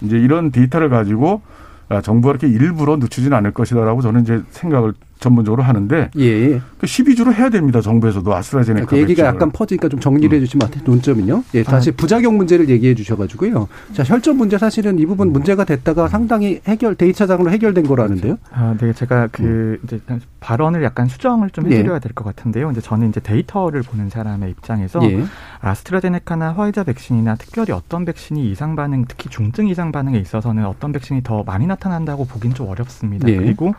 이제 0.00 0.18
이런 0.18 0.50
데이터를 0.50 0.88
가지고 0.88 1.42
아, 1.88 2.00
정부가 2.00 2.32
이렇게 2.32 2.48
일부러 2.48 2.96
늦추지는 2.96 3.36
않을 3.36 3.52
것이다라고 3.52 4.00
저는 4.00 4.22
이제 4.22 4.42
생각을 4.50 4.94
전문적으로 5.24 5.62
하는데 5.62 6.10
예. 6.18 6.60
그 6.78 6.86
12주로 6.86 7.32
해야 7.32 7.48
됩니다. 7.48 7.80
정부에서도 7.80 8.34
아스트라제네카 8.34 8.86
그 8.86 8.98
얘기가 8.98 9.24
약간 9.24 9.50
퍼지니까 9.50 9.88
좀 9.88 9.98
정리를 9.98 10.36
해 10.36 10.40
주시면 10.40 10.68
음. 10.74 10.80
논점은요. 10.84 11.44
예, 11.54 11.62
다시 11.62 11.90
아. 11.90 11.92
부작용 11.96 12.36
문제를 12.36 12.68
얘기해 12.68 12.94
주셔 12.94 13.16
가지고요. 13.16 13.68
자, 13.94 14.02
혈전 14.04 14.36
문제 14.36 14.58
사실은 14.58 14.98
이 14.98 15.06
부분 15.06 15.32
문제가 15.32 15.64
됐다가 15.64 16.08
상당히 16.08 16.60
해결 16.66 16.94
데이터상으로 16.94 17.50
해결된 17.50 17.86
거라는데요. 17.86 18.36
아, 18.52 18.76
네. 18.78 18.92
제가 18.92 19.28
그 19.32 19.42
음. 19.42 19.78
이제 19.84 20.00
발언을 20.40 20.82
약간 20.84 21.08
수정을 21.08 21.50
좀해 21.50 21.70
드려야 21.70 21.96
예. 21.96 22.00
될것 22.00 22.24
같은데요. 22.24 22.70
이제 22.70 22.82
저는 22.82 23.08
이제 23.08 23.20
데이터를 23.20 23.82
보는 23.82 24.10
사람의 24.10 24.50
입장에서 24.50 25.02
예. 25.10 25.24
아스트라제네카나 25.60 26.52
화이자 26.52 26.84
백신이나 26.84 27.36
특별히 27.36 27.72
어떤 27.72 28.04
백신이 28.04 28.50
이상 28.50 28.76
반응, 28.76 29.06
특히 29.08 29.30
중증 29.30 29.68
이상 29.68 29.90
반응에 29.90 30.18
있어서는 30.18 30.66
어떤 30.66 30.92
백신이 30.92 31.22
더 31.22 31.42
많이 31.44 31.66
나타난다고 31.66 32.26
보긴 32.26 32.52
좀 32.52 32.68
어렵습니다. 32.68 33.26
예. 33.28 33.36
그리고 33.36 33.74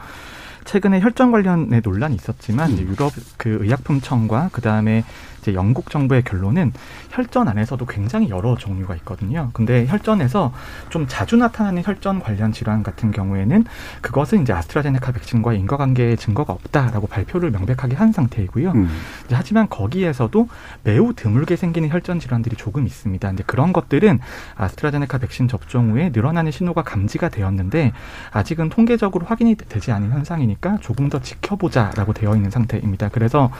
최근에 0.66 1.00
혈전 1.00 1.32
관련의 1.32 1.82
논란이 1.84 2.16
있었지만 2.16 2.72
음. 2.72 2.80
유럽 2.80 3.14
그 3.38 3.60
의약품청과 3.62 4.50
그 4.52 4.62
다음에 4.62 5.04
이제 5.46 5.54
영국 5.54 5.92
정부의 5.92 6.24
결론은 6.24 6.74
혈전 7.12 7.48
안에서도 7.48 7.86
굉장히 7.86 8.30
여러 8.30 8.56
종류가 8.56 8.96
있거든요. 8.98 9.52
근데 9.54 9.86
혈전에서 9.88 10.52
좀 10.90 11.06
자주 11.08 11.38
나타나는 11.38 11.84
혈전 11.86 12.20
관련 12.20 12.52
질환 12.52 12.82
같은 12.82 13.12
경우에는 13.12 13.66
그것은 14.02 14.42
이제 14.42 14.54
아스트라제네카 14.54 15.12
백신과 15.12 15.54
인과관계의 15.54 16.18
증거가 16.18 16.54
없다라고 16.54 17.08
발표를 17.08 17.52
명백하게 17.52 17.96
한 17.96 18.12
상태이고요. 18.12 18.72
음. 18.72 18.90
하지만 19.32 19.70
거기에서도 19.70 20.48
매우 20.84 21.14
드물게 21.14 21.56
생기는 21.56 21.90
혈전 21.90 22.20
질환들이 22.20 22.56
조금 22.56 22.88
있습니다. 22.88 23.28
근데 23.28 23.44
그런 23.46 23.72
것들은 23.72 24.20
아스트라제네카 24.56 25.20
백신 25.20 25.48
접종 25.48 25.92
후에 25.92 26.10
늘어나는 26.12 26.52
신호가 26.52 26.82
감지가 26.82 27.30
되었는데 27.30 27.94
아직은 28.32 28.70
통계적으로 28.70 29.28
확인이 29.28 29.56
되지 29.56 29.92
않은 29.92 30.12
현상이니까 30.12 30.80
조금 30.82 31.10
더 31.10 31.20
지켜보자라고 31.22 32.14
되어 32.14 32.36
있는 32.36 32.50
상태입니다. 32.50 33.10
그래서 33.10 33.52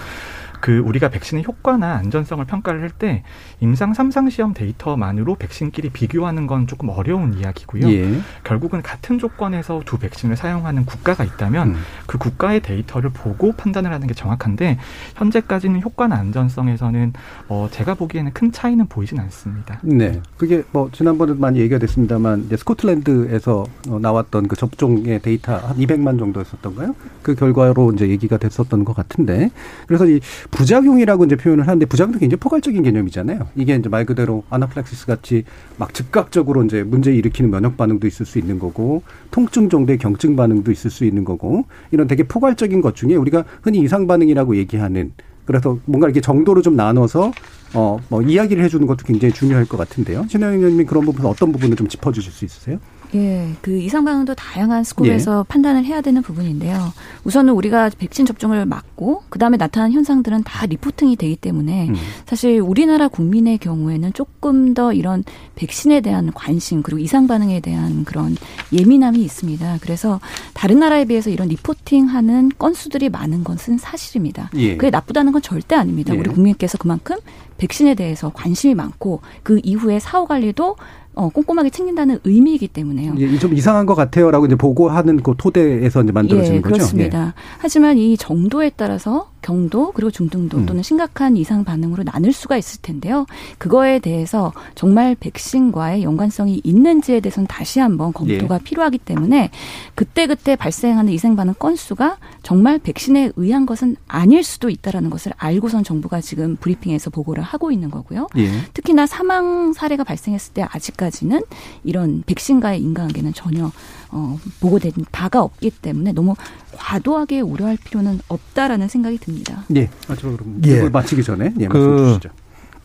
그 0.62 0.80
우리가 0.80 1.10
백신의 1.10 1.44
효과나 1.46 1.96
안전성을 1.98 2.44
평가를 2.46 2.82
할 2.82 2.96
때 2.98 3.24
임상 3.60 3.94
삼상 3.94 4.30
시험 4.30 4.54
데이터만으로 4.54 5.36
백신끼리 5.36 5.90
비교하는 5.90 6.48
건 6.48 6.66
조금 6.68 6.90
어려운 6.90 7.34
이야기고요. 7.34 7.90
예. 7.92 8.20
결국은 8.44 8.82
같은 8.82 9.20
조건에서 9.20 9.82
두 9.86 9.98
백신을 9.98 10.36
사용하는 10.38 10.86
국가가 10.86 11.24
있다면 11.24 11.70
음. 11.70 11.76
그 12.06 12.18
국가의 12.18 12.62
데이터를 12.62 13.10
보고 13.10 13.52
판단을 13.52 13.92
하는 13.92 14.08
게 14.08 14.14
정확한데 14.14 14.78
현재까지는 15.16 15.82
효과나 15.82 16.16
안전성에서는 16.16 17.14
어 17.50 17.68
제가 17.72 17.96
보기에는 17.96 18.32
큰 18.34 18.52
차이는 18.52 18.88
보이진 18.88 19.20
않습니다. 19.20 19.80
네. 19.84 20.22
그게 20.38 20.64
뭐 20.72 20.90
지난번에 20.92 21.34
많이 21.34 21.60
얘기가 21.60 21.78
됐습니다만 21.80 22.46
이제 22.46 22.58
스코틀랜드에서 22.58 23.66
어, 23.90 24.00
나왔던 24.00 24.48
그 24.48 24.56
접종의 24.56 25.22
데이터 25.22 25.58
한 25.58 25.76
200만 25.78 26.18
정도였었던가요? 26.20 26.96
그 27.22 27.36
결과로 27.36 27.92
이제 27.94 28.08
얘기가 28.10 28.38
됐었던 28.38 28.86
것 28.86 28.96
같은데 28.96 29.50
그래서 29.88 30.06
이 30.06 30.20
부작용이라고 30.52 31.26
이제 31.26 31.36
표현을 31.36 31.68
하는데 31.68 31.86
부작용도 31.86 32.20
굉장히 32.20 32.40
포괄적인 32.40 32.84
개념이잖아요. 32.84 33.48
이게 33.56 33.76
이제 33.76 33.90
말 33.90 34.06
그대로 34.06 34.44
아나플렉시스 34.50 35.06
같이 35.06 35.44
막 35.78 35.94
즉각적으로 35.94 36.64
이제 36.64 36.84
문제 36.84 37.14
일으키는 37.14 37.50
면역 37.52 37.78
반응도 37.78 38.08
있을 38.08 38.26
수 38.26 38.40
있는 38.40 38.60
거고 38.60 39.04
통증 39.32 39.70
정도의 39.70 39.98
경증 39.98 40.36
반응도 40.36 40.72
있을 40.72 40.90
수 40.92 41.06
있는 41.06 41.24
거고 41.26 41.66
이런 41.92 42.08
되게 42.08 42.24
포괄적인 42.24 42.82
것 42.82 42.96
중에 42.96 43.16
우리가 43.16 43.46
흔히 43.62 43.80
이상 43.80 44.08
반응이라고 44.08 44.56
얘기하는 44.58 45.14
그래서 45.46 45.78
뭔가 45.86 46.08
이렇게 46.08 46.22
정도로 46.22 46.62
좀 46.62 46.76
나눠서 46.76 47.32
어 47.74 48.00
뭐 48.10 48.22
이야기를 48.22 48.64
해주는 48.64 48.86
것도 48.88 49.06
굉장히 49.06 49.34
중요할 49.34 49.66
것 49.66 49.78
같은데요. 49.78 50.26
신영 50.30 50.54
의원님 50.54 50.86
그런 50.86 51.06
부분 51.06 51.26
어떤 51.26 51.52
부분을 51.52 51.76
좀 51.76 51.88
짚어주실 51.88 52.32
수 52.32 52.46
있으세요? 52.46 52.80
예, 53.16 53.50
그 53.62 53.78
이상 53.78 54.04
반응도 54.04 54.36
다양한 54.36 54.84
스콥에서 54.84 55.40
예. 55.40 55.44
판단을 55.48 55.86
해야 55.86 56.02
되는 56.02 56.22
부분인데요. 56.22 56.94
우선은 57.24 57.54
우리가 57.54 57.90
백신 57.98 58.26
접종을 58.26 58.66
맞고 58.66 59.24
그 59.30 59.40
다음에 59.40 59.58
나타난 59.58 59.92
현상들은 59.92 60.44
다 60.44 60.66
리포팅이 60.66 61.16
되기 61.16 61.36
때문에 61.36 61.90
음. 61.90 61.96
사실 62.26 62.60
우리나라 62.60 63.08
국민의 63.08 63.58
경우에는 63.58 64.14
조금 64.14 64.74
더 64.74 64.94
이런 64.94 65.24
백신에 65.56 66.02
대한 66.02 66.32
관심 66.34 66.84
그리고 66.84 67.00
이상 67.00 67.28
반응에 67.28 67.62
대한 67.62 68.04
그런 68.04 68.36
예민함이 68.74 69.20
있습니다. 69.24 69.78
그래서 69.82 70.20
다른 70.54 70.80
나라에 70.80 71.06
비해서 71.06 71.30
이런 71.30 71.48
리포팅하는 71.48 72.52
건수들이 72.58 73.10
많은 73.10 73.44
것은 73.44 73.78
사실입니다. 73.78 74.50
예. 74.56 74.76
그게 74.76 74.90
나쁘다는 74.90 75.32
건 75.32 75.42
절대 75.42 75.76
아닙니다. 75.76 76.14
예. 76.14 76.20
우리 76.20 76.30
국민께서 76.30 76.78
그만큼 76.78 77.16
백신에 77.58 77.96
대해서 77.96 78.32
관심이 78.34 78.76
많고 78.76 79.22
그 79.44 79.60
이후에 79.64 80.00
사후 80.00 80.28
관리도 80.28 80.76
어, 81.16 81.30
꼼꼼하게 81.30 81.70
챙긴다는 81.70 82.20
의미이기 82.24 82.68
때문에요. 82.68 83.16
예, 83.18 83.38
좀 83.38 83.54
이상한 83.54 83.86
것 83.86 83.96
같아요라고 83.96 84.46
이제 84.46 84.56
보고하는 84.56 85.24
그 85.24 85.34
토대에서 85.38 86.04
이제 86.04 86.12
만들어지는 86.12 86.58
예, 86.58 86.62
거죠. 86.62 86.74
그렇습니다. 86.76 87.28
예. 87.28 87.32
하지만 87.58 87.98
이 87.98 88.18
정도에 88.18 88.72
따라서 88.76 89.30
경도 89.46 89.92
그리고 89.92 90.10
중등도 90.10 90.58
음. 90.58 90.66
또는 90.66 90.82
심각한 90.82 91.38
이상 91.38 91.64
반응으로 91.64 92.04
나눌 92.04 92.34
수가 92.34 92.58
있을 92.58 92.82
텐데요. 92.82 93.28
그거에 93.60 94.00
대해서 94.00 94.52
정말 94.74 95.16
백신과의 95.20 96.02
연관성이 96.02 96.62
있는지에 96.64 97.20
대해서는 97.20 97.46
다시 97.46 97.80
한번 97.80 98.12
검토가 98.12 98.56
예. 98.56 98.64
필요하기 98.64 98.98
때문에 98.98 99.52
그때그때 99.94 100.56
발생하는 100.56 101.14
이상 101.14 101.36
반응 101.36 101.54
건수가 101.60 102.18
정말 102.42 102.80
백신에 102.80 103.34
의한 103.36 103.68
것은 103.68 103.98
아닐 104.08 104.44
수도 104.44 104.72
있다라는 104.72 105.12
것을 105.12 105.32
알고선 105.38 105.84
정부가 105.84 106.22
지금 106.22 106.56
브리핑에서 106.56 107.12
보고를 107.12 107.44
하고 107.44 107.72
있는 107.72 107.92
거고요. 107.92 108.28
예. 108.38 108.50
특히나 108.74 109.06
사망 109.06 109.74
사례가 109.74 110.04
발생했을 110.04 110.54
때 110.54 110.66
아직까지는 110.68 111.42
이런 111.84 112.24
백신과의 112.26 112.82
인과관계는 112.82 113.34
전혀 113.34 113.72
어, 114.10 114.38
보고된 114.60 114.92
바가 115.12 115.42
없기 115.42 115.72
때문에 115.82 116.14
너무 116.14 116.36
과도하게 116.76 117.42
우려할 117.42 117.78
필요는 117.84 118.20
없다라는 118.28 118.88
생각이 118.88 119.18
듭니다. 119.18 119.64
예. 119.76 119.90
마지막으로 120.08 120.46
예. 120.66 120.90
마치기 120.90 121.24
전에 121.24 121.54
예, 121.60 121.68
그, 121.68 121.98
주시죠. 121.98 122.30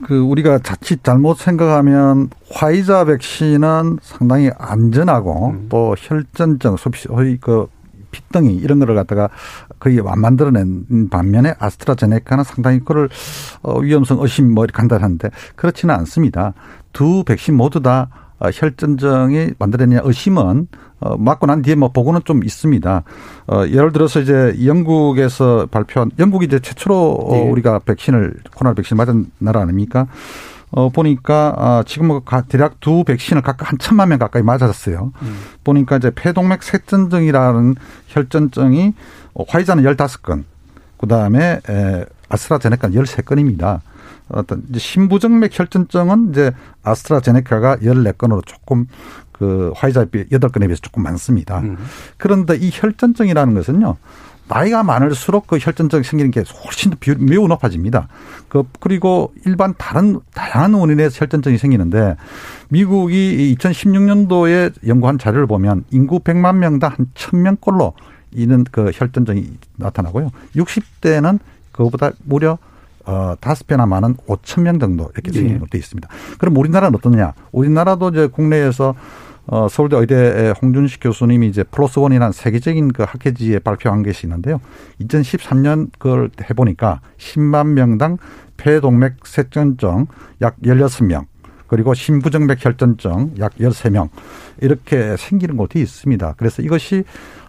그 0.02 0.18
우리가 0.18 0.60
자칫 0.60 1.04
잘못 1.04 1.38
생각하면 1.38 2.30
화이자 2.50 3.04
백신은 3.04 3.98
상당히 4.02 4.50
안전하고 4.56 5.50
음. 5.50 5.66
또 5.68 5.94
혈전증, 5.98 6.76
소위 6.76 7.36
그 7.38 7.66
피덩이 8.10 8.54
이런 8.54 8.78
거를 8.78 8.94
갖다가 8.94 9.28
거의 9.78 10.00
안 10.04 10.20
만들어낸 10.20 11.08
반면에 11.10 11.54
아스트라제네카는 11.58 12.44
상당히 12.44 12.80
그걸 12.80 13.08
어, 13.62 13.78
위험성 13.78 14.20
의심 14.20 14.52
뭐 14.52 14.64
이렇게 14.64 14.76
간단한데 14.76 15.30
그렇지는 15.56 15.94
않습니다. 15.94 16.54
두 16.92 17.24
백신 17.24 17.54
모두 17.54 17.80
다 17.80 18.08
어, 18.10 18.29
혈전증이 18.52 19.52
만들어내냐 19.58 20.00
의심은 20.04 20.68
어, 21.00 21.16
맞고 21.16 21.46
난 21.46 21.62
뒤에 21.62 21.74
뭐 21.74 21.90
보고는 21.90 22.20
좀 22.24 22.44
있습니다. 22.44 23.02
어, 23.46 23.64
예를 23.66 23.92
들어서 23.92 24.20
이제 24.20 24.54
영국에서 24.64 25.66
발표한 25.70 26.10
영국이 26.18 26.46
이제 26.46 26.58
최초로 26.58 27.14
어, 27.14 27.34
네. 27.34 27.50
우리가 27.50 27.80
백신을 27.80 28.34
코로나 28.54 28.74
백신 28.74 28.96
맞은 28.96 29.30
나라 29.38 29.62
아닙니까? 29.62 30.06
어, 30.72 30.88
보니까, 30.88 31.54
아, 31.56 31.82
지금 31.84 32.06
뭐 32.06 32.22
대략 32.48 32.78
두 32.78 33.02
백신을 33.02 33.42
각각 33.42 33.72
한 33.72 33.78
천만 33.78 34.08
명 34.08 34.18
가까이 34.18 34.42
맞았어요. 34.42 35.12
음. 35.22 35.36
보니까 35.64 35.96
이제 35.96 36.12
폐동맥 36.14 36.62
색전증이라는 36.62 37.74
혈전증이 38.06 38.94
어, 39.34 39.44
화이자는 39.48 39.84
열다섯 39.84 40.22
건, 40.22 40.44
그 40.96 41.08
다음에 41.08 41.60
아스트라제네카는 42.28 42.94
열세 42.94 43.22
건입니다. 43.22 43.80
어떤 44.32 44.62
이제 44.68 44.78
심부정맥 44.78 45.56
혈전증은 45.58 46.30
이제 46.30 46.52
아스트라제네카가 46.82 47.78
열네 47.84 48.12
건으로 48.12 48.42
조금 48.42 48.86
그 49.32 49.72
화이자 49.74 50.06
여덟 50.32 50.50
건에 50.50 50.66
비해서 50.66 50.80
조금 50.82 51.02
많습니다. 51.02 51.60
음. 51.60 51.76
그런데 52.18 52.56
이 52.56 52.70
혈전증이라는 52.72 53.54
것은요. 53.54 53.96
나이가 54.50 54.82
많을수록 54.82 55.46
그 55.46 55.58
혈전증 55.58 56.02
생기는 56.02 56.32
게 56.32 56.42
훨씬 56.64 56.90
더 56.90 56.96
매우 57.20 57.46
높아집니다. 57.46 58.08
그 58.48 58.64
그리고 58.80 59.32
일반 59.46 59.74
다른 59.78 60.18
다양한 60.34 60.74
원인에서 60.74 61.20
혈전증이 61.20 61.56
생기는데 61.56 62.16
미국이 62.68 63.54
2016년도에 63.56 64.88
연구한 64.88 65.18
자료를 65.18 65.46
보면 65.46 65.84
인구 65.90 66.18
100만 66.18 66.56
명당 66.56 66.92
한 66.96 67.06
1000명꼴로 67.14 67.92
이는 68.32 68.64
그 68.70 68.90
혈전증이 68.92 69.56
나타나고요. 69.76 70.30
60대는 70.56 71.38
그거보다 71.70 72.10
무려 72.24 72.58
어, 73.06 73.34
다섯 73.40 73.66
배나 73.66 73.86
많은 73.86 74.16
5천 74.26 74.62
명 74.62 74.78
정도 74.78 75.10
이렇게 75.14 75.32
생기는 75.32 75.56
네. 75.56 75.60
것도 75.60 75.78
있습니다. 75.78 76.08
그럼 76.38 76.56
우리나라는 76.56 76.96
어떠냐? 76.96 77.32
우리나라도 77.52 78.10
이제 78.10 78.26
국내에서 78.26 78.94
어, 79.46 79.68
서울대 79.68 79.96
의대 79.96 80.52
홍준식 80.62 81.00
교수님이 81.02 81.48
이제 81.48 81.64
플러스 81.64 81.98
원이라는 81.98 82.32
세계적인 82.32 82.92
그 82.92 83.02
학회지에 83.02 83.58
발표한 83.60 84.02
것이 84.02 84.26
있는데요. 84.26 84.60
2013년 85.00 85.90
그걸 85.98 86.30
해보니까 86.48 87.00
10만 87.18 87.68
명당 87.68 88.18
폐동맥 88.56 89.26
색전증 89.26 90.06
약 90.42 90.56
16명, 90.60 91.24
그리고 91.66 91.94
심부정맥 91.94 92.64
혈전증 92.64 93.34
약 93.38 93.54
13명 93.56 94.10
이렇게 94.60 95.16
생기는 95.16 95.56
것도 95.56 95.78
있습니다. 95.78 96.34
그래서 96.36 96.62
이것이 96.62 97.04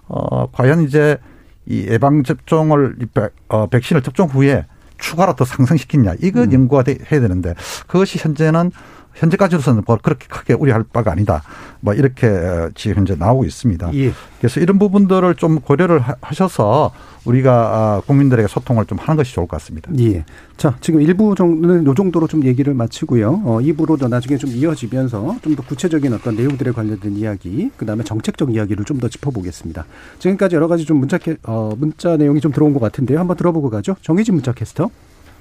어 0.07 0.49
과연 0.51 0.81
이제 0.81 1.17
이 1.65 1.85
예방 1.87 2.23
접종을 2.23 2.95
어, 3.49 3.67
백신을 3.67 4.01
접종 4.01 4.27
후에 4.27 4.65
추가로 5.01 5.35
더 5.35 5.43
상승시키냐 5.43 6.15
이거 6.21 6.43
음. 6.43 6.53
연구가 6.53 6.83
돼, 6.83 6.97
해야 7.11 7.19
되는데 7.19 7.55
그것이 7.87 8.17
현재는 8.19 8.71
현재까지로서는 9.15 9.83
뭐 9.85 9.97
그렇게 10.01 10.27
크게 10.27 10.53
우려할 10.53 10.83
바가 10.83 11.11
아니다. 11.11 11.43
뭐 11.79 11.93
이렇게 11.93 12.27
지금 12.75 12.97
현재 12.97 13.15
나오고 13.15 13.45
있습니다. 13.45 13.93
예. 13.95 14.13
그래서 14.39 14.59
이런 14.59 14.79
부분들을 14.79 15.35
좀 15.35 15.59
고려를 15.59 16.01
하셔서 16.21 16.91
우리가 17.25 17.51
아, 17.53 18.01
국민들에게 18.07 18.47
소통을 18.47 18.85
좀 18.85 18.97
하는 18.97 19.15
것이 19.15 19.33
좋을 19.33 19.47
것 19.47 19.57
같습니다. 19.57 19.91
예. 19.99 20.25
자, 20.57 20.75
지금 20.81 21.01
일부 21.01 21.35
정도는 21.35 21.85
요 21.85 21.93
정도로 21.93 22.27
좀 22.27 22.43
얘기를 22.45 22.73
마치고요. 22.73 23.41
어, 23.45 23.59
2부로 23.61 24.07
나중에 24.07 24.37
좀 24.37 24.49
이어지면서 24.51 25.37
좀 25.43 25.55
더 25.55 25.63
구체적인 25.63 26.13
어떤 26.13 26.35
내용들에 26.35 26.71
관련된 26.71 27.15
이야기, 27.17 27.69
그 27.77 27.85
다음에 27.85 28.03
정책적 28.03 28.53
이야기를 28.53 28.85
좀 28.85 28.99
더 28.99 29.07
짚어보겠습니다. 29.07 29.85
지금까지 30.19 30.55
여러 30.55 30.67
가지 30.67 30.85
좀 30.85 30.97
문자, 30.97 31.17
어, 31.43 31.73
문자 31.77 32.17
내용이 32.17 32.39
좀 32.41 32.51
들어온 32.51 32.73
것 32.73 32.79
같은데요. 32.79 33.19
한번 33.19 33.35
들어보고 33.37 33.69
가죠. 33.69 33.95
정희진 34.01 34.33
문자 34.35 34.51
캐스터. 34.53 34.89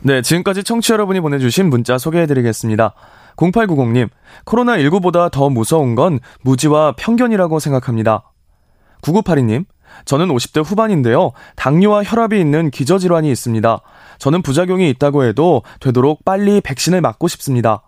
네, 0.03 0.23
지금까지 0.23 0.65
청취 0.65 0.93
여러분이 0.93 1.21
보내주신 1.21 1.69
문자 1.69 1.99
소개해드리겠습니다. 1.99 2.95
0890님, 3.37 4.09
코로나19보다 4.45 5.31
더 5.31 5.51
무서운 5.51 5.95
건 5.95 6.21
무지와 6.43 6.93
편견이라고 6.93 7.59
생각합니다. 7.59 8.33
9982님, 9.03 9.65
저는 10.05 10.29
50대 10.29 10.65
후반인데요. 10.65 11.33
당뇨와 11.57 12.05
혈압이 12.05 12.39
있는 12.39 12.71
기저질환이 12.71 13.31
있습니다. 13.31 13.81
저는 14.19 14.43
부작용이 14.43 14.89
있다고 14.91 15.25
해도 15.25 15.63
되도록 15.81 16.25
빨리 16.25 16.61
백신을 16.61 17.01
맞고 17.01 17.29
싶습니다. 17.29 17.83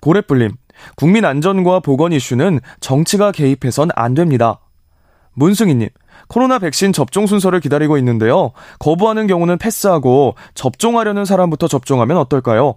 고래뿔님, 0.00 0.52
국민 0.96 1.24
안전과 1.24 1.80
보건 1.80 2.12
이슈는 2.12 2.60
정치가 2.80 3.32
개입해선 3.32 3.90
안 3.94 4.14
됩니다. 4.14 4.60
문승희님, 5.34 5.88
코로나 6.28 6.58
백신 6.58 6.92
접종 6.92 7.26
순서를 7.26 7.60
기다리고 7.60 7.96
있는데요. 7.98 8.52
거부하는 8.78 9.26
경우는 9.26 9.58
패스하고 9.58 10.34
접종하려는 10.54 11.24
사람부터 11.24 11.68
접종하면 11.68 12.16
어떨까요? 12.18 12.76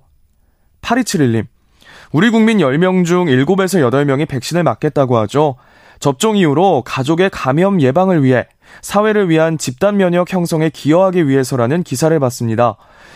8271님, 0.81 1.47
우리 2.11 2.29
국민 2.29 2.57
10명 2.57 3.05
중 3.05 3.25
7에서 3.25 3.89
8명이 3.89 4.27
백신을 4.27 4.63
맞겠다고 4.63 5.17
하죠. 5.19 5.55
접종 5.99 6.35
이후로 6.35 6.83
가족의 6.85 7.29
감염 7.29 7.79
예방을 7.79 8.23
위해 8.23 8.47
사회를 8.81 9.29
위한 9.29 9.57
집단 9.57 9.97
면역 9.97 10.33
형성에 10.33 10.69
기여하기 10.69 11.27
위해서라는 11.27 11.83
기사를 11.83 12.17
봤습니다. 12.19 12.75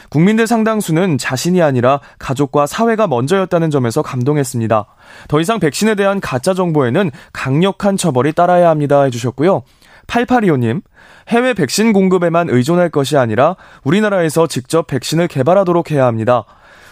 국민들 0.09 0.47
상당수는 0.47 1.17
자신이 1.17 1.61
아니라 1.61 1.99
가족과 2.19 2.67
사회가 2.67 3.07
먼저였다는 3.07 3.69
점에서 3.69 4.01
감동했습니다. 4.01 4.85
더 5.27 5.39
이상 5.41 5.59
백신에 5.59 5.95
대한 5.95 6.21
가짜 6.21 6.53
정보에는 6.53 7.11
강력한 7.33 7.97
처벌이 7.97 8.31
따라야 8.31 8.69
합니다 8.69 9.03
해주셨고요. 9.03 9.63
8825님, 10.07 10.83
해외 11.29 11.53
백신 11.53 11.91
공급에만 11.91 12.49
의존할 12.49 12.89
것이 12.89 13.17
아니라 13.17 13.55
우리나라에서 13.83 14.47
직접 14.47 14.87
백신을 14.87 15.27
개발하도록 15.27 15.91
해야 15.91 16.05
합니다. 16.05 16.45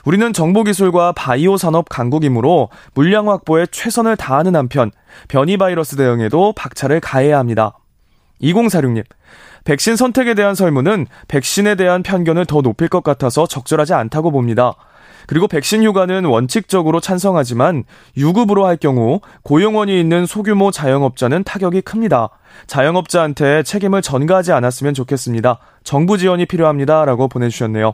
우리는 0.06 0.34
정보기술과 0.34 1.14
바이오 1.14 1.58
산업 1.58 1.88
강국이므로 1.90 2.70
물량 2.94 3.30
확보에 3.30 3.66
최선을 3.68 4.18
다하는 4.18 4.56
한편 4.56 4.92
변이 5.28 5.58
바이러스 5.58 5.96
대응에도 5.96 6.54
박차를 6.54 7.00
가해야 7.00 7.40
합니다. 7.40 7.78
2046님, 8.42 9.04
백신 9.64 9.96
선택에 9.96 10.34
대한 10.34 10.56
설문은 10.56 11.08
백신에 11.30 11.76
대한 11.76 12.04
편견을 12.04 12.46
더 12.46 12.62
높일 12.62 12.90
것 12.90 13.02
같아서 13.04 13.48
적절하지 13.48 13.94
않다고 13.94 14.32
봅니다. 14.32 14.74
그리고 15.26 15.48
백신 15.48 15.84
휴가는 15.86 16.26
원칙적으로 16.26 17.00
찬성하지만 17.00 17.86
유급으로 18.18 18.66
할 18.66 18.76
경우 18.76 19.22
고용원이 19.44 19.98
있는 19.98 20.26
소규모 20.26 20.70
자영업자는 20.70 21.46
타격이 21.46 21.82
큽니다. 21.82 22.30
자영업자한테 22.68 23.64
책임을 23.64 24.02
전가하지 24.02 24.52
않았으면 24.52 24.94
좋겠습니다. 24.94 25.60
정부 25.86 26.18
지원이 26.18 26.46
필요합니다. 26.46 27.06
라고 27.06 27.30
보내주셨네요. 27.30 27.94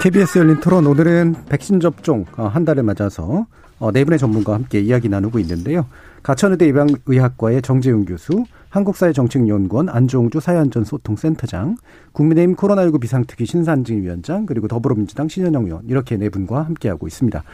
KBS 0.00 0.38
열린 0.38 0.58
토론 0.60 0.86
오늘은 0.86 1.34
백신 1.50 1.78
접종 1.78 2.24
어, 2.38 2.46
한 2.46 2.64
달을 2.64 2.82
맞아서 2.82 3.44
어, 3.78 3.92
네 3.92 4.02
분의 4.04 4.18
전문가와 4.18 4.56
함께 4.56 4.80
이야기 4.80 5.10
나누고 5.10 5.38
있는데요. 5.40 5.84
가천의대 6.22 6.66
예방의학과의 6.68 7.60
정재윤 7.60 8.06
교수, 8.06 8.44
한국사회정책연구원 8.70 9.90
안종주 9.90 10.40
사회안전소통센터장, 10.40 11.76
국민의힘 12.12 12.56
코로나19 12.56 12.98
비상특위 12.98 13.44
신산진 13.44 14.02
위원장, 14.02 14.46
그리고 14.46 14.68
더불어민주당 14.68 15.28
신현영 15.28 15.66
의원 15.66 15.82
이렇게 15.86 16.16
네 16.16 16.30
분과 16.30 16.62
함께하고 16.62 17.06
있습니다. 17.06 17.44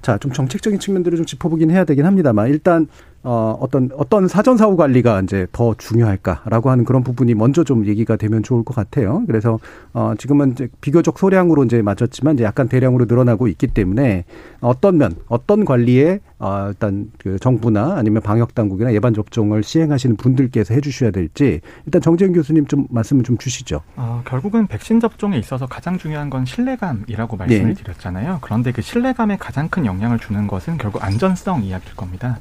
자, 0.00 0.16
좀 0.16 0.32
정책적인 0.32 0.78
측면들을 0.78 1.16
좀 1.18 1.26
짚어보긴 1.26 1.70
해야 1.70 1.84
되긴 1.84 2.06
합니다만 2.06 2.48
일단 2.48 2.88
어, 3.26 3.56
어떤, 3.58 3.88
어떤 3.96 4.28
사전사후 4.28 4.76
관리가 4.76 5.22
이제 5.22 5.46
더 5.50 5.74
중요할까라고 5.78 6.68
하는 6.70 6.84
그런 6.84 7.02
부분이 7.02 7.34
먼저 7.34 7.64
좀 7.64 7.86
얘기가 7.86 8.16
되면 8.16 8.42
좋을 8.42 8.64
것 8.64 8.76
같아요. 8.76 9.22
그래서, 9.26 9.58
어, 9.94 10.12
지금은 10.18 10.52
이제 10.52 10.68
비교적 10.82 11.18
소량으로 11.18 11.64
이제 11.64 11.80
맞췄지만 11.80 12.34
이제 12.34 12.44
약간 12.44 12.68
대량으로 12.68 13.06
늘어나고 13.06 13.48
있기 13.48 13.68
때문에 13.68 14.24
어떤 14.60 14.98
면, 14.98 15.14
어떤 15.28 15.64
관리에, 15.64 16.20
어, 16.38 16.66
일단 16.68 17.10
그 17.16 17.38
정부나 17.38 17.94
아니면 17.96 18.20
방역당국이나 18.20 18.92
예방접종을 18.92 19.62
시행하시는 19.62 20.16
분들께서 20.16 20.74
해 20.74 20.82
주셔야 20.82 21.10
될지 21.10 21.62
일단 21.86 22.02
정재현 22.02 22.34
교수님 22.34 22.66
좀 22.66 22.86
말씀을 22.90 23.22
좀 23.24 23.38
주시죠. 23.38 23.80
어, 23.96 24.22
결국은 24.26 24.66
백신 24.66 25.00
접종에 25.00 25.38
있어서 25.38 25.64
가장 25.66 25.96
중요한 25.96 26.28
건 26.28 26.44
신뢰감이라고 26.44 27.38
말씀을 27.38 27.68
네. 27.68 27.74
드렸잖아요. 27.74 28.40
그런데 28.42 28.72
그 28.72 28.82
신뢰감에 28.82 29.38
가장 29.38 29.70
큰 29.70 29.86
영향을 29.86 30.18
주는 30.18 30.46
것은 30.46 30.76
결국 30.76 31.02
안전성 31.02 31.62
이야기일 31.62 31.96
겁니다. 31.96 32.38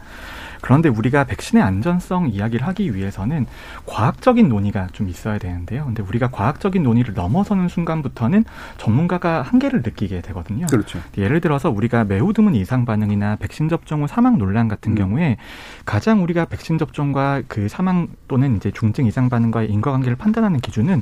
그런데 0.64 0.88
우리가 0.88 1.26
백신의 1.26 1.62
안전성 1.62 2.30
이야기를 2.30 2.66
하기 2.68 2.96
위해서는 2.96 3.46
과학적인 3.86 4.48
논의가 4.48 4.88
좀 4.94 5.10
있어야 5.10 5.38
되는데요. 5.38 5.84
근데 5.84 6.02
우리가 6.02 6.30
과학적인 6.32 6.82
논의를 6.82 7.14
넘어서는 7.14 7.68
순간부터는 7.68 8.46
전문가가 8.78 9.42
한계를 9.42 9.82
느끼게 9.82 10.22
되거든요. 10.22 10.66
그렇죠. 10.68 11.00
예를 11.18 11.42
들어서 11.42 11.70
우리가 11.70 12.06
매우 12.06 12.32
드문 12.32 12.56
이상 12.56 12.86
반응이나 12.86 13.36
백신 13.36 13.68
접종 13.68 14.04
후 14.04 14.08
사망 14.08 14.38
논란 14.38 14.70
같은 14.70 14.94
음. 14.94 14.96
경우에 14.96 15.36
가장 15.84 16.24
우리가 16.24 16.46
백신 16.46 16.78
접종과 16.78 17.42
그 17.50 17.68
사망 17.68 18.08
또는 18.30 18.56
이제 18.56 18.72
중증 18.72 19.06
이상 19.06 19.28
반응과의 19.28 19.70
인과관계를 19.70 20.16
판단하는 20.16 20.62
기준은 20.62 21.02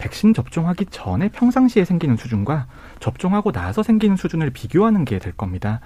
백신 0.00 0.34
접종하기 0.34 0.86
전에 0.86 1.28
평상시에 1.28 1.84
생기는 1.84 2.16
수준과 2.16 2.66
접종하고 2.98 3.52
나서 3.52 3.82
생기는 3.82 4.16
수준을 4.16 4.50
비교하는 4.50 5.04
게 5.04 5.20
될 5.20 5.32
겁니다. 5.32 5.80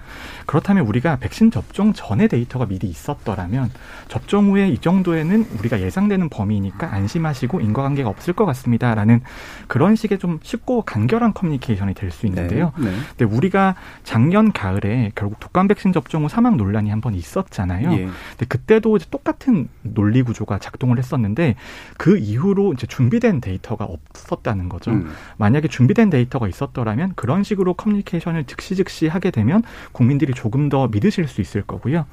그렇다면 0.45 0.85
우리가 0.87 1.17
백신 1.17 1.51
접종 1.51 1.91
전에 1.91 2.27
데이터가 2.29 2.65
미리 2.65 2.87
있었더라면 2.87 3.69
접종 4.07 4.51
후에 4.51 4.69
이 4.69 4.77
정도에는 4.77 5.45
우리가 5.59 5.81
예상되는 5.81 6.29
범위니까 6.29 6.93
안심하시고 6.93 7.59
인과관계가 7.59 8.07
없을 8.09 8.33
것 8.33 8.45
같습니다라는 8.45 9.21
그런 9.67 9.95
식의 9.97 10.19
좀 10.19 10.39
쉽고 10.41 10.83
간결한 10.83 11.33
커뮤니케이션이 11.33 11.93
될 11.93 12.11
수 12.11 12.25
있는데요. 12.27 12.71
네, 12.77 12.85
네. 12.91 12.95
근데 13.17 13.25
우리가 13.25 13.75
작년 14.05 14.53
가을에 14.53 15.11
결국 15.15 15.39
독감 15.41 15.67
백신 15.67 15.91
접종 15.91 16.23
후 16.23 16.29
사망 16.29 16.55
논란이 16.55 16.89
한 16.89 17.01
번 17.01 17.13
있었잖아요. 17.13 17.91
예. 17.91 17.97
근데 18.05 18.45
그때도 18.47 18.97
똑같은 19.11 19.67
논리 19.81 20.21
구조가 20.23 20.59
작동을 20.59 20.97
했었는데 20.97 21.55
그 21.97 22.17
이후로 22.17 22.71
이제 22.73 22.87
준비된 22.87 23.41
데이터가 23.41 23.83
없 23.83 23.99
었다는 24.29 24.69
거죠. 24.69 24.91
음. 24.91 25.11
만약에 25.37 25.67
준비된 25.67 26.09
데이터가 26.09 26.47
있었더라면 26.47 27.13
그런 27.15 27.43
식으로 27.43 27.73
커뮤니케이션을 27.73 28.45
즉시 28.45 28.75
즉시 28.75 29.07
하게 29.07 29.31
되면 29.31 29.63
국민들이 29.91 30.33
조금 30.33 30.69
더 30.69 30.87
믿으실 30.87 31.27
수 31.27 31.41
있을 31.41 31.61
거고요. 31.61 32.05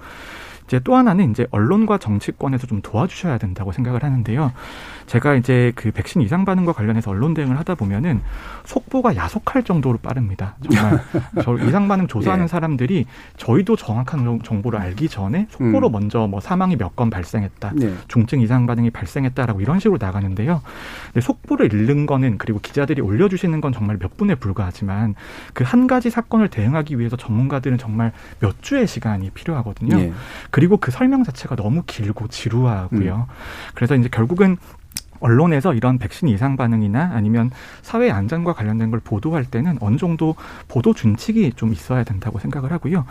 이제 0.67 0.81
또 0.81 0.97
하나는 0.97 1.31
이제 1.31 1.47
언론과 1.51 1.99
정치권에서 1.99 2.67
좀 2.67 2.83
도와주셔야 2.83 3.39
된다고 3.39 3.73
생각을 3.73 4.05
하는데요. 4.05 4.53
제가 5.13 5.35
이제 5.35 5.73
그 5.75 5.91
백신 5.91 6.23
이상 6.23 6.47
반응과 6.47 6.73
관련해서 6.73 7.11
언론 7.11 7.35
대응을 7.35 7.59
하다 7.59 7.75
보면은 7.75 8.23
속보가 8.65 9.15
야속할 9.15 9.63
정도로 9.63 9.99
빠릅니다. 9.99 10.57
정말 10.71 11.03
저 11.45 11.59
이상 11.59 11.87
반응 11.87 12.07
조사하는 12.07 12.45
예. 12.45 12.49
사람들이 12.49 13.05
저희도 13.37 13.77
정확한 13.77 14.41
정보를 14.43 14.79
알기 14.81 15.11
전에 15.11 15.49
속보로 15.51 15.89
음. 15.89 15.93
먼저 15.93 16.27
뭐 16.27 16.41
사망이 16.41 16.77
몇 16.77 16.93
건 16.97 17.11
발생했다, 17.11 17.73
예. 17.83 17.95
중증 18.09 18.41
이상 18.41 18.67
반응이 18.67 18.91
발생했다라고 18.91 19.61
이런 19.63 19.81
식으로 19.81 19.99
나가는데요. 20.01 20.61
속보를 21.21 21.73
읽는 21.73 22.05
거는 22.07 22.37
그리고 22.39 22.59
기자들이 22.61 23.01
올려주시는 23.03 23.61
건 23.63 23.73
정말 23.73 23.99
몇 23.99 24.17
분에 24.17 24.35
불과하지만 24.35 25.15
그 25.55 25.65
한 25.73 25.87
가지 25.87 26.11
사건을 26.11 26.49
대응하기 26.49 26.99
위해서 26.99 27.17
전문가들은 27.17 27.79
정말 27.79 28.13
몇 28.41 28.63
주의 28.63 28.87
시간이 28.87 29.31
필요하거든요. 29.31 29.99
예. 29.99 30.13
그리고 30.51 30.77
그 30.77 30.91
설명 30.91 31.25
자체가 31.25 31.57
너무 31.57 31.83
길고 31.87 32.29
지루하고요. 32.29 33.27
음. 33.29 33.35
그래서 33.75 33.95
이제 33.97 34.11
결국은 34.11 34.59
언론에서 35.23 35.73
이런 35.73 35.99
백신 35.99 36.29
이상 36.29 36.57
반응이나 36.57 37.13
아니면 37.15 37.51
사회 37.81 38.11
안전과 38.11 38.53
관련된 38.53 38.91
걸 38.91 39.01
보도할 39.01 39.45
때는 39.45 39.79
어느 39.81 39.97
정도 39.97 40.35
보도 40.69 40.93
준칙이 40.93 41.53
좀 41.55 41.73
있어야 41.73 42.05
된다고 42.05 42.39
생각을 42.39 42.73
하고요. 42.73 43.07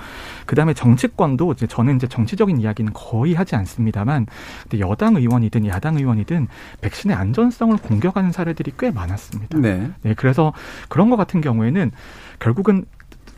그다음에 0.46 0.74
정치권도 0.74 1.54
이제 1.54 1.68
저는 1.68 1.96
이제 1.96 2.08
정치적인 2.08 2.60
이야기는 2.60 2.94
거의 2.94 3.34
하지 3.34 3.56
않습니다만 3.56 4.28
여당 4.80 5.16
의원이든 5.16 5.66
야당 5.68 5.98
의원이든 5.98 6.48
백신의 6.82 7.16
안전성을 7.16 7.76
공격하는 7.78 8.32
사례들이 8.32 8.74
꽤 8.78 8.92
많았습니다. 8.92 9.58
네. 9.58 9.90
네 10.02 10.14
그래서 10.14 10.54
그런 10.90 11.10
것 11.10 11.16
같은 11.16 11.42
경우에는 11.42 11.92
결국은 12.40 12.86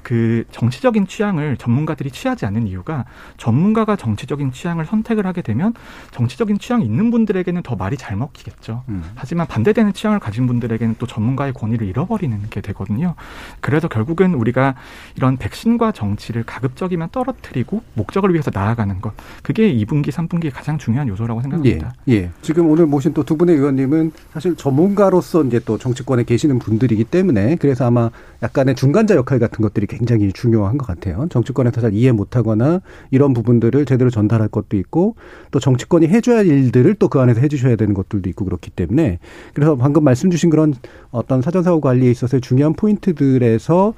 그 0.04 0.46
정치적인 0.52 1.08
취향을 1.08 1.58
전문가들이 1.58 2.12
취하지 2.12 2.46
않는 2.46 2.68
이유가 2.68 3.06
전문가가 3.38 3.96
정치적인 3.96 4.52
취향을 4.52 4.86
선택을 4.86 5.26
하게 5.26 5.42
되면 5.42 5.74
정치적인 6.12 6.60
취향이 6.60 6.86
있는 6.86 7.10
분들에게는 7.10 7.64
더 7.64 7.76
말이 7.76 7.98
잘 7.98 8.16
먹히겠죠. 8.16 8.84
음. 8.90 9.04
하지만 9.16 9.48
반대되는 9.48 9.94
취향을 9.94 10.20
가진 10.20 10.46
분들에게는 10.46 10.96
또 11.00 11.08
전문가의 11.08 11.54
권위를 11.54 11.88
잃어버리는 11.88 12.38
게 12.52 12.62
되거든요. 12.62 13.16
그래서 13.60 13.88
결국은 13.88 14.36
우리가 14.36 14.76
이런 15.16 15.38
백신과 15.38 15.92
정치를 15.92 16.44
가급적이면 16.44 17.10
떨어뜨리고 17.12 17.82
목적을 17.96 18.32
위해서 18.34 18.52
나아가는 18.54 19.02
것. 19.02 19.14
그게 19.42 19.74
2분기, 19.74 20.10
3분기의 20.10 20.52
가장 20.54 20.78
중요한 20.78 21.08
요소라고 21.08 21.42
생각합니다. 21.42 21.94
예. 22.10 22.14
예. 22.14 22.32
지금 22.42 22.70
오늘 22.70 22.86
모신 22.86 23.12
또 23.14 23.24
두 23.24 23.38
분의 23.38 23.56
의원님은 23.56 24.12
사실 24.34 24.56
전문가로서 24.56 25.44
이제 25.46 25.60
또 25.66 25.78
정치권에 25.78 26.24
계시는 26.24 26.60
분들이기 26.60 27.06
때문에 27.06 27.56
그래서 27.56 27.86
아마 27.86 28.10
약간의 28.42 28.76
중간자 28.76 29.16
역할 29.16 29.40
같은 29.40 29.62
것들이 29.62 29.88
굉장히 29.94 30.34
중요한 30.34 30.78
것 30.78 30.86
같아요. 30.86 31.26
정치권에서 31.30 31.82
잘 31.82 31.94
이해 31.94 32.12
못하거나 32.12 32.82
이런 33.12 33.34
부분들을 33.34 33.86
제대로 33.86 34.10
전달할 34.10 34.50
것도 34.50 34.76
있고 34.78 35.16
또 35.52 35.60
정치권이 35.60 36.08
해줘야 36.08 36.40
할 36.40 36.48
일들을 36.48 36.96
또 36.96 37.14
그 37.14 37.20
안에서 37.20 37.42
해주셔야 37.42 37.76
되는 37.76 37.94
것들도 37.94 38.28
있고 38.32 38.44
그렇기 38.44 38.72
때문에 38.72 39.20
그래서 39.54 39.76
방금 39.76 40.04
말씀 40.04 40.32
주신 40.32 40.50
그런 40.50 40.74
어떤 41.12 41.44
사전사고 41.44 41.80
관리에 41.80 42.10
있어서의 42.10 42.42
중요한 42.42 42.74
포인트들에서 42.74 43.94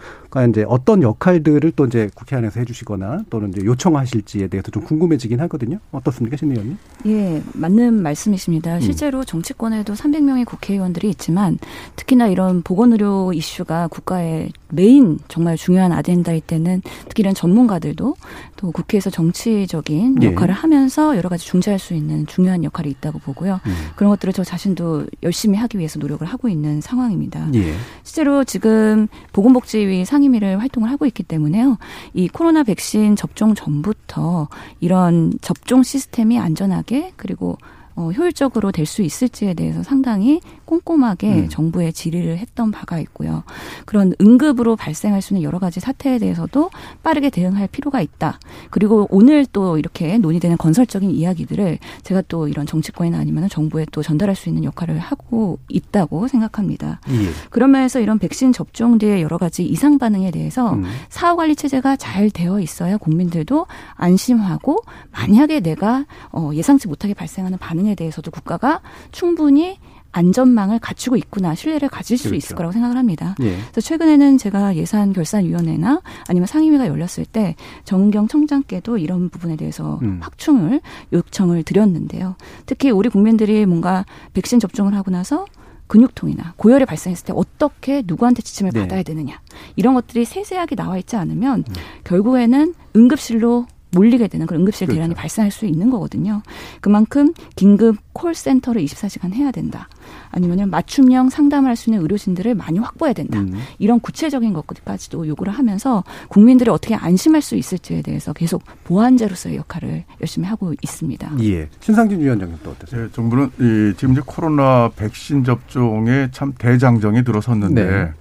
이제 0.49 0.65
어떤 0.67 1.01
역할들을 1.01 1.71
또 1.77 1.85
이제 1.85 2.09
국회 2.13 2.35
안에서 2.35 2.59
해주시거나 2.59 3.23
또는 3.29 3.51
이제 3.51 3.63
요청하실지에 3.63 4.49
대해서 4.49 4.69
좀 4.69 4.83
궁금해지긴 4.83 5.39
하거든요. 5.41 5.79
어떻습니까, 5.93 6.35
신 6.35 6.51
의원님? 6.51 6.77
예, 7.05 7.41
맞는 7.53 8.03
말씀이십니다. 8.03 8.75
음. 8.75 8.81
실제로 8.81 9.23
정치권에도 9.23 9.93
300명의 9.93 10.45
국회의원들이 10.45 11.09
있지만 11.11 11.57
특히나 11.95 12.27
이런 12.27 12.63
보건의료 12.63 13.31
이슈가 13.31 13.87
국가의 13.87 14.51
메인 14.71 15.19
정말 15.29 15.55
중요한 15.55 15.84
아젠다일 15.91 16.41
때는 16.41 16.81
특히 17.07 17.21
이런 17.21 17.33
전문가들도 17.33 18.15
또 18.57 18.71
국회에서 18.71 19.09
정치적인 19.09 20.23
예. 20.23 20.27
역할을 20.27 20.53
예. 20.53 20.59
하면서 20.59 21.15
여러 21.17 21.29
가지 21.29 21.45
중재할 21.45 21.79
수 21.79 21.93
있는 21.93 22.25
중요한 22.27 22.63
역할이 22.63 22.89
있다고 22.89 23.19
보고요. 23.19 23.59
음. 23.65 23.75
그런 23.95 24.09
것들을 24.11 24.33
저 24.33 24.43
자신도 24.43 25.07
열심히 25.23 25.57
하기 25.57 25.77
위해서 25.77 25.99
노력을 25.99 26.25
하고 26.25 26.49
있는 26.49 26.81
상황입니다. 26.81 27.49
예. 27.55 27.73
실제로 28.03 28.43
지금 28.43 29.07
보건복지위 29.33 30.05
상임위를 30.05 30.59
활동을 30.59 30.89
하고 30.89 31.05
있기 31.05 31.23
때문에요. 31.23 31.77
이 32.13 32.27
코로나 32.27 32.63
백신 32.63 33.15
접종 33.15 33.55
전부터 33.55 34.47
이런 34.79 35.33
접종 35.41 35.83
시스템이 35.83 36.39
안전하게 36.39 37.13
그리고 37.15 37.57
어, 37.95 38.11
효율적으로 38.11 38.71
될 38.71 38.85
수 38.85 39.01
있을지에 39.01 39.53
대해서 39.55 39.81
상당히 39.83 40.41
꼼꼼하게 40.65 41.33
음. 41.33 41.49
정부에 41.49 41.91
질의를 41.91 42.37
했던 42.37 42.71
바가 42.71 42.99
있고요. 42.99 43.43
그런 43.85 44.13
응급으로 44.21 44.75
발생할 44.75 45.21
수 45.21 45.33
있는 45.33 45.43
여러 45.43 45.59
가지 45.59 45.79
사태에 45.79 46.19
대해서도 46.19 46.69
빠르게 47.03 47.29
대응할 47.29 47.67
필요가 47.67 48.01
있다. 48.01 48.39
그리고 48.69 49.07
오늘 49.09 49.45
또 49.47 49.77
이렇게 49.77 50.17
논의되는 50.17 50.57
건설적인 50.57 51.09
이야기들을 51.09 51.79
제가 52.03 52.21
또 52.27 52.47
이런 52.47 52.65
정치권이나 52.65 53.17
아니면 53.17 53.49
정부에 53.49 53.85
또 53.91 54.03
전달할 54.03 54.35
수 54.35 54.49
있는 54.49 54.63
역할을 54.65 54.99
하고 54.99 55.57
있다고 55.69 56.27
생각합니다. 56.27 56.99
예. 57.09 57.29
그런 57.49 57.71
면에서 57.71 57.99
이런 57.99 58.19
백신 58.19 58.53
접종 58.53 58.97
뒤에 58.97 59.21
여러 59.21 59.37
가지 59.37 59.63
이상 59.65 59.97
반응에 59.97 60.31
대해서 60.31 60.73
음. 60.73 60.83
사후 61.09 61.37
관리 61.37 61.55
체제가 61.55 61.95
잘 61.95 62.29
되어 62.29 62.59
있어야 62.59 62.97
국민들도 62.97 63.65
안심하고 63.95 64.77
만약에 65.11 65.59
내가 65.61 66.05
어, 66.31 66.51
예상치 66.53 66.87
못하게 66.87 67.13
발생하는 67.13 67.57
반응 67.57 67.84
에 67.87 67.95
대해서도 67.95 68.31
국가가 68.31 68.81
충분히 69.11 69.77
안전망을 70.15 70.79
갖추고 70.79 71.17
있구나 71.17 71.55
신뢰를 71.55 71.89
가질 71.89 72.17
수 72.17 72.29
그렇죠. 72.29 72.37
있을 72.37 72.55
거라고 72.55 72.71
생각을 72.71 72.95
합니다. 72.97 73.35
예. 73.41 73.57
그래서 73.57 73.81
최근에는 73.81 74.37
제가 74.37 74.77
예산 74.77 75.11
결산위원회나 75.11 76.01
아니면 76.29 76.47
상임위가 76.47 76.87
열렸을 76.87 77.25
때 77.29 77.55
정경 77.83 78.29
청장께도 78.29 78.97
이런 78.97 79.29
부분에 79.29 79.57
대해서 79.57 79.99
음. 80.03 80.19
확충을 80.21 80.79
요청을 81.11 81.63
드렸는데요. 81.63 82.35
특히 82.65 82.91
우리 82.91 83.09
국민들이 83.09 83.65
뭔가 83.65 84.05
백신 84.33 84.61
접종을 84.61 84.95
하고 84.95 85.11
나서 85.11 85.45
근육통이나 85.87 86.53
고열이 86.55 86.85
발생했을 86.85 87.25
때 87.25 87.33
어떻게 87.35 88.01
누구한테 88.05 88.41
지침을 88.41 88.71
네. 88.71 88.79
받아야 88.79 89.03
되느냐 89.03 89.39
이런 89.75 89.93
것들이 89.93 90.25
세세하게 90.25 90.75
나와 90.75 90.97
있지 90.97 91.17
않으면 91.17 91.65
음. 91.67 91.73
결국에는 92.05 92.73
응급실로 92.95 93.67
몰리게 93.95 94.27
되는 94.27 94.45
그런 94.45 94.61
응급실 94.61 94.87
대란이 94.87 95.09
그렇죠. 95.09 95.21
발생할 95.21 95.51
수 95.51 95.65
있는 95.65 95.89
거거든요. 95.89 96.41
그만큼 96.81 97.33
긴급 97.55 97.97
콜센터를 98.13 98.83
24시간 98.83 99.33
해야 99.33 99.51
된다. 99.51 99.87
아니면 100.31 100.69
맞춤형 100.69 101.29
상담을 101.29 101.69
할 101.69 101.75
수 101.75 101.89
있는 101.89 102.01
의료진들을 102.03 102.55
많이 102.55 102.79
확보해야 102.79 103.13
된다. 103.13 103.39
음. 103.39 103.53
이런 103.79 103.99
구체적인 103.99 104.53
것까지도 104.53 105.27
요구를 105.27 105.51
하면서 105.53 106.03
국민들이 106.29 106.69
어떻게 106.69 106.95
안심할 106.95 107.41
수 107.41 107.55
있을지에 107.55 108.01
대해서 108.01 108.33
계속 108.33 108.63
보완제로서의 108.85 109.57
역할을 109.57 110.05
열심히 110.21 110.47
하고 110.47 110.73
있습니다. 110.81 111.31
예. 111.41 111.69
신상진 111.81 112.19
위원장님 112.21 112.57
또 112.63 112.71
어떠세요? 112.71 113.03
네, 113.03 113.09
정부는 113.11 113.51
이 113.59 113.93
지금 113.97 114.13
이제 114.13 114.21
코로나 114.25 114.89
백신 114.95 115.43
접종에 115.43 116.29
참 116.31 116.53
대장정이 116.57 117.23
들어섰는데 117.23 117.85
네. 117.85 118.11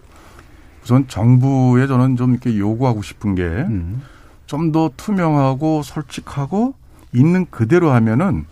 우선 0.83 1.07
정부에 1.09 1.87
저는 1.87 2.16
좀 2.16 2.33
이렇게 2.33 2.59
요구하고 2.59 3.03
싶은 3.03 3.35
게 3.35 3.43
음. 3.43 4.03
좀 4.47 4.72
더 4.72 4.90
투명하고 4.97 5.82
솔직하고 5.82 6.74
있는 7.12 7.47
그대로 7.51 7.90
하면은 7.90 8.47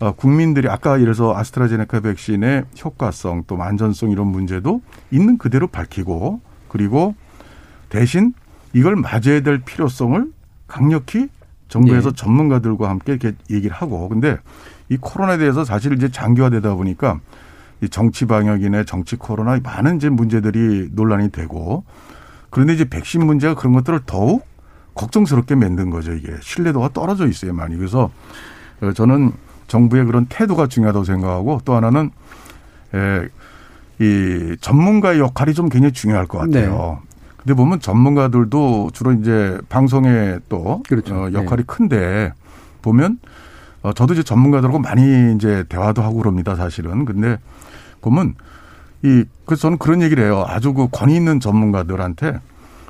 어, 0.00 0.12
국민들이 0.12 0.68
아까 0.68 0.98
이래서 0.98 1.34
아스트라제네카 1.36 2.00
백신의 2.00 2.64
효과성 2.82 3.44
또 3.46 3.62
안전성 3.62 4.10
이런 4.10 4.26
문제도 4.26 4.82
있는 5.10 5.38
그대로 5.38 5.66
밝히고 5.66 6.40
그리고 6.68 7.14
대신 7.88 8.34
이걸 8.72 8.96
맞아야 8.96 9.40
될 9.42 9.60
필요성을 9.60 10.32
강력히 10.66 11.28
정부에서 11.68 12.10
네. 12.10 12.16
전문가들과 12.16 12.88
함께 12.88 13.12
이렇게 13.12 13.32
얘기를 13.50 13.74
하고 13.74 14.08
근데 14.08 14.36
이 14.88 14.96
코로나에 14.96 15.38
대해서 15.38 15.64
사실 15.64 15.92
이제 15.92 16.10
장기화되다 16.10 16.74
보니까 16.74 17.20
이 17.80 17.88
정치 17.88 18.26
방역이나 18.26 18.84
정치 18.84 19.16
코로나 19.16 19.58
많은 19.62 19.96
이제 19.96 20.08
문제들이 20.08 20.90
논란이 20.92 21.30
되고 21.30 21.84
그런데 22.50 22.74
이제 22.74 22.84
백신 22.84 23.24
문제가 23.24 23.54
그런 23.54 23.72
것들을 23.72 24.00
더욱 24.06 24.46
걱정스럽게 24.94 25.54
만든 25.54 25.90
거죠 25.90 26.12
이게 26.12 26.32
신뢰도가 26.40 26.90
떨어져 26.92 27.26
있어요 27.26 27.52
많이 27.52 27.76
그래서 27.76 28.10
어, 28.80 28.92
저는 28.92 29.32
정부의 29.66 30.04
그런 30.04 30.26
태도가 30.26 30.66
중요하다고 30.66 31.04
생각하고 31.04 31.60
또 31.64 31.74
하나는 31.74 32.10
에, 32.94 33.28
이 33.98 34.56
전문가의 34.60 35.20
역할이 35.20 35.54
좀 35.54 35.68
굉장히 35.68 35.92
중요할 35.92 36.26
것 36.26 36.38
같아요. 36.38 37.00
네. 37.00 37.14
근데 37.36 37.54
보면 37.54 37.80
전문가들도 37.80 38.90
주로 38.92 39.12
이제 39.12 39.58
방송에 39.68 40.38
또 40.48 40.82
그렇죠. 40.88 41.14
어, 41.14 41.32
역할이 41.32 41.62
네. 41.62 41.66
큰데 41.66 42.32
보면 42.82 43.18
어, 43.82 43.92
저도 43.92 44.14
이제 44.14 44.22
전문가들하고 44.22 44.78
많이 44.78 45.34
이제 45.34 45.64
대화도 45.68 46.02
하고 46.02 46.16
그럽니다 46.18 46.56
사실은. 46.56 47.04
근데 47.04 47.38
보면 48.00 48.34
이 49.02 49.24
그래서 49.44 49.62
저는 49.62 49.78
그런 49.78 50.02
얘기를 50.02 50.24
해요. 50.24 50.44
아주 50.46 50.72
그 50.72 50.88
권위 50.90 51.16
있는 51.16 51.38
전문가들한테 51.38 52.40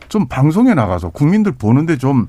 좀 0.09 0.27
방송에 0.29 0.75
나가서 0.75 1.11
국민들 1.11 1.53
보는데 1.53 1.97
좀, 1.97 2.29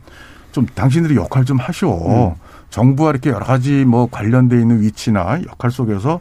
좀 0.52 0.66
당신들이 0.66 1.16
역할 1.16 1.46
좀 1.46 1.58
하시오. 1.58 2.32
음. 2.32 2.36
정부와 2.70 3.12
이렇게 3.12 3.30
여러 3.30 3.46
가지 3.46 3.86
뭐 3.86 4.08
관련돼 4.10 4.60
있는 4.60 4.82
위치나 4.82 5.40
역할 5.48 5.72
속에서 5.72 6.20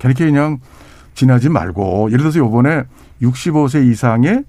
그렇게 0.00 0.24
그냥 0.24 0.58
지나지 1.14 1.48
말고 1.48 2.08
예를 2.08 2.18
들어서 2.18 2.38
요번에 2.40 2.84
65세 3.22 3.88
이상의 3.90 4.44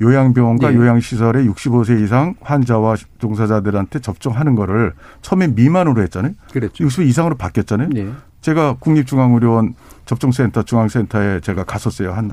요양병원과 0.00 0.70
네. 0.70 0.76
요양시설의 0.76 1.48
65세 1.48 2.02
이상 2.02 2.34
환자와 2.40 2.96
종사자들한테 3.18 3.98
접종하는 4.00 4.54
거를 4.54 4.92
처음에 5.22 5.48
미만으로 5.48 6.02
했잖아요. 6.02 6.32
그렇죠. 6.52 6.84
60세 6.84 7.06
이상으로 7.06 7.36
바뀌었잖아요. 7.36 7.88
네. 7.90 8.08
제가 8.42 8.76
국립중앙의료원 8.78 9.74
접종센터 10.04 10.62
중앙센터에 10.62 11.40
제가 11.40 11.64
갔었어요. 11.64 12.12
한 12.12 12.30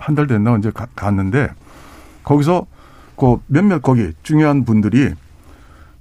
한 0.00 0.14
달 0.14 0.26
됐나 0.26 0.52
언제 0.52 0.70
가, 0.70 0.86
갔는데 0.96 1.50
거기서 2.24 2.66
그 3.20 3.36
몇몇 3.46 3.82
거기 3.82 4.12
중요한 4.22 4.64
분들이 4.64 5.12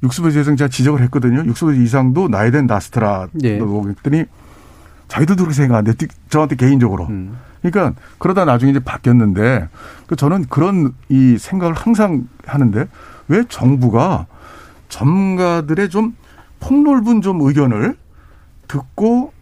60세 0.04 0.40
이상 0.40 0.56
제가 0.56 0.70
지적을 0.70 1.02
했거든요. 1.04 1.44
60세 1.44 1.84
이상도 1.84 2.30
나이 2.30 2.50
된 2.50 2.66
나스트라 2.66 3.28
네. 3.34 3.60
그랬더니 3.60 4.24
자기들도 5.10 5.44
그렇게 5.44 5.54
생각하는데 5.54 6.08
저한테 6.30 6.56
개인적으로. 6.56 7.08
음. 7.08 7.38
그러니까 7.62 8.00
그러다 8.20 8.46
나중에 8.46 8.72
이제 8.72 8.80
바뀌었는데 8.80 9.68
그 10.08 10.16
저는 10.16 10.46
그런 10.46 10.94
이 11.10 11.38
생각을 11.38 11.74
항상 11.74 12.30
하는데 12.46 12.88
왜 13.28 13.44
정부가 13.50 14.28
전문가들의 14.88 15.90
좀 15.90 16.16
폭넓은 16.62 17.22
좀 17.22 17.42
의견을 17.42 17.98
듣고 18.70 19.34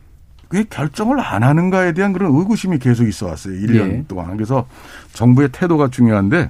그 0.48 0.64
결정을 0.64 1.20
안 1.20 1.44
하는가에 1.44 1.92
대한 1.92 2.12
그런 2.12 2.34
의구심이 2.34 2.80
계속 2.80 3.08
있어 3.08 3.28
왔어요. 3.28 3.54
1년 3.54 3.92
예. 3.92 4.06
동안. 4.08 4.36
그래서 4.36 4.66
정부의 5.14 5.50
태도가 5.52 5.90
중요한데 5.90 6.50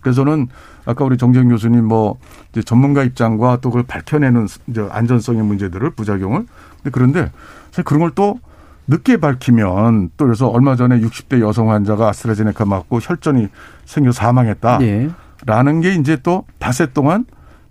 그래서 0.00 0.24
저는 0.24 0.48
아까 0.84 1.04
우리 1.04 1.16
정재영 1.16 1.48
교수님 1.48 1.84
뭐 1.84 2.18
이제 2.50 2.62
전문가 2.62 3.04
입장과 3.04 3.58
또 3.60 3.70
그걸 3.70 3.84
밝혀내는 3.84 4.46
이제 4.68 4.86
안전성의 4.90 5.42
문제들을 5.42 5.90
부작용을 5.90 6.46
근데 6.76 6.90
그런데 6.90 7.30
사실 7.70 7.84
그런 7.84 8.00
걸 8.00 8.12
또 8.14 8.40
늦게 8.88 9.18
밝히면 9.18 10.10
또 10.16 10.24
그래서 10.24 10.48
얼마 10.48 10.74
전에 10.74 10.98
60대 11.00 11.40
여성 11.40 11.70
환자가 11.70 12.08
아스트라제네카 12.08 12.64
맞고 12.64 12.98
혈전이 12.98 13.48
생겨 13.84 14.12
사망했다. 14.12 14.78
예. 14.80 15.10
라는 15.46 15.80
게 15.80 15.94
이제 15.94 16.16
또 16.22 16.44
닷새 16.58 16.86
동안 16.92 17.26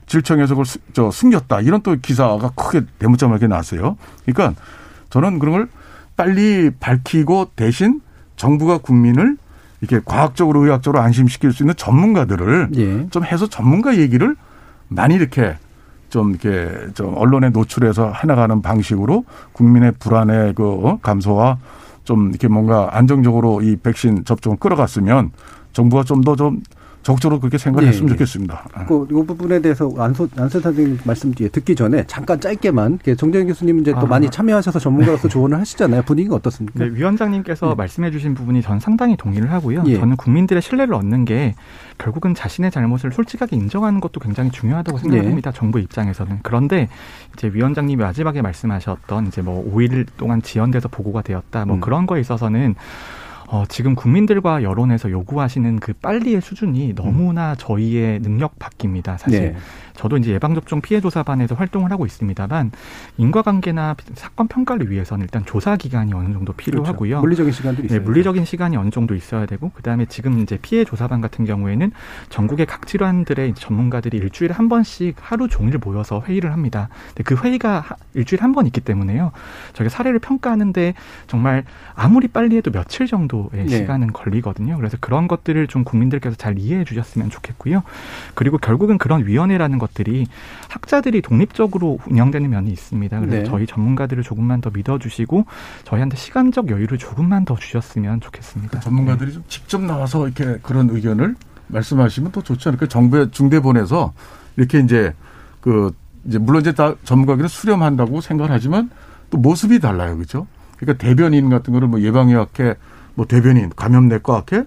질청에서 0.05 0.55
그걸 0.55 0.65
저 0.93 1.11
숨겼다. 1.11 1.61
이런 1.61 1.81
또 1.81 1.95
기사가 1.99 2.51
크게 2.55 2.85
대문짝하게 2.99 3.47
나왔어요. 3.47 3.97
그러니까 4.25 4.61
저는 5.09 5.39
그런 5.39 5.55
걸 5.55 5.69
빨리 6.15 6.69
밝히고 6.79 7.51
대신 7.55 7.99
정부가 8.35 8.77
국민을 8.77 9.37
이렇게 9.81 10.01
과학적으로 10.03 10.63
의학적으로 10.63 11.01
안심시킬 11.01 11.51
수 11.51 11.63
있는 11.63 11.75
전문가들을 11.75 12.69
예. 12.75 13.09
좀 13.09 13.23
해서 13.23 13.47
전문가 13.47 13.97
얘기를 13.97 14.35
많이 14.87 15.15
이렇게 15.15 15.55
좀 16.09 16.31
이렇게 16.31 16.93
좀 16.93 17.15
언론에 17.15 17.49
노출해서 17.49 18.13
해나가는 18.13 18.61
방식으로 18.61 19.25
국민의 19.51 19.93
불안의 19.99 20.53
그 20.55 20.63
어, 20.63 20.99
감소와 21.01 21.57
좀 22.03 22.29
이렇게 22.29 22.47
뭔가 22.47 22.89
안정적으로 22.93 23.61
이 23.61 23.75
백신 23.75 24.23
접종을 24.23 24.57
끌어갔으면 24.57 25.31
정부가 25.73 26.03
좀 26.03 26.23
더좀 26.23 26.37
좀 26.37 26.61
적극적으로 27.07 27.39
그렇게 27.39 27.57
생각을 27.57 27.85
네. 27.85 27.89
했으면 27.89 28.09
좋겠습니다. 28.09 28.65
그, 28.85 29.07
이 29.09 29.25
부분에 29.25 29.61
대해서 29.61 29.89
안소, 29.97 30.27
안소 30.35 30.59
선생님 30.59 30.99
말씀 31.05 31.33
뒤에 31.33 31.47
듣기 31.47 31.73
전에 31.73 32.03
잠깐 32.05 32.41
짧게만 32.41 32.99
정재현 33.17 33.47
교수님 33.47 33.79
이제 33.79 33.93
또 33.93 33.99
아. 33.99 34.05
많이 34.05 34.29
참여하셔서 34.29 34.79
전문가로서 34.79 35.23
네. 35.23 35.29
조언을 35.29 35.57
하시잖아요. 35.57 36.01
분위기가 36.01 36.35
어떻습니까? 36.35 36.83
네, 36.83 36.91
위원장님께서 36.91 37.69
네. 37.69 37.75
말씀해 37.75 38.11
주신 38.11 38.33
부분이 38.33 38.61
전 38.61 38.81
상당히 38.81 39.15
동의를 39.15 39.53
하고요. 39.53 39.83
예. 39.87 39.97
저는 39.97 40.17
국민들의 40.17 40.61
신뢰를 40.61 40.93
얻는 40.95 41.23
게 41.23 41.55
결국은 41.97 42.35
자신의 42.35 42.71
잘못을 42.71 43.13
솔직하게 43.13 43.55
인정하는 43.55 44.01
것도 44.01 44.19
굉장히 44.19 44.51
중요하다고 44.51 44.97
생각합니다. 44.97 45.51
네. 45.51 45.57
정부 45.57 45.79
입장에서는. 45.79 46.39
그런데 46.43 46.89
이제 47.33 47.49
위원장님이 47.53 48.03
마지막에 48.03 48.41
말씀하셨던 48.41 49.27
이제 49.27 49.41
뭐 49.41 49.65
5일 49.73 50.07
동안 50.17 50.41
지연돼서 50.41 50.89
보고가 50.89 51.21
되었다. 51.21 51.65
뭐 51.65 51.75
음. 51.77 51.79
그런 51.79 52.05
거에 52.05 52.19
있어서는 52.19 52.75
어, 53.49 53.63
지금 53.69 53.95
국민들과 53.95 54.61
여론에서 54.61 55.09
요구하시는 55.09 55.79
그 55.79 55.93
빨리의 55.93 56.41
수준이 56.41 56.93
너무나 56.95 57.55
저희의 57.55 58.19
능력 58.19 58.59
밖입니다. 58.59 59.17
사실. 59.17 59.53
네. 59.53 59.55
저도 59.97 60.17
이제 60.17 60.31
예방접종 60.31 60.79
피해조사반에서 60.81 61.55
활동을 61.55 61.91
하고 61.91 62.05
있습니다만 62.05 62.71
인과관계나 63.17 63.95
사건 64.13 64.47
평가를 64.47 64.89
위해서는 64.91 65.23
일단 65.23 65.43
조사 65.45 65.75
기간이 65.75 66.13
어느 66.13 66.31
정도 66.31 66.53
필요하고요. 66.53 67.21
그렇죠. 67.21 67.21
물리적인 67.21 67.51
시간도 67.51 67.83
있어요. 67.83 67.99
네, 67.99 68.05
물리적인 68.05 68.45
시간이 68.45 68.77
어느 68.77 68.89
정도 68.91 69.15
있어야 69.15 69.45
되고 69.45 69.69
그다음에 69.71 70.05
지금 70.05 70.39
이제 70.39 70.57
피해조사반 70.61 71.19
같은 71.21 71.45
경우에는 71.45 71.91
전국의 72.29 72.65
각 72.67 72.85
질환들의 72.87 73.55
전문가들이 73.55 74.17
일주일에 74.17 74.53
한 74.53 74.69
번씩 74.69 75.15
하루 75.19 75.47
종일 75.47 75.77
모여서 75.83 76.21
회의를 76.25 76.53
합니다. 76.53 76.89
근데 77.15 77.23
그 77.23 77.35
회의가 77.35 77.83
일주일에 78.13 78.41
한 78.41 78.53
번 78.53 78.65
있기 78.65 78.81
때문에요. 78.81 79.31
저희가 79.73 79.89
사례를 79.89 80.19
평가하는데 80.19 80.93
정말 81.27 81.63
아무리 81.95 82.27
빨리 82.27 82.55
해도 82.55 82.71
며칠 82.71 83.07
정도의 83.07 83.65
네. 83.65 83.67
시간은 83.67 84.13
걸리거든요. 84.13 84.77
그래서 84.77 84.97
그런 84.99 85.27
것들을 85.27 85.67
좀 85.67 85.83
국민들께서 85.83 86.35
잘 86.35 86.57
이해해 86.57 86.83
주셨으면 86.85 87.29
좋겠고요. 87.29 87.83
그리고 88.33 88.57
결국은 88.57 88.97
그런 88.97 89.25
위원회라는 89.27 89.79
것 89.79 89.86
것들이 89.87 90.27
학자들이 90.69 91.21
독립적으로 91.21 91.99
운영되는 92.07 92.49
면이 92.49 92.71
있습니다. 92.71 93.19
그래서 93.19 93.37
네. 93.37 93.43
저희 93.43 93.65
전문가들을 93.65 94.23
조금만 94.23 94.61
더 94.61 94.69
믿어주시고 94.73 95.45
저희한테 95.83 96.17
시간적 96.17 96.69
여유를 96.69 96.97
조금만 96.97 97.45
더 97.45 97.55
주셨으면 97.55 98.21
좋겠습니다. 98.21 98.79
전문가들이 98.81 99.33
좀 99.33 99.43
직접 99.47 99.81
나와서 99.81 100.27
이렇게 100.27 100.59
그런 100.61 100.89
의견을 100.89 101.35
말씀하시면 101.67 102.31
더 102.31 102.41
좋지 102.41 102.69
않을까? 102.69 102.87
정부의 102.87 103.31
중대본에서 103.31 104.13
이렇게 104.55 104.79
이제 104.79 105.13
그 105.61 105.93
이제 106.25 106.37
물론 106.37 106.61
이제 106.61 106.73
다 106.73 106.95
전문가들은 107.03 107.47
수렴한다고 107.47 108.21
생각을 108.21 108.51
하지만 108.51 108.89
또 109.29 109.37
모습이 109.37 109.79
달라요, 109.79 110.15
그렇죠? 110.15 110.47
그러니까 110.77 111.03
대변인 111.03 111.49
같은 111.49 111.73
거를 111.73 111.87
뭐 111.87 112.01
예방의학회, 112.01 112.75
뭐 113.15 113.25
대변인, 113.25 113.71
감염내과학회 113.75 114.63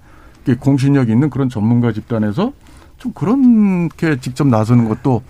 공신력 0.58 1.08
있는 1.08 1.30
그런 1.30 1.48
전문가 1.48 1.92
집단에서 1.92 2.52
좀 3.00 3.12
그렇게 3.12 4.20
직접 4.20 4.46
나서는 4.46 4.88
것도 4.88 5.22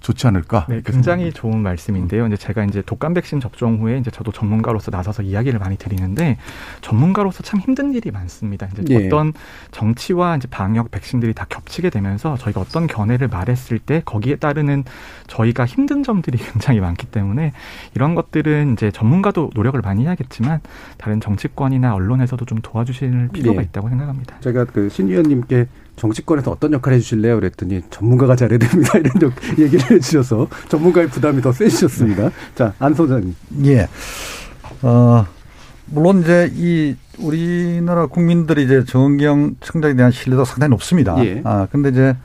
좋지 0.00 0.26
않을까? 0.28 0.66
네, 0.68 0.80
굉장히 0.84 1.32
좋은 1.32 1.58
말씀인데요. 1.58 2.26
이제 2.28 2.36
제가 2.36 2.64
이제 2.64 2.82
독감 2.82 3.14
백신 3.14 3.40
접종 3.40 3.80
후에 3.80 3.98
이제 3.98 4.10
저도 4.10 4.30
전문가로서 4.30 4.92
나서서 4.92 5.22
이야기를 5.22 5.58
많이 5.58 5.76
드리는데 5.76 6.38
전문가로서 6.82 7.42
참 7.42 7.58
힘든 7.58 7.92
일이 7.94 8.10
많습니다. 8.12 8.68
이제 8.80 8.94
예. 8.94 9.06
어떤 9.06 9.32
정치와 9.72 10.36
이제 10.36 10.46
방역 10.48 10.90
백신들이 10.92 11.34
다 11.34 11.46
겹치게 11.48 11.90
되면서 11.90 12.36
저희가 12.36 12.60
어떤 12.60 12.86
견해를 12.86 13.26
말했을 13.26 13.80
때 13.80 14.02
거기에 14.04 14.36
따르는 14.36 14.84
저희가 15.26 15.66
힘든 15.66 16.04
점들이 16.04 16.38
굉장히 16.52 16.78
많기 16.78 17.06
때문에 17.06 17.52
이런 17.96 18.14
것들은 18.14 18.74
이제 18.74 18.92
전문가도 18.92 19.50
노력을 19.54 19.80
많이 19.80 20.04
해야겠지만 20.04 20.60
다른 20.96 21.20
정치권이나 21.20 21.94
언론에서도 21.94 22.44
좀 22.44 22.58
도와주실 22.62 23.30
필요가 23.32 23.62
예. 23.62 23.64
있다고 23.64 23.88
생각합니다. 23.88 24.38
제가 24.40 24.64
그신 24.66 25.08
위원님께 25.08 25.66
정치권에서 25.98 26.50
어떤 26.50 26.72
역할 26.72 26.94
해주실래요? 26.94 27.36
그랬더니 27.36 27.82
전문가가 27.90 28.36
잘해야 28.36 28.58
됩니다. 28.58 28.92
이런 28.98 29.32
얘기를 29.58 29.90
해주셔서 29.90 30.48
전문가의 30.68 31.08
부담이 31.08 31.42
더 31.42 31.52
세지셨습니다. 31.52 32.30
자, 32.54 32.72
안 32.78 32.94
소장님. 32.94 33.34
예. 33.64 33.88
어, 34.82 35.26
물론 35.86 36.20
이제 36.20 36.50
이 36.54 36.96
우리나라 37.18 38.06
국민들이 38.06 38.64
이제 38.64 38.84
정경 38.84 39.56
청장에 39.60 39.94
대한 39.94 40.10
신뢰도 40.10 40.44
상당히 40.44 40.70
높습니다. 40.70 41.22
예. 41.24 41.42
아, 41.44 41.66
근데 41.70 41.90
이제 41.90 42.16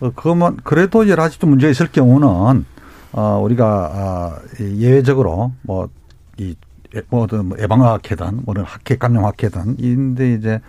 어, 0.00 0.10
그만 0.14 0.56
그래도 0.62 1.08
여러 1.08 1.22
가지 1.22 1.38
좀 1.38 1.50
문제가 1.50 1.70
있을 1.70 1.90
경우는 1.90 2.64
어, 3.12 3.40
우리가 3.42 3.90
아, 3.94 4.38
예외적으로 4.60 5.52
뭐이 5.62 6.54
뭐든 7.08 7.46
뭐 7.46 7.58
예방학회든 7.58 8.42
뭐는 8.44 8.62
학회 8.64 8.96
감염학회든 8.96 9.76
인데 9.78 10.34
이제 10.34 10.60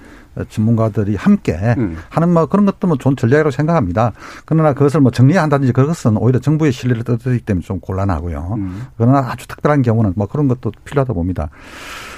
전문가들이 0.49 1.15
함께 1.15 1.53
음. 1.77 1.97
하는 2.09 2.29
뭐 2.29 2.45
그런 2.45 2.65
것도 2.65 2.87
뭐 2.87 2.97
좋은 2.97 3.15
전략이라고 3.15 3.51
생각합니다. 3.51 4.13
그러나 4.45 4.73
그것을 4.73 5.01
뭐 5.01 5.11
정리한다든지 5.11 5.73
그것은 5.73 6.17
오히려 6.17 6.39
정부의 6.39 6.71
신뢰를 6.71 7.03
떨어뜨리기 7.03 7.45
때문에 7.45 7.63
좀 7.65 7.79
곤란하고요. 7.79 8.55
음. 8.57 8.83
그러나 8.97 9.19
아주 9.31 9.47
특별한 9.47 9.81
경우는 9.81 10.13
뭐 10.15 10.27
그런 10.27 10.47
것도 10.47 10.71
필요하다 10.85 11.13
봅니다. 11.13 11.49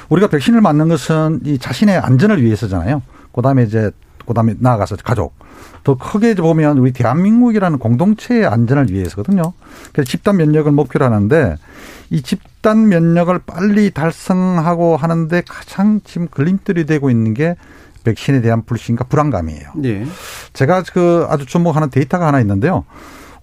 우리가 0.09 0.27
백신을 0.27 0.61
맞는 0.61 0.89
것은 0.89 1.41
이 1.45 1.57
자신의 1.57 1.97
안전을 1.97 2.41
위해서잖아요. 2.41 3.01
그다음에 3.31 3.63
이제 3.63 3.91
그다음에 4.25 4.55
나아가서 4.59 4.97
가족. 5.03 5.33
더 5.83 5.97
크게 5.97 6.35
보면 6.35 6.77
우리 6.77 6.91
대한민국이라는 6.91 7.79
공동체의 7.79 8.45
안전을 8.45 8.91
위해서거든요. 8.91 9.53
그래서 9.91 10.09
집단 10.09 10.37
면역을 10.37 10.71
목표로 10.71 11.05
하는데 11.05 11.55
이 12.11 12.21
집단 12.21 12.89
면역을 12.89 13.39
빨리 13.45 13.91
달성하고 13.91 14.97
하는데 14.97 15.41
가장 15.47 16.01
지금 16.03 16.27
걸림돌이 16.27 16.85
되고 16.85 17.09
있는 17.09 17.33
게 17.33 17.55
백신에 18.09 18.41
대한 18.41 18.65
불신과 18.65 19.05
불안감이에요. 19.05 19.71
네. 19.75 20.05
제가 20.53 20.83
그 20.93 21.27
아주 21.29 21.45
주목하는 21.45 21.89
데이터가 21.89 22.25
하나 22.27 22.39
있는데요. 22.41 22.85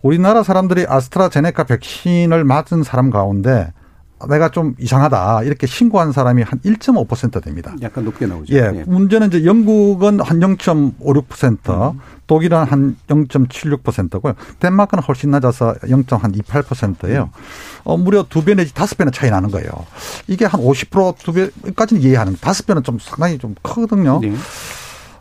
우리나라 0.02 0.42
사람들이 0.42 0.86
아스트라제네카 0.88 1.64
백신을 1.64 2.44
맞은 2.44 2.82
사람 2.82 3.10
가운데 3.10 3.72
내가 4.28 4.48
좀 4.50 4.74
이상하다 4.78 5.42
이렇게 5.42 5.66
신고한 5.66 6.12
사람이 6.12 6.42
한 6.42 6.58
1.5% 6.60 7.42
됩니다. 7.42 7.74
약간 7.82 8.04
높게 8.04 8.26
나오죠. 8.26 8.54
예, 8.54 8.70
네. 8.70 8.84
문제는 8.86 9.28
이제 9.28 9.44
영국은 9.44 10.20
한 10.20 10.40
0.56%, 10.40 11.92
음. 11.94 12.00
독일은 12.26 12.64
한 12.64 12.96
0.76%고요. 13.08 14.34
덴마크는 14.60 15.02
훨씬 15.04 15.30
낮아서 15.30 15.74
0.28%예요. 15.82 17.30
음. 17.32 17.40
어, 17.84 17.96
무려 17.96 18.24
두 18.28 18.42
배 18.44 18.54
내지 18.54 18.74
다섯 18.74 18.96
배는 18.98 19.12
차이 19.12 19.30
나는 19.30 19.50
거예요. 19.50 19.68
이게 20.28 20.44
한 20.44 20.60
50%두 20.60 21.32
배까지는 21.32 22.02
이해하는 22.02 22.36
다섯 22.40 22.66
배는 22.66 22.82
좀 22.82 22.98
상당히 23.00 23.38
좀 23.38 23.54
크거든요. 23.62 24.20
네. 24.20 24.32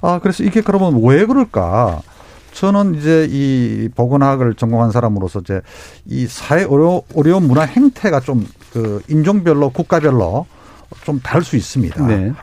아, 0.02 0.20
그래서 0.22 0.44
이게 0.44 0.62
그러면 0.62 1.00
왜 1.04 1.26
그럴까? 1.26 2.02
저는 2.54 2.96
이제 2.96 3.28
이 3.30 3.90
보건학을 3.96 4.54
전공한 4.56 4.92
사람으로서 4.92 5.42
이제 5.42 5.62
이 6.06 6.26
사회 6.28 6.64
어려, 6.64 7.02
어려운 7.16 7.48
문화 7.48 7.64
행태가 7.64 8.20
좀 8.22 8.46
그 8.76 9.02
인종별로 9.08 9.70
국가별로 9.70 10.46
좀 11.06 11.22
다를 11.22 11.46
수 11.46 11.56
있습니다. 11.56 12.06
네. 12.08 12.34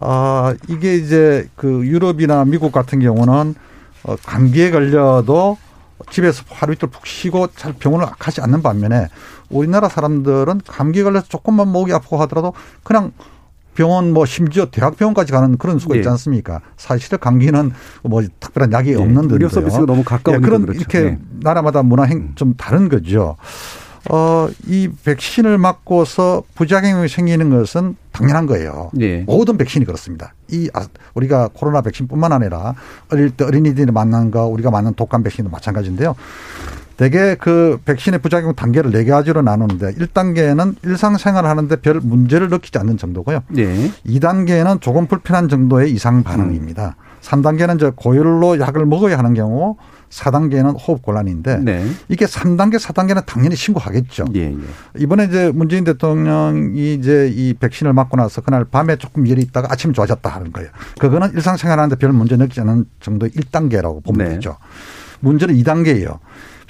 아, 0.00 0.54
이게 0.68 0.94
이제 0.94 1.48
그 1.56 1.84
유럽이나 1.84 2.44
미국 2.44 2.70
같은 2.70 3.00
경우는 3.00 3.56
어, 4.04 4.16
감기에 4.24 4.70
걸려도 4.70 5.58
집에서 6.10 6.44
하루 6.50 6.72
이틀 6.74 6.88
푹 6.88 7.06
쉬고 7.06 7.48
잘 7.56 7.72
병원을 7.72 8.06
가지 8.18 8.40
않는 8.40 8.62
반면에 8.62 9.08
우리나라 9.48 9.88
사람들은 9.88 10.60
감기 10.66 11.02
걸려서 11.02 11.26
조금만 11.28 11.68
목이 11.68 11.92
아프고 11.92 12.18
하더라도 12.22 12.52
그냥 12.82 13.12
병원 13.74 14.12
뭐 14.12 14.24
심지어 14.24 14.66
대학병원까지 14.66 15.32
가는 15.32 15.56
그런 15.58 15.78
수가 15.80 15.96
있지 15.96 16.06
예. 16.06 16.10
않습니까? 16.12 16.60
사실 16.76 17.16
감기는 17.18 17.72
뭐 18.04 18.22
특별한 18.38 18.72
약이 18.72 18.90
예. 18.92 18.96
없는 18.96 19.30
의료 19.32 19.48
서비스가 19.48 19.84
너무 19.86 20.04
가까운 20.04 20.36
예, 20.36 20.40
그런 20.40 20.62
그렇죠. 20.62 20.78
이렇게 20.78 20.98
예. 20.98 21.18
나라마다 21.40 21.82
문화 21.82 22.04
행 22.04 22.32
좀 22.36 22.54
다른 22.54 22.88
거죠. 22.88 23.36
어, 24.10 24.48
이 24.66 24.88
백신을 25.04 25.58
맞고서 25.58 26.42
부작용이 26.54 27.08
생기는 27.08 27.50
것은 27.50 27.96
당연한 28.12 28.46
거예요. 28.46 28.90
예. 29.00 29.20
모든 29.20 29.56
백신이 29.56 29.84
그렇습니다. 29.84 30.34
이 30.50 30.68
아, 30.74 30.86
우리가 31.14 31.50
코로나 31.52 31.80
백신뿐만 31.80 32.32
아니라 32.32 32.74
어릴 33.10 33.30
때 33.30 33.44
어린이들이 33.44 33.90
맞는 33.90 34.30
거 34.30 34.46
우리가 34.46 34.70
맞는 34.70 34.94
독감 34.94 35.22
백신도 35.22 35.50
마찬가지인데요. 35.50 36.14
대개 36.96 37.34
그 37.34 37.80
백신의 37.84 38.20
부작용 38.20 38.54
단계를 38.54 38.92
네 38.92 39.04
가지로 39.04 39.42
나누는데 39.42 39.94
1단계는 39.94 40.76
일상생활 40.84 41.44
하는데 41.44 41.74
별 41.76 42.00
문제를 42.00 42.48
느끼지 42.50 42.78
않는 42.78 42.98
정도고요. 42.98 43.40
네. 43.48 43.90
2단계는 44.06 44.80
조금 44.80 45.06
불편한 45.06 45.48
정도의 45.48 45.90
이상 45.90 46.22
반응입니다. 46.22 46.94
음. 46.96 47.04
3단계는 47.20 47.76
이제 47.76 47.90
고열로 47.96 48.60
약을 48.60 48.86
먹어야 48.86 49.18
하는 49.18 49.34
경우 49.34 49.76
4단계는 50.14 50.76
호흡 50.78 51.02
곤란인데 51.02 51.58
네. 51.58 51.84
이게 52.08 52.26
3단계, 52.26 52.78
4단계는 52.78 53.26
당연히 53.26 53.56
신고하겠죠. 53.56 54.26
예, 54.36 54.52
예. 54.52 54.56
이번에 54.98 55.24
이제 55.24 55.50
문재인 55.52 55.84
대통령이 55.84 56.94
이제 56.94 57.32
이 57.34 57.54
백신을 57.54 57.92
맞고 57.92 58.16
나서 58.16 58.40
그날 58.40 58.64
밤에 58.64 58.96
조금 58.96 59.28
열이 59.28 59.42
있다가 59.42 59.68
아침에 59.72 59.92
좋아졌다 59.92 60.28
하는 60.28 60.52
거예요. 60.52 60.70
그거는 61.00 61.32
일상생활하는데 61.34 61.96
별 61.96 62.12
문제 62.12 62.36
느끼지 62.36 62.60
않은 62.60 62.86
정도의 63.00 63.32
1단계라고 63.32 64.04
보면 64.04 64.28
네. 64.28 64.34
되죠. 64.34 64.56
문제는 65.20 65.56
2단계예요. 65.56 66.18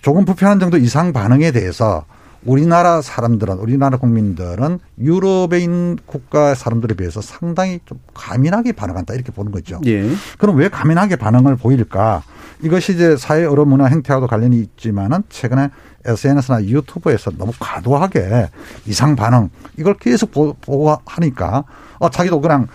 조금 0.00 0.24
불편한 0.24 0.58
정도 0.58 0.78
이상 0.78 1.12
반응에 1.12 1.50
대해서 1.50 2.04
우리나라 2.44 3.00
사람들은 3.00 3.56
우리나라 3.56 3.96
국민들은 3.96 4.78
유럽에 4.98 5.60
있는 5.60 5.98
국가 6.06 6.54
사람들에 6.54 6.94
비해서 6.94 7.20
상당히 7.20 7.80
좀 7.86 7.98
가민하게 8.12 8.72
반응한다 8.72 9.14
이렇게 9.14 9.32
보는 9.32 9.50
거죠. 9.50 9.80
예. 9.86 10.10
그럼 10.38 10.56
왜 10.56 10.68
가민하게 10.68 11.16
반응을 11.16 11.56
보일까? 11.56 12.22
이것이 12.64 12.94
이제 12.94 13.16
사회 13.16 13.44
여러 13.44 13.64
문화 13.64 13.84
행태와도 13.86 14.26
관련이 14.26 14.56
있지만은 14.58 15.22
최근에 15.28 15.68
SNS나 16.06 16.64
유튜브에서 16.64 17.30
너무 17.32 17.52
과도하게 17.58 18.48
이상 18.86 19.16
반응 19.16 19.50
이걸 19.78 19.94
계속 19.98 20.32
보고 20.32 20.96
하니까 21.04 21.64
어 21.98 22.08
자기도 22.10 22.40
그냥 22.40 22.66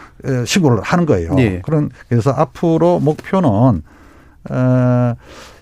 신고를 0.46 0.82
하는 0.82 1.06
거예요. 1.06 1.36
예. 1.40 1.62
그런 1.62 1.90
그래서 2.08 2.32
앞으로 2.32 3.00
목표는 3.00 3.82
어 4.50 5.16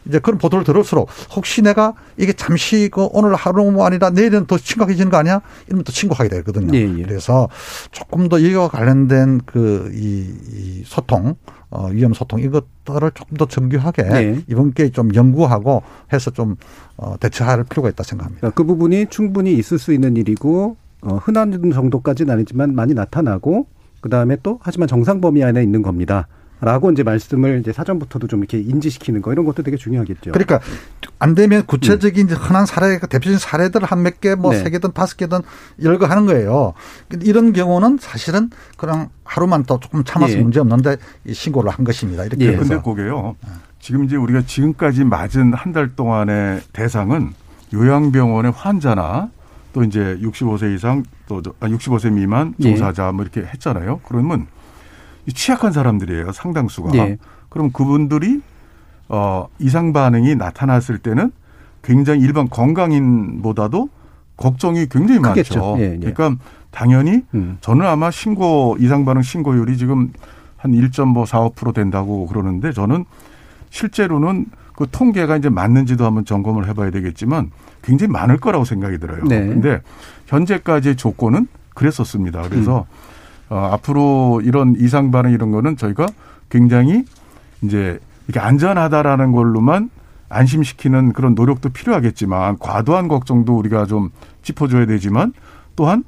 이제 0.07 0.19
그런 0.19 0.37
보도를 0.37 0.63
들을수록 0.63 1.09
혹시 1.35 1.61
내가 1.61 1.93
이게 2.17 2.33
잠시 2.33 2.89
그 2.91 3.07
오늘 3.11 3.35
하루가 3.35 3.85
아니라 3.85 4.09
내일은 4.09 4.45
더 4.45 4.57
심각해지는 4.57 5.11
거 5.11 5.17
아니야? 5.17 5.41
이러면 5.67 5.83
또 5.83 5.91
신고하게 5.91 6.29
되거든요. 6.29 6.75
예, 6.75 6.81
예. 6.81 7.03
그래서 7.03 7.49
조금 7.91 8.29
더 8.29 8.39
이와 8.39 8.69
관련된 8.69 9.41
그이 9.45 10.83
소통, 10.85 11.35
어, 11.69 11.87
위험 11.87 12.13
소통 12.13 12.39
이것들을 12.39 13.11
조금 13.13 13.37
더 13.37 13.45
정교하게 13.45 14.03
네. 14.03 14.41
이번 14.47 14.73
기회에 14.73 14.89
좀 14.89 15.13
연구하고 15.13 15.83
해서 16.13 16.31
좀 16.31 16.55
어, 16.95 17.15
대처할 17.19 17.63
필요가 17.65 17.89
있다 17.89 18.03
생각합니다. 18.03 18.51
그 18.51 18.63
부분이 18.63 19.07
충분히 19.09 19.53
있을 19.53 19.77
수 19.77 19.93
있는 19.93 20.15
일이고 20.15 20.77
어, 21.01 21.15
흔한 21.15 21.51
정도까지는 21.73 22.33
아니지만 22.33 22.73
많이 22.73 22.93
나타나고 22.93 23.67
그 24.01 24.09
다음에 24.09 24.37
또 24.41 24.59
하지만 24.61 24.87
정상 24.87 25.21
범위 25.21 25.43
안에 25.43 25.61
있는 25.61 25.81
겁니다. 25.81 26.27
라고 26.59 26.91
이제 26.91 27.03
말씀을 27.03 27.59
이제 27.59 27.71
사전부터도 27.71 28.27
좀 28.27 28.39
이렇게 28.39 28.59
인지시키는 28.59 29.21
거 29.21 29.31
이런 29.31 29.45
것도 29.45 29.61
되게 29.63 29.77
중요하겠죠. 29.77 30.31
그러니까 30.31 30.59
안 31.19 31.35
되면 31.35 31.65
구체적인 31.65 32.29
음. 32.29 32.35
흔한 32.35 32.65
사례 32.65 32.99
대표적인 32.99 33.37
사례들 33.37 33.83
한 33.83 34.01
몇 34.01 34.21
개, 34.21 34.35
뭐세 34.35 34.63
네. 34.63 34.69
개든 34.71 34.93
다섯 34.93 35.17
개든 35.17 35.39
열거 35.83 36.05
하는 36.07 36.25
거예요. 36.25 36.73
이런 37.23 37.53
경우는 37.53 37.97
사실은 37.99 38.49
그냥 38.77 39.09
하루만 39.23 39.63
더 39.63 39.79
조금 39.79 40.03
참아서 40.03 40.33
예. 40.33 40.41
문제 40.41 40.59
없는데 40.59 40.97
신고를 41.31 41.69
한 41.71 41.83
것입니다. 41.85 42.25
이렇게. 42.25 42.45
예. 42.45 42.55
근데 42.55 42.79
그게요. 42.81 43.35
지금 43.79 44.03
이제 44.05 44.15
우리가 44.15 44.43
지금까지 44.45 45.03
맞은 45.03 45.53
한 45.53 45.73
달 45.73 45.95
동안의 45.95 46.61
대상은 46.73 47.33
요양병원의 47.73 48.51
환자나 48.55 49.29
또 49.73 49.83
이제 49.83 50.17
65세 50.21 50.73
이상 50.75 51.03
또 51.27 51.41
65세 51.41 52.07
아, 52.07 52.11
미만 52.11 52.55
예. 52.61 52.69
종사자 52.69 53.11
뭐 53.11 53.23
이렇게 53.23 53.41
했잖아요. 53.41 54.01
그러면 54.07 54.47
취약한 55.33 55.71
사람들이에요. 55.71 56.31
상당수가. 56.31 56.97
예. 56.97 57.17
그럼 57.49 57.71
그분들이 57.71 58.41
어 59.09 59.47
이상 59.59 59.93
반응이 59.93 60.35
나타났을 60.35 60.97
때는 60.99 61.31
굉장히 61.81 62.21
일반 62.21 62.49
건강인보다도 62.49 63.89
걱정이 64.35 64.87
굉장히 64.89 65.21
크겠죠. 65.21 65.59
많죠. 65.59 65.75
예, 65.79 65.93
예. 65.93 66.11
그러니까 66.11 66.35
당연히 66.71 67.23
음. 67.33 67.57
저는 67.61 67.85
아마 67.85 68.11
신고 68.11 68.77
이상 68.79 69.05
반응 69.05 69.21
신고율이 69.21 69.77
지금 69.77 70.11
한 70.57 70.71
1.45% 70.71 71.73
된다고 71.73 72.27
그러는데 72.27 72.71
저는 72.71 73.05
실제로는 73.69 74.47
그 74.75 74.85
통계가 74.91 75.37
이제 75.37 75.49
맞는지도 75.49 76.05
한번 76.05 76.23
점검을 76.23 76.67
해봐야 76.67 76.91
되겠지만 76.91 77.51
굉장히 77.81 78.11
많을 78.11 78.37
거라고 78.37 78.63
생각이 78.65 78.99
들어요. 78.99 79.23
네. 79.23 79.47
근데 79.47 79.81
현재까지의 80.27 80.97
조건은 80.97 81.47
그랬었습니다. 81.73 82.43
그래서 82.43 82.79
음. 82.79 83.06
어, 83.49 83.69
앞으로 83.73 84.41
이런 84.43 84.75
이상 84.77 85.11
반응 85.11 85.31
이런 85.31 85.51
거는 85.51 85.77
저희가 85.77 86.07
굉장히 86.49 87.03
이제 87.61 87.99
이렇게 88.27 88.39
안전하다라는 88.39 89.31
걸로만 89.31 89.89
안심시키는 90.29 91.13
그런 91.13 91.35
노력도 91.35 91.69
필요하겠지만 91.69 92.57
과도한 92.59 93.07
걱정도 93.07 93.55
우리가 93.57 93.85
좀 93.85 94.09
짚어줘야 94.43 94.85
되지만 94.85 95.33
또한 95.75 96.03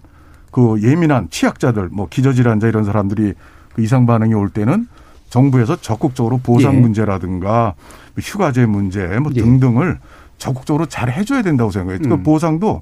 그 0.51 0.81
예민한 0.81 1.29
취약자들 1.29 1.89
뭐 1.91 2.07
기저질환자 2.09 2.67
이런 2.67 2.83
사람들이 2.83 3.33
그 3.73 3.81
이상 3.81 4.05
반응이 4.05 4.33
올 4.33 4.49
때는 4.49 4.87
정부에서 5.29 5.75
적극적으로 5.77 6.39
보상 6.39 6.75
예. 6.75 6.79
문제라든가 6.79 7.75
휴가제 8.17 8.65
문제 8.65 9.05
뭐 9.19 9.31
예. 9.35 9.41
등등을 9.41 9.99
적극적으로 10.37 10.85
잘 10.87 11.11
해줘야 11.11 11.41
된다고 11.41 11.71
생각해요. 11.71 11.99
그 11.99 12.05
음. 12.07 12.09
그 12.09 12.23
보상도 12.23 12.81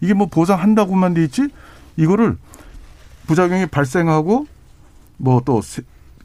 이게 0.00 0.14
뭐 0.14 0.26
보상한다고만 0.26 1.14
돼 1.14 1.24
있지 1.24 1.48
이거를 1.96 2.36
부작용이 3.26 3.66
발생하고 3.66 4.46
뭐 5.18 5.40
또 5.44 5.60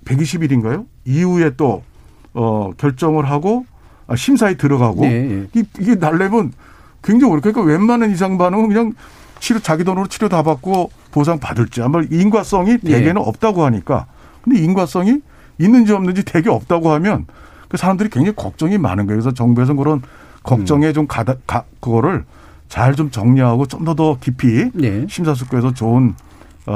120일인가요? 0.06 0.86
이후에 1.06 1.52
또 1.56 1.84
어, 2.34 2.72
결정을 2.78 3.30
하고 3.30 3.66
아, 4.08 4.16
심사에 4.16 4.56
들어가고 4.56 5.02
네, 5.02 5.47
네. 5.54 5.64
이게 5.80 5.95
날려면 5.95 6.52
굉장히 7.04 7.32
어렵고 7.32 7.52
그러니까 7.54 7.62
웬만한 7.62 8.12
이상 8.12 8.38
반응은 8.38 8.70
그냥 8.70 8.93
치료 9.39 9.60
자기 9.60 9.84
돈으로 9.84 10.08
치료 10.08 10.28
다 10.30 10.41
받고 10.43 10.91
보상 11.12 11.39
받을지 11.39 11.82
아마 11.82 12.02
인과성이 12.10 12.78
네. 12.82 12.91
대개는 12.91 13.16
네. 13.16 13.22
없다고 13.22 13.64
하니까 13.66 14.08
근데 14.41 14.60
인과성이 14.60 15.22
있는지 15.60 15.93
없는지 15.93 16.24
대개 16.24 16.50
없다고 16.50 16.91
하면 16.93 17.26
그 17.68 17.78
사람들이 17.78 18.10
굉장히 18.10 18.36
걱정이 18.36 18.78
많은 18.78 19.06
거예요. 19.06 19.22
그래서 19.22 19.34
정부에서 19.34 19.74
그런 19.76 20.02
걱정에 20.43 20.88
음. 20.88 20.93
좀 20.93 21.08
가다 21.08 21.36
가, 21.45 21.64
그거를 21.80 22.26
잘 22.68 22.95
좀 22.95 23.12
정리하고 23.12 23.66
좀 23.66 23.84
더더 23.86 24.18
깊이 24.20 24.70
네. 24.74 25.06
심사숙고해서 25.10 25.74
좋은 25.74 26.10
어, 26.10 26.28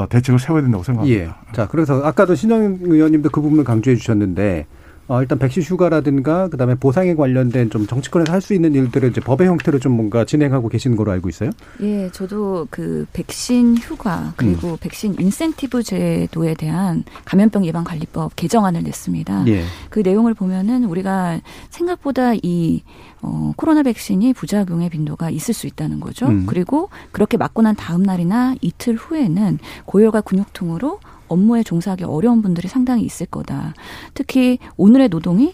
대책을 0.09 0.39
세워야 0.39 0.61
된다고 0.63 0.83
생각합니다. 0.83 1.21
예. 1.23 1.29
자, 1.53 1.67
그래서 1.67 2.01
아까도 2.03 2.35
신영 2.35 2.79
의원님도 2.81 3.29
그 3.29 3.41
부분을 3.41 3.63
강조해 3.63 3.95
주셨는데 3.95 4.65
어, 5.07 5.21
일단 5.21 5.37
백신 5.37 5.63
휴가라든가 5.63 6.47
그다음에 6.47 6.75
보상에 6.75 7.13
관련된 7.15 7.69
좀 7.69 7.85
정치권에서 7.87 8.31
할 8.31 8.43
수 8.43 8.53
있는 8.53 8.75
일들을 8.75 9.09
이제 9.09 9.21
법의 9.21 9.47
형태로 9.47 9.79
좀 9.79 9.93
뭔가 9.93 10.25
진행하고 10.25 10.67
계시는 10.67 10.97
걸로 10.97 11.11
알고 11.13 11.29
있어요? 11.29 11.49
예, 11.81 12.09
저도 12.11 12.67
그 12.69 13.05
백신 13.13 13.77
휴가 13.77 14.33
그리고 14.35 14.71
음. 14.71 14.77
백신 14.81 15.15
인센티브 15.17 15.81
제도에 15.81 16.53
대한 16.55 17.05
감염병 17.23 17.65
예방 17.65 17.85
관리법 17.85 18.35
개정안을 18.35 18.83
냈습니다. 18.83 19.45
예. 19.47 19.63
그 19.89 19.99
내용을 19.99 20.33
보면은 20.33 20.83
우리가 20.83 21.39
생각보다 21.69 22.33
이 22.35 22.83
어, 23.21 23.53
코로나 23.55 23.81
백신이 23.83 24.33
부작용의 24.33 24.89
빈도가 24.89 25.29
있을 25.29 25.53
수 25.53 25.67
있다는 25.67 26.01
거죠. 26.01 26.27
음. 26.27 26.45
그리고 26.45 26.89
그렇게 27.13 27.37
맞고 27.37 27.61
난 27.61 27.73
다음 27.75 28.03
날이나 28.03 28.55
이틀 28.59 28.95
후에는 28.95 29.59
고열과 29.85 30.19
근육통으로 30.19 30.99
업무에 31.33 31.63
종사하기 31.63 32.05
어려운 32.05 32.41
분들이 32.41 32.67
상당히 32.67 33.03
있을 33.03 33.25
거다. 33.25 33.73
특히 34.13 34.59
오늘의 34.77 35.09
노동이 35.09 35.53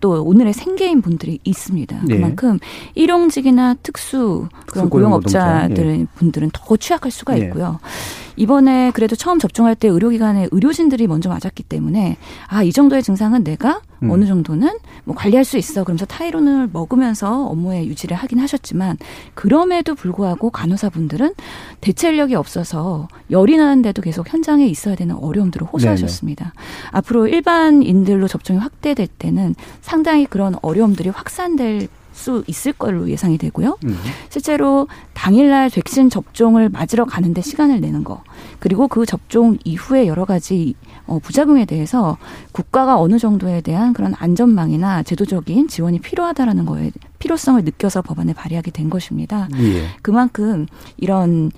또 0.00 0.22
오늘의 0.24 0.52
생계인 0.52 1.00
분들이 1.02 1.38
있습니다. 1.44 2.02
네. 2.04 2.16
그만큼 2.16 2.58
일용직이나 2.94 3.74
특수 3.82 4.48
그런 4.66 4.90
고용업자들 4.90 6.00
예. 6.00 6.06
분들은 6.16 6.50
더 6.52 6.76
취약할 6.76 7.10
수가 7.10 7.36
있고요. 7.36 7.78
이번에 8.36 8.90
그래도 8.92 9.16
처음 9.16 9.38
접종할 9.38 9.74
때 9.74 9.88
의료기관에 9.88 10.48
의료진들이 10.50 11.06
먼저 11.06 11.28
맞았기 11.28 11.62
때문에 11.64 12.16
아, 12.48 12.62
이 12.62 12.72
정도의 12.72 13.02
증상은 13.02 13.44
내가 13.44 13.80
음. 14.02 14.10
어느 14.10 14.26
정도는 14.26 14.78
뭐 15.04 15.14
관리할 15.14 15.44
수 15.44 15.56
있어. 15.56 15.84
그러면서 15.84 16.04
타이론을 16.04 16.68
먹으면서 16.72 17.46
업무에 17.46 17.86
유지를 17.86 18.16
하긴 18.16 18.38
하셨지만 18.40 18.98
그럼에도 19.34 19.94
불구하고 19.94 20.50
간호사분들은 20.50 21.34
대체 21.80 22.08
인력이 22.10 22.34
없어서 22.34 23.08
열이 23.30 23.56
나는데도 23.56 24.02
계속 24.02 24.32
현장에 24.32 24.66
있어야 24.66 24.94
되는 24.94 25.16
어려움들을 25.16 25.66
호소하셨습니다. 25.66 26.44
네네. 26.44 26.88
앞으로 26.92 27.26
일반인들로 27.26 28.28
접종이 28.28 28.58
확대될 28.58 29.06
때는 29.06 29.54
상당히 29.80 30.26
그런 30.26 30.56
어려움들이 30.62 31.08
확산될 31.08 31.88
수 32.16 32.42
있을 32.46 32.72
걸로 32.72 33.08
예상이 33.08 33.36
되고요. 33.38 33.76
음. 33.84 33.98
실제로 34.30 34.88
당일날 35.12 35.68
백신 35.70 36.08
접종을 36.08 36.70
맞으러 36.70 37.04
가는데 37.04 37.42
시간을 37.42 37.80
내는 37.80 38.04
거 38.04 38.22
그리고 38.58 38.88
그 38.88 39.04
접종 39.04 39.58
이후에 39.64 40.06
여러 40.06 40.24
가지 40.24 40.74
어, 41.06 41.18
부작용에 41.18 41.66
대해서 41.66 42.16
국가가 42.52 42.98
어느 42.98 43.18
정도에 43.18 43.60
대한 43.60 43.92
그런 43.92 44.14
안전망이나 44.16 45.02
제도적인 45.02 45.68
지원이 45.68 46.00
필요하다라는 46.00 46.64
거에 46.64 46.90
필요성을 47.18 47.62
느껴서 47.64 48.02
법안에 48.02 48.32
발의하게 48.32 48.70
된 48.70 48.90
것입니다. 48.90 49.48
예. 49.58 49.88
그만큼 50.02 50.66
이런 50.96 51.50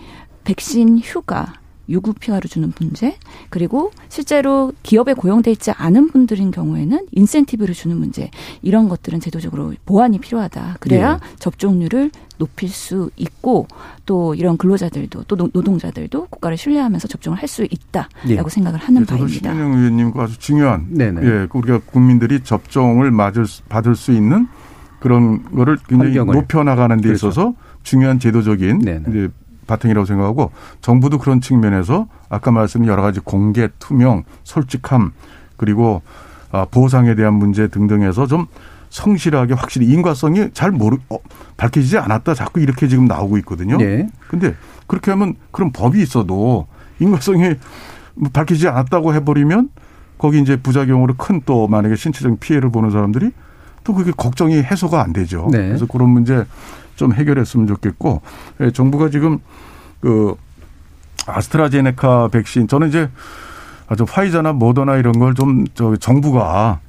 백신 0.45 0.99
휴가 0.99 1.55
유급휴가를 1.89 2.49
주는 2.49 2.73
문제 2.79 3.17
그리고 3.51 3.91
실제로 4.09 4.73
기업에 4.83 5.15
고용돼 5.15 5.51
있지 5.51 5.71
않은 5.71 6.09
분들인 6.11 6.51
경우에는 6.51 7.07
인센티브를 7.13 7.75
주는 7.75 7.97
문제 7.97 8.31
이런 8.63 8.89
것들은 8.89 9.21
제도적으로 9.21 9.75
보완이 9.85 10.19
필요하다. 10.19 10.77
그래야 10.81 11.15
네. 11.19 11.21
접종률을 11.39 12.11
높일 12.39 12.69
수 12.69 13.11
있고 13.17 13.67
또 14.07 14.35
이런 14.35 14.57
근로자들도 14.57 15.25
또 15.25 15.37
노동자들도 15.37 16.27
국가를 16.27 16.57
신뢰하면서 16.57 17.09
접종을 17.09 17.37
할 17.39 17.49
수 17.49 17.65
있다라고 17.65 18.09
네. 18.27 18.43
생각을 18.47 18.79
하는 18.79 19.07
네, 19.07 19.07
바입니다. 19.07 19.53
신영 19.53 19.73
의원님과 19.73 20.25
아주 20.25 20.39
중요한 20.39 20.87
네네. 20.91 21.27
예, 21.27 21.49
우리가 21.51 21.81
국민들이 21.87 22.41
접종을 22.41 23.11
맞을 23.11 23.47
받을 23.71 23.97
수 23.97 24.13
있는 24.13 24.47
그런 25.01 25.43
거를 25.45 25.79
굉장히 25.89 26.15
높여 26.17 26.63
나가는 26.63 26.95
데 26.99 27.09
그렇죠. 27.09 27.29
있어서 27.29 27.55
중요한 27.83 28.19
제도적인 28.19 28.81
네네. 28.81 29.05
이제 29.09 29.29
바탕이라고 29.69 30.05
생각하고 30.05 30.51
정부도 30.81 31.19
그런 31.19 31.41
측면에서 31.41 32.09
아까 32.29 32.51
말씀드린 32.51 32.91
여러 32.91 33.03
가지 33.03 33.21
공개, 33.21 33.69
투명, 33.79 34.25
솔직함 34.43 35.13
그리고 35.57 36.03
아, 36.51 36.65
보상에 36.69 37.15
대한 37.15 37.35
문제 37.35 37.69
등등에서 37.69 38.27
좀 38.27 38.47
성실하게 38.91 39.55
확실히 39.55 39.87
인과성이 39.87 40.49
잘 40.55 40.73
모르 40.73 40.97
어, 41.11 41.19
밝혀지지 41.59 41.99
않았다 41.99 42.35
자꾸 42.35 42.59
이렇게 42.61 42.89
지금 42.89 43.05
나오고 43.05 43.37
있거든요. 43.39 43.77
네. 43.77 44.09
근데 44.29 44.57
그렇게 44.87 45.11
하면 45.13 45.35
그런 45.53 45.71
법이 45.71 46.01
있어도 46.03 46.67
인과성이 46.99 47.55
밝히지 48.33 48.67
않았다고 48.67 49.15
해버리면 49.15 49.69
거기 50.17 50.41
이제 50.41 50.57
부작용으로 50.57 51.15
큰 51.17 51.43
또 51.47 51.69
만약에 51.69 51.95
신체적 51.95 52.41
피해를 52.41 52.71
보는 52.71 52.91
사람들이 52.91 53.31
또 53.85 53.95
그게 53.95 54.11
걱정이 54.17 54.57
해소가 54.63 55.03
안 55.03 55.13
되죠. 55.13 55.49
네. 55.53 55.69
그래서 55.69 55.87
그런 55.87 56.11
문제 56.11 56.45
좀 56.99 57.15
해결했으면 57.15 57.67
좋겠고 57.69 58.21
예, 58.61 58.71
정부가 58.73 59.09
지금 59.09 59.39
그 60.01 60.35
아스트라제네카 61.27 62.29
백신 62.29 62.69
저는 62.69 62.89
이제 62.89 63.09
아주 63.89 64.05
화이자나 64.09 64.53
모더나 64.53 64.97
이런 64.97 65.19
걸 65.19 65.35
좀 65.35 65.65
저 65.75 65.97
정부가 65.97 66.81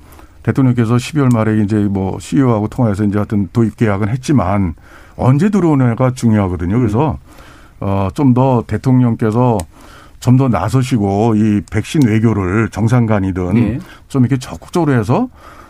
대통령께서 0.44 0.96
12월 0.96 1.32
말에 1.34 1.62
이제 1.64 1.76
뭐 1.76 2.18
CEO하고 2.20 2.68
통화해서 2.70 3.04
이제 3.04 3.18
하여튼 3.18 3.48
도입 3.54 3.78
계약은 3.78 4.10
했지만 4.10 4.74
언제 5.16 5.50
들어오느냐가 5.50 6.12
중요하거든요. 6.12 6.78
그래서 6.80 7.18
어 7.80 8.10
좀 8.14 8.34
더 8.34 8.64
대통령께서 8.68 9.58
좀 10.20 10.38
더 10.38 10.48
나서시고 10.50 11.36
이 11.36 11.62
백신 11.72 12.02
외교를 12.08 12.70
정상 12.72 13.06
간이든 13.06 13.54
네. 13.54 13.80
좀 14.10 14.24
이렇게 14.26 14.38
적극적으로 14.38 14.94
해서 14.98 15.30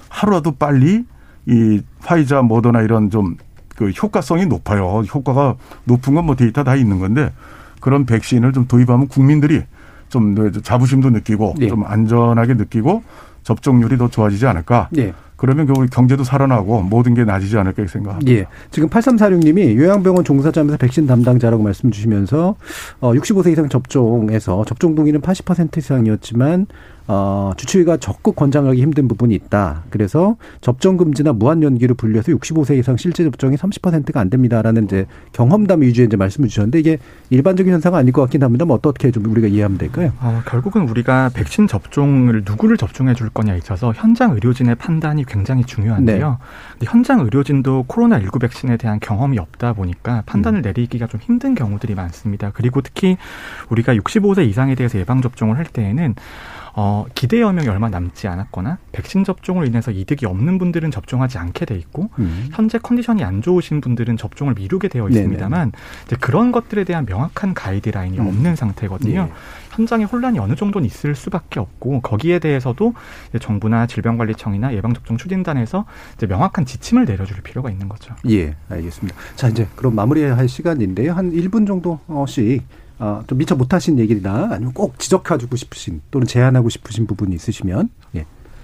하루라도 0.09 0.51
빨리 0.53 1.05
이 1.45 1.81
화이자 2.01 2.41
모더나 2.43 2.81
이런 2.81 3.09
좀 3.11 3.35
그 3.79 3.89
효과성이 3.91 4.45
높아요. 4.45 5.03
효과가 5.13 5.55
높은 5.85 6.13
건 6.13 6.25
뭐 6.25 6.35
데이터 6.35 6.65
다 6.65 6.75
있는 6.75 6.99
건데 6.99 7.31
그런 7.79 8.05
백신을 8.05 8.51
좀 8.51 8.67
도입하면 8.67 9.07
국민들이 9.07 9.63
좀 10.09 10.51
자부심도 10.61 11.11
느끼고 11.11 11.55
네. 11.57 11.67
좀 11.69 11.85
안전하게 11.85 12.55
느끼고 12.55 13.03
접종률이 13.43 13.97
더 13.97 14.09
좋아지지 14.09 14.45
않을까. 14.47 14.89
네. 14.91 15.13
그러면 15.37 15.65
그 15.65 15.85
경제도 15.85 16.25
살아나고 16.25 16.81
모든 16.81 17.13
게 17.13 17.23
나아지지 17.23 17.57
않을까 17.57 17.87
생각합니다. 17.87 18.29
예. 18.29 18.45
지금 18.71 18.89
8346님이 18.89 19.77
요양병원 19.77 20.25
종사자면서 20.25 20.75
백신 20.75 21.07
담당자라고 21.07 21.63
말씀 21.63 21.89
주시면서 21.89 22.55
어 22.99 23.13
65세 23.13 23.53
이상 23.53 23.69
접종에서 23.69 24.65
접종 24.65 24.95
동의는 24.95 25.21
80% 25.21 25.77
이상이었지만 25.77 26.67
어, 27.11 27.53
주치의가 27.57 27.97
적극 27.97 28.35
권장하기 28.35 28.79
힘든 28.79 29.07
부분이 29.07 29.33
있다. 29.33 29.81
그래서 29.89 30.37
접종 30.61 30.95
금지나 30.95 31.33
무한 31.33 31.63
연기를 31.63 31.95
분리해서 31.95 32.31
65세 32.33 32.77
이상 32.77 32.97
실제 32.97 33.23
접종이 33.23 33.55
30%가 33.55 34.19
안 34.19 34.29
됩니다라는 34.29 34.83
이제 34.83 35.07
경험담 35.33 35.81
위주의 35.81 36.05
이제 36.05 36.15
말씀을 36.15 36.49
주셨는데 36.49 36.79
이게 36.79 36.99
일반적인 37.31 37.73
현상은 37.73 37.97
아닐 37.97 38.13
것 38.13 38.21
같긴 38.21 38.43
합니다. 38.43 38.65
뭐 38.65 38.75
어떻게 38.75 39.09
좀 39.09 39.25
우리가 39.25 39.47
이해하면 39.47 39.79
될까요? 39.79 40.13
어, 40.21 40.43
결국은 40.45 40.87
우리가 40.87 41.31
백신 41.33 41.65
접종을 41.65 42.43
누구를 42.45 42.77
접종해 42.77 43.15
줄 43.15 43.29
거냐에 43.29 43.57
있어서 43.57 43.91
현장 43.95 44.33
의료진의 44.33 44.75
판단이 44.75 45.25
굉장히 45.25 45.63
중요한데요. 45.63 46.37
네. 46.79 46.85
현장 46.87 47.21
의료진도 47.21 47.85
코로나19 47.87 48.39
백신에 48.39 48.77
대한 48.77 48.99
경험이 48.99 49.39
없다 49.39 49.73
보니까 49.73 50.21
판단을 50.27 50.59
음. 50.59 50.61
내리기가 50.61 51.07
좀 51.07 51.19
힘든 51.21 51.55
경우들이 51.55 51.95
많습니다. 51.95 52.51
그리고 52.53 52.81
특히 52.81 53.17
우리가 53.69 53.95
65세 53.95 54.47
이상에 54.47 54.75
대해서 54.75 54.99
예방 54.99 55.23
접종을 55.23 55.57
할 55.57 55.65
때에는 55.65 56.13
어, 56.73 57.05
기대 57.15 57.41
여명이 57.41 57.67
얼마 57.67 57.89
남지 57.89 58.27
않았거나 58.27 58.77
백신 58.91 59.23
접종으로 59.23 59.65
인해서 59.65 59.91
이득이 59.91 60.25
없는 60.25 60.57
분들은 60.57 60.91
접종하지 60.91 61.37
않게 61.37 61.65
돼 61.65 61.75
있고 61.75 62.09
음. 62.19 62.49
현재 62.53 62.77
컨디션이 62.77 63.23
안 63.23 63.41
좋으신 63.41 63.81
분들은 63.81 64.17
접종을 64.17 64.53
미루게 64.53 64.87
되어 64.87 65.09
있습니다만 65.09 65.71
이제 66.05 66.15
그런 66.19 66.51
것들에 66.51 66.83
대한 66.83 67.05
명확한 67.05 67.53
가이드라인이 67.53 68.19
음. 68.19 68.27
없는 68.27 68.55
상태거든요. 68.55 69.29
예. 69.29 69.33
현장에 69.71 70.03
혼란이 70.03 70.39
어느 70.39 70.55
정도는 70.55 70.85
있을 70.85 71.15
수밖에 71.15 71.59
없고 71.59 72.01
거기에 72.01 72.39
대해서도 72.39 72.93
정부나 73.39 73.87
질병관리청이나 73.87 74.73
예방접종 74.73 75.17
추진단에서 75.17 75.85
이제 76.15 76.27
명확한 76.27 76.65
지침을 76.65 77.05
내려줄 77.05 77.41
필요가 77.41 77.69
있는 77.69 77.87
거죠. 77.87 78.15
예, 78.29 78.55
알겠습니다. 78.69 79.17
자 79.35 79.47
이제 79.47 79.67
그럼 79.75 79.95
마무리할 79.95 80.49
시간인데요. 80.49 81.13
한 81.13 81.31
1분 81.31 81.65
정도씩 81.67 82.63
어, 82.99 83.23
좀 83.27 83.37
미처 83.37 83.55
못하신 83.55 83.97
얘기나 83.97 84.49
아니면 84.51 84.73
꼭 84.73 84.99
지적해주고 84.99 85.55
싶으신 85.55 86.01
또는 86.11 86.27
제안하고 86.27 86.69
싶으신 86.69 87.07
부분이 87.07 87.33
있으시면 87.35 87.89
예. 87.89 87.98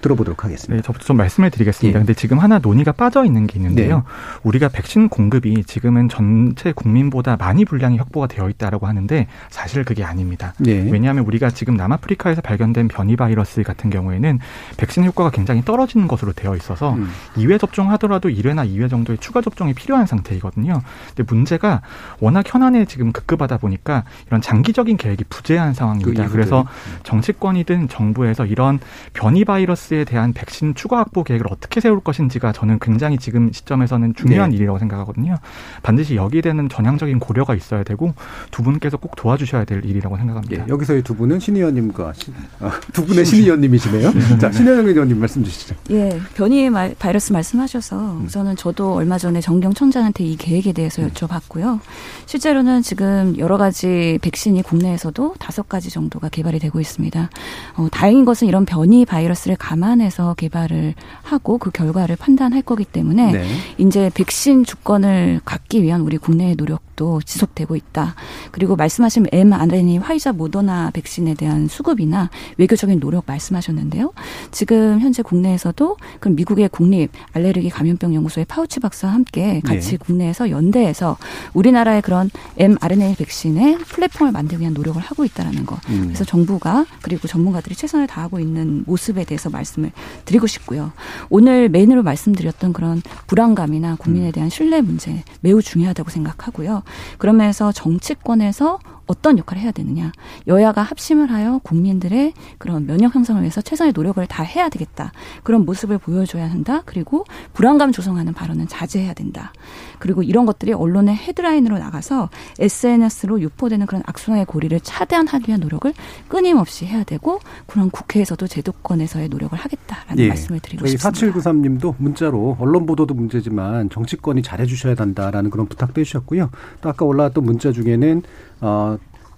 들어보도록 0.00 0.44
하겠습니다. 0.44 0.76
네, 0.76 0.82
저부터 0.82 1.04
좀 1.04 1.16
말씀을 1.16 1.50
드리겠습니다. 1.50 1.98
예. 1.98 2.00
근데 2.00 2.14
지금 2.14 2.38
하나 2.38 2.58
논의가 2.58 2.92
빠져 2.92 3.24
있는 3.24 3.46
게 3.46 3.58
있는데요. 3.58 3.96
네. 3.96 4.02
우리가 4.44 4.68
백신 4.68 5.08
공급이 5.08 5.64
지금은 5.64 6.08
전체 6.08 6.72
국민보다 6.72 7.36
많이 7.36 7.64
분량이 7.64 7.96
확보가 7.98 8.26
되어 8.26 8.48
있다라고 8.48 8.86
하는데 8.86 9.26
사실 9.48 9.84
그게 9.84 10.04
아닙니다. 10.04 10.54
네. 10.58 10.88
왜냐하면 10.90 11.24
우리가 11.24 11.50
지금 11.50 11.76
남아프리카에서 11.76 12.40
발견된 12.42 12.88
변이 12.88 13.16
바이러스 13.16 13.62
같은 13.62 13.90
경우에는 13.90 14.38
백신 14.76 15.04
효과가 15.04 15.30
굉장히 15.30 15.64
떨어지는 15.64 16.08
것으로 16.08 16.32
되어 16.32 16.56
있어서 16.56 16.94
음. 16.94 17.08
2회 17.36 17.58
접종하더라도 17.58 18.28
1회나 18.28 18.68
2회 18.68 18.90
정도의 18.90 19.18
추가 19.18 19.40
접종이 19.40 19.74
필요한 19.74 20.06
상태이거든요. 20.06 20.82
근데 21.14 21.22
문제가 21.26 21.82
워낙 22.20 22.44
현안에 22.46 22.84
지금 22.84 23.12
급급하다 23.12 23.58
보니까 23.58 24.04
이런 24.26 24.40
장기적인 24.40 24.96
계획이 24.96 25.24
부재한 25.28 25.74
상황입니다. 25.74 26.26
그 26.26 26.32
그래서 26.32 26.66
정치권이든 27.02 27.88
정부에서 27.88 28.46
이런 28.46 28.78
변이 29.12 29.44
바이러스 29.44 29.85
바이러스에 29.86 30.04
대한 30.04 30.32
백신 30.32 30.74
추가 30.74 30.98
확보 30.98 31.24
계획을 31.24 31.46
어떻게 31.50 31.80
세울 31.80 32.00
것인지가 32.00 32.52
저는 32.52 32.78
굉장히 32.80 33.18
지금 33.18 33.50
시점에서는 33.52 34.14
중요한 34.14 34.50
네. 34.50 34.56
일이라고 34.56 34.78
생각하거든요. 34.78 35.36
반드시 35.82 36.16
여기에 36.16 36.42
대한 36.42 36.68
전향적인 36.68 37.18
고려가 37.18 37.54
있어야 37.54 37.82
되고 37.84 38.12
두 38.50 38.62
분께서 38.62 38.96
꼭 38.96 39.16
도와주셔야 39.16 39.64
될 39.64 39.84
일이라고 39.84 40.16
생각합니다. 40.16 40.64
네. 40.64 40.68
여기서의 40.68 41.02
두 41.02 41.14
분은 41.14 41.40
신 41.40 41.56
의원님과 41.56 42.12
신, 42.14 42.34
아, 42.60 42.72
두 42.92 43.04
분의 43.06 43.24
신 43.24 43.42
의원님이시네요. 43.42 44.10
네. 44.12 44.38
자, 44.38 44.50
신혜영 44.50 44.86
의원님 44.86 45.18
말씀 45.18 45.42
주시죠. 45.44 45.74
예, 45.90 46.20
변이 46.34 46.68
바이러스 46.98 47.32
말씀하셔서 47.32 48.20
우선은 48.24 48.56
저도 48.56 48.94
얼마 48.94 49.18
전에 49.18 49.40
정경 49.40 49.72
청장한테 49.72 50.24
이 50.24 50.36
계획에 50.36 50.72
대해서 50.72 51.02
음. 51.02 51.10
여쭤봤고요. 51.10 51.80
실제로는 52.26 52.82
지금 52.82 53.34
여러 53.38 53.56
가지 53.56 54.18
백신이 54.22 54.62
국내에서도 54.62 55.34
다섯 55.38 55.68
가지 55.68 55.90
정도가 55.90 56.28
개발이 56.28 56.58
되고 56.58 56.80
있습니다. 56.80 57.30
어, 57.76 57.88
다행인 57.90 58.24
것은 58.24 58.48
이런 58.48 58.64
변이 58.64 59.04
바이러스를 59.04 59.56
감 59.56 59.75
감안해서 59.76 60.34
개발을 60.34 60.94
하고 61.22 61.58
그 61.58 61.70
결과를 61.70 62.16
판단할 62.16 62.62
거기 62.62 62.84
때문에 62.84 63.32
네. 63.32 63.46
이제 63.78 64.10
백신 64.14 64.64
주권을 64.64 65.40
갖기 65.44 65.82
위한 65.82 66.00
우리 66.00 66.16
국내의 66.16 66.56
노력 66.56 66.95
아직도 66.96 67.20
지속되고 67.24 67.76
있다. 67.76 68.14
그리고 68.50 68.74
말씀하신 68.74 69.26
mRNA 69.30 69.98
화이자 69.98 70.32
모더나 70.32 70.90
백신에 70.92 71.34
대한 71.34 71.68
수급이나 71.68 72.30
외교적인 72.56 72.98
노력 72.98 73.24
말씀하셨는데요. 73.26 74.12
지금 74.50 74.98
현재 75.00 75.22
국내에서도 75.22 75.96
그럼 76.18 76.34
미국의 76.34 76.70
국립 76.70 77.10
알레르기 77.34 77.70
감염병 77.70 78.14
연구소의 78.14 78.46
파우치 78.46 78.80
박사와 78.80 79.14
함께 79.14 79.60
같이 79.60 79.90
네. 79.90 79.96
국내에서 79.98 80.50
연대해서 80.50 81.16
우리나라의 81.54 82.02
그런 82.02 82.30
mRNA 82.56 83.14
백신의 83.16 83.78
플랫폼을 83.78 84.32
만들기 84.32 84.62
위한 84.62 84.74
노력을 84.74 85.00
하고 85.00 85.24
있다라는 85.24 85.66
거. 85.66 85.78
음. 85.90 86.04
그래서 86.06 86.24
정부가 86.24 86.86
그리고 87.02 87.28
전문가들이 87.28 87.74
최선을 87.74 88.06
다하고 88.06 88.40
있는 88.40 88.82
모습에 88.86 89.24
대해서 89.24 89.50
말씀을 89.50 89.92
드리고 90.24 90.46
싶고요. 90.46 90.92
오늘 91.28 91.68
메인으로 91.68 92.02
말씀드렸던 92.02 92.72
그런 92.72 93.02
불안감이나 93.26 93.96
국민에 93.96 94.28
음. 94.28 94.32
대한 94.32 94.50
신뢰 94.50 94.80
문제 94.80 95.22
매우 95.40 95.60
중요하다고 95.60 96.10
생각하고요. 96.10 96.82
그러면서 97.18 97.72
정치권에서 97.72 98.78
어떤 99.06 99.38
역할을 99.38 99.62
해야 99.62 99.70
되느냐. 99.70 100.12
여야가 100.46 100.82
합심을 100.82 101.30
하여 101.30 101.60
국민들의 101.62 102.32
그런 102.58 102.86
면역 102.86 103.14
형성을 103.14 103.40
위해서 103.40 103.60
최선의 103.60 103.92
노력을 103.94 104.24
다 104.26 104.42
해야 104.42 104.68
되겠다. 104.68 105.12
그런 105.42 105.64
모습을 105.64 105.98
보여줘야 105.98 106.50
한다. 106.50 106.82
그리고 106.84 107.24
불안감 107.52 107.92
조성하는 107.92 108.32
발언은 108.32 108.68
자제해야 108.68 109.14
된다. 109.14 109.52
그리고 109.98 110.22
이런 110.22 110.46
것들이 110.46 110.72
언론의 110.72 111.16
헤드라인으로 111.16 111.78
나가서 111.78 112.30
SNS로 112.58 113.40
유포되는 113.40 113.86
그런 113.86 114.02
악순환의 114.06 114.46
고리를 114.46 114.78
차단하기 114.80 115.48
위한 115.48 115.60
노력을 115.60 115.92
끊임없이 116.28 116.84
해야 116.86 117.04
되고 117.04 117.38
그런 117.66 117.90
국회에서도 117.90 118.46
제도권에서의 118.46 119.28
노력을 119.28 119.56
하겠다라는 119.56 120.24
예. 120.24 120.28
말씀을 120.28 120.60
드리고 120.60 120.86
싶습니다. 120.86 121.10
4793님도 121.10 121.94
문자로 121.98 122.56
언론 122.60 122.86
보도도 122.86 123.14
문제지만 123.14 123.90
정치권이 123.90 124.42
잘해주셔야 124.42 124.94
한다라는 124.98 125.50
그런 125.50 125.66
부탁도 125.66 126.00
해주셨고요. 126.00 126.50
또 126.80 126.88
아까 126.88 127.04
올라왔던 127.04 127.44
문자 127.44 127.72
중에는 127.72 128.22
어, 128.60 128.95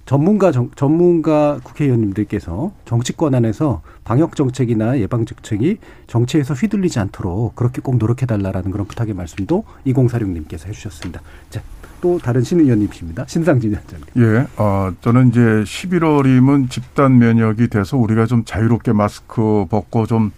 전문가 0.09 0.51
정, 0.53 0.71
전문가 0.75 1.61
국회의원님들께서 1.63 2.73
정치권 2.87 3.35
안에서 3.35 3.83
방역 4.05 4.37
정책이나 4.37 4.99
예방 5.01 5.27
정책이 5.27 5.77
정치에서 6.07 6.55
휘둘리지 6.55 6.99
않도록 6.99 7.55
그렇게 7.55 7.83
꼭 7.83 7.99
노력해 7.99 8.25
달라라는 8.25 8.71
그런 8.71 8.87
부탁의 8.87 9.13
말씀도 9.13 9.65
2046님께서 9.87 10.69
해주셨습니다. 10.69 11.21
자, 11.51 11.61
또 12.01 12.17
다른 12.17 12.43
신 12.43 12.59
의원님이십니다. 12.59 13.27
신상진 13.29 13.73
위원장님. 13.73 14.07
예, 14.17 14.47
어, 14.57 14.95
저는 15.03 15.29
이제 15.29 15.41
11월이면 15.41 16.71
집단 16.71 17.19
면역이 17.19 17.69
돼서 17.69 17.99
우리가 17.99 18.25
좀 18.25 18.45
자유롭게 18.47 18.95
마스크 18.95 19.67
벗고 19.69 20.07
좀 20.07 20.33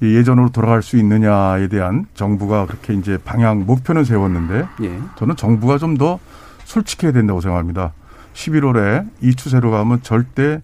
예전으로 0.00 0.50
돌아갈 0.50 0.80
수 0.80 0.96
있느냐에 0.96 1.66
대한 1.66 2.06
정부가 2.14 2.66
그렇게 2.66 2.94
이제 2.94 3.18
방향 3.24 3.66
목표는 3.66 4.04
세웠는데 4.04 4.64
예. 4.84 4.98
저는 5.16 5.34
정부가 5.34 5.78
좀 5.78 5.96
더 5.96 6.20
솔직해야 6.64 7.12
된다고 7.12 7.40
생각합니다. 7.40 7.92
11월에 8.34 9.08
이 9.20 9.34
추세로 9.34 9.70
가면 9.70 10.02
절대 10.02 10.60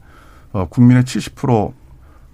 어, 0.53 0.67
국민의 0.69 1.03
70% 1.05 1.73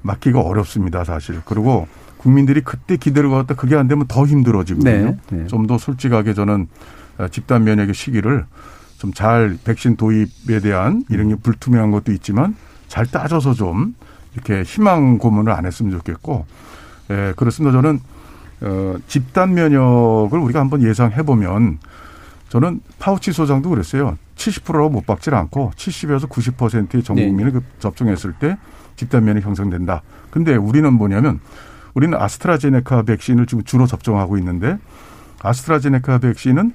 맡기가 0.02 0.40
어렵습니다, 0.40 1.04
사실. 1.04 1.40
그리고 1.44 1.88
국민들이 2.18 2.60
그때 2.60 2.96
기대를 2.96 3.30
걸었다 3.30 3.54
그게 3.54 3.76
안 3.76 3.88
되면 3.88 4.06
더 4.06 4.24
힘들어지거든요. 4.26 5.10
네, 5.10 5.16
네. 5.30 5.46
좀더 5.46 5.78
솔직하게 5.78 6.34
저는 6.34 6.68
어, 7.18 7.28
집단 7.28 7.64
면역의 7.64 7.94
시기를 7.94 8.46
좀 8.98 9.12
잘 9.12 9.58
백신 9.64 9.96
도입에 9.96 10.60
대한 10.62 11.04
이런 11.10 11.28
게 11.28 11.34
불투명한 11.34 11.90
것도 11.90 12.12
있지만 12.12 12.56
잘 12.88 13.06
따져서 13.06 13.52
좀 13.52 13.94
이렇게 14.32 14.62
희망 14.62 15.18
고문을 15.18 15.52
안 15.52 15.66
했으면 15.66 15.92
좋겠고, 15.92 16.46
예, 17.10 17.34
그렇습니다. 17.36 17.72
저는 17.72 18.00
어, 18.62 18.96
집단 19.06 19.52
면역을 19.54 20.38
우리가 20.38 20.60
한번 20.60 20.82
예상해 20.82 21.22
보면 21.22 21.78
저는 22.54 22.82
파우치 23.00 23.32
소장도 23.32 23.68
그랬어요. 23.68 24.16
70%로 24.36 24.88
못 24.88 25.04
박질 25.04 25.34
않고 25.34 25.72
70에서 25.74 26.28
90%의 26.28 27.02
전 27.02 27.16
네. 27.16 27.26
국민이 27.26 27.52
네. 27.52 27.58
접종했을 27.80 28.32
때 28.34 28.56
집단 28.94 29.24
면이 29.24 29.40
형성된다. 29.40 30.02
근데 30.30 30.54
우리는 30.54 30.92
뭐냐면 30.92 31.40
우리는 31.94 32.16
아스트라제네카 32.16 33.02
백신을 33.02 33.46
지금 33.46 33.64
주로 33.64 33.86
접종하고 33.86 34.38
있는데 34.38 34.78
아스트라제네카 35.42 36.18
백신은 36.18 36.74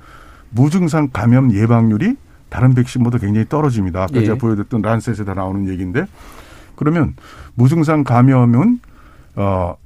무증상 0.50 1.12
감염 1.14 1.54
예방률이 1.54 2.18
다른 2.50 2.74
백신보다 2.74 3.18
굉장히 3.20 3.48
떨어집니다. 3.48 4.04
아까 4.04 4.16
예. 4.16 4.26
제가 4.26 4.38
보여드렸던 4.38 4.82
란셋에 4.82 5.24
다 5.24 5.34
나오는 5.34 5.70
얘기인데 5.70 6.08
그러면 6.76 7.16
무증상 7.56 8.04
감염은 8.04 8.82
어 9.38 9.78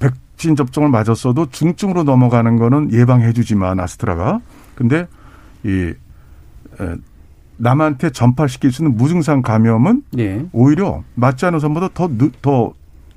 백신 0.00 0.54
접종을 0.54 0.90
맞았어도 0.90 1.48
중증으로 1.48 2.02
넘어가는 2.02 2.58
거는 2.58 2.92
예방해 2.92 3.32
주지만 3.32 3.80
아스트라가 3.80 4.42
근데 4.82 5.06
이 5.64 5.94
남한테 7.56 8.10
전파시킬 8.10 8.72
수 8.72 8.82
있는 8.82 8.96
무증상 8.96 9.42
감염은 9.42 10.02
예. 10.18 10.44
오히려 10.52 11.04
맞지 11.14 11.46
않은 11.46 11.60
선보다 11.60 11.90
더, 11.94 12.10
더 12.42 12.72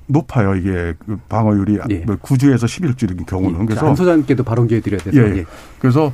높아요. 0.06 0.54
이게 0.54 0.94
그 1.04 1.18
방어율이 1.28 1.78
예. 1.90 2.04
9주에서 2.04 2.84
뭐 2.84 2.92
11주인 2.92 3.26
경우는. 3.26 3.62
예. 3.62 3.64
그래서 3.66 3.88
안소장께도 3.88 4.44
발언 4.44 4.68
기회 4.68 4.80
드려야 4.80 5.00
돼서. 5.00 5.18
예. 5.18 5.38
예. 5.38 5.44
그래서 5.80 6.12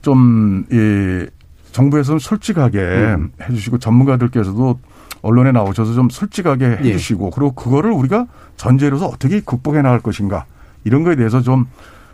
좀, 0.00 0.64
이, 0.70 1.26
정부에서는 1.72 2.20
솔직하게 2.20 2.78
음. 2.78 3.32
해주시고 3.40 3.78
전문가들께서도 3.78 4.78
언론에 5.22 5.50
나오셔서 5.52 5.94
좀 5.94 6.08
솔직하게 6.10 6.78
예. 6.82 6.88
해주시고 6.88 7.30
그리고 7.30 7.52
그거를 7.52 7.90
우리가 7.90 8.26
전제로서 8.56 9.06
어떻게 9.06 9.40
극복해 9.40 9.82
나갈 9.82 10.00
것인가 10.00 10.44
이런 10.84 11.02
거에 11.02 11.16
대해서 11.16 11.40
좀 11.40 11.66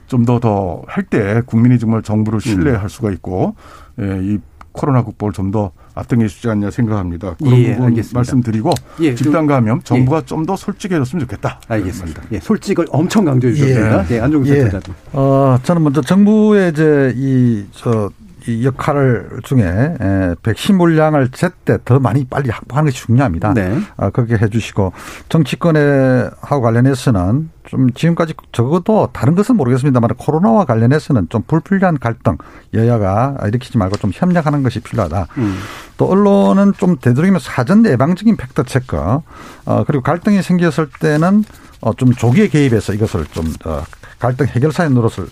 좀 0.09 0.25
더 0.25 0.41
더 0.41 0.83
할 0.89 1.05
때 1.05 1.43
국민이 1.47 1.79
정말 1.79 2.03
정부를 2.03 2.41
신뢰할 2.41 2.83
음. 2.85 2.89
수가 2.89 3.11
있고 3.13 3.55
예, 4.01 4.19
이 4.23 4.39
코로나 4.73 5.03
극복을 5.03 5.33
좀 5.33 5.51
더 5.51 5.73
앞당겨 5.95 6.29
주지 6.29 6.49
않냐 6.49 6.71
생각합니다. 6.71 7.35
그런 7.39 7.59
예, 7.59 7.73
부분 7.73 7.87
알겠습니다. 7.89 8.19
말씀드리고 8.19 8.71
예, 9.01 9.15
집단 9.15 9.47
감염 9.47 9.81
정부가 9.83 10.19
예. 10.19 10.23
좀더 10.27 10.55
솔직해졌으면 10.57 11.21
좋겠다. 11.27 11.61
알겠습니다. 11.67 12.23
예, 12.33 12.39
솔직을 12.41 12.87
엄청 12.91 13.25
강조해 13.25 13.53
주셨습니다. 13.53 14.11
예, 14.11 14.15
예 14.17 14.21
안종수 14.21 14.55
예. 14.55 14.61
센터장. 14.63 14.95
어, 15.13 15.59
저는 15.63 15.83
먼저 15.83 16.01
정부의 16.01 16.71
이제 16.71 17.13
이저 17.17 18.11
이 18.11 18.28
역할 18.65 19.29
중에 19.43 19.95
백신 20.43 20.77
물량을 20.77 21.29
제때 21.31 21.79
더 21.85 21.99
많이 21.99 22.25
빨리 22.25 22.51
확보하는 22.51 22.91
것이 22.91 23.05
중요합니다. 23.05 23.55
네. 23.55 23.79
아, 23.97 24.11
그렇게 24.11 24.37
해주시고 24.37 24.93
정치권에 25.29 26.31
하고 26.41 26.63
관련해서는 26.63 27.51
좀 27.69 27.93
지금까지 27.93 28.35
적어도 28.53 29.11
다른 29.13 29.35
것은 29.35 29.57
모르겠습니다만 29.57 30.11
코로나와 30.17 30.65
관련해서는 30.65 31.29
좀 31.29 31.43
불필요한 31.47 31.99
갈등 31.99 32.39
여야가 32.73 33.37
일으키지 33.47 33.77
말고 33.77 33.97
좀 33.99 34.11
협력하는 34.13 34.63
것이 34.63 34.81
필요하다. 34.81 35.27
음. 35.37 35.59
또 35.99 36.07
언론은 36.07 36.73
좀 36.79 36.97
되도록이면 36.99 37.41
사전 37.41 37.85
예방적인 37.85 38.37
팩트 38.37 38.65
체크 38.65 38.97
어, 38.97 39.85
그리고 39.87 40.03
갈등이 40.03 40.43
생겼을 40.43 40.89
때는 40.99 41.45
어, 41.81 41.93
좀 41.95 42.13
조기에 42.13 42.49
개입해서 42.49 42.95
이것을 42.95 43.27
좀 43.27 43.53
어, 43.65 43.85
갈등 44.19 44.47
해결사의 44.47 44.91
노릇을 44.91 45.29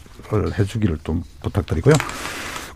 해주기를 0.59 0.99
좀 1.05 1.23
부탁드리고요. 1.43 1.95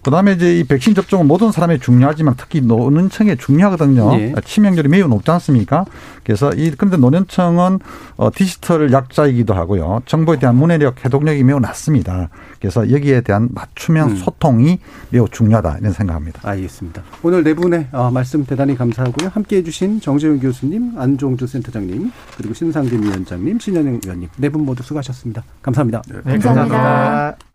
그다음에 0.03 0.33
이제 0.33 0.59
이 0.59 0.65
백신 0.65 0.95
접종은 0.95 1.27
모든 1.27 1.53
사람이 1.53 1.79
중요하지만 1.81 2.35
특히 2.37 2.61
노년층에 2.61 3.37
중요하거든요. 3.37 4.13
예. 4.15 4.35
치명률이 4.45 4.89
매우 4.89 5.09
높지 5.09 5.31
않습니까? 5.33 5.85
그래서 6.25 6.51
이 6.53 6.71
그런데 6.71 6.97
노년층은 6.97 7.79
어 8.17 8.31
디지털 8.35 8.93
약자이기도 8.93 9.53
하고요. 9.55 10.03
정보에 10.07 10.39
대한 10.39 10.57
문해력, 10.57 11.05
해독력이 11.05 11.45
매우 11.45 11.61
낮습니다. 11.61 12.29
그래서 12.61 12.91
여기에 12.91 13.23
대한 13.23 13.49
맞춤형 13.53 14.11
음. 14.11 14.17
소통이 14.17 14.79
매우 15.11 15.29
중요하다 15.29 15.79
이런 15.81 15.93
생각합니다. 15.93 16.41
알겠습니다. 16.49 17.03
오늘 17.23 17.45
네 17.45 17.55
분의 17.55 17.89
어, 17.93 18.11
말씀 18.11 18.45
대단히 18.45 18.77
감사하고요. 18.77 19.31
함께해 19.35 19.63
주신 19.63 20.01
정재훈 20.01 20.41
교수님, 20.41 20.93
안종주 20.97 21.47
센터장님, 21.47 22.11
그리고 22.37 22.55
신상진 22.55 23.03
위원장님, 23.03 23.59
신현영 23.59 24.01
위원님 24.05 24.29
네 24.37 24.49
분 24.51 24.65
모두 24.65 24.83
수고하셨습니다. 24.83 25.45
감사합니다. 25.63 26.03
네, 26.09 26.15
감사합니다. 26.23 26.77
감사합니다. 26.77 27.50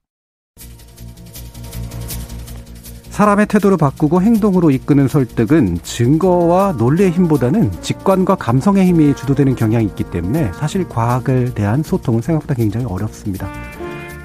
사람의 3.15 3.45
태도를 3.45 3.77
바꾸고 3.77 4.21
행동으로 4.21 4.71
이끄는 4.71 5.07
설득은 5.07 5.77
증거와 5.83 6.73
논리의 6.73 7.11
힘보다는 7.11 7.71
직관과 7.79 8.35
감성의 8.35 8.85
힘이 8.87 9.15
주도되는 9.15 9.55
경향이 9.55 9.85
있기 9.85 10.03
때문에 10.03 10.51
사실 10.51 10.89
과학을 10.89 11.53
대한 11.53 11.81
소통은 11.81 12.21
생각보다 12.21 12.55
굉장히 12.55 12.85
어렵습니다. 12.85 13.47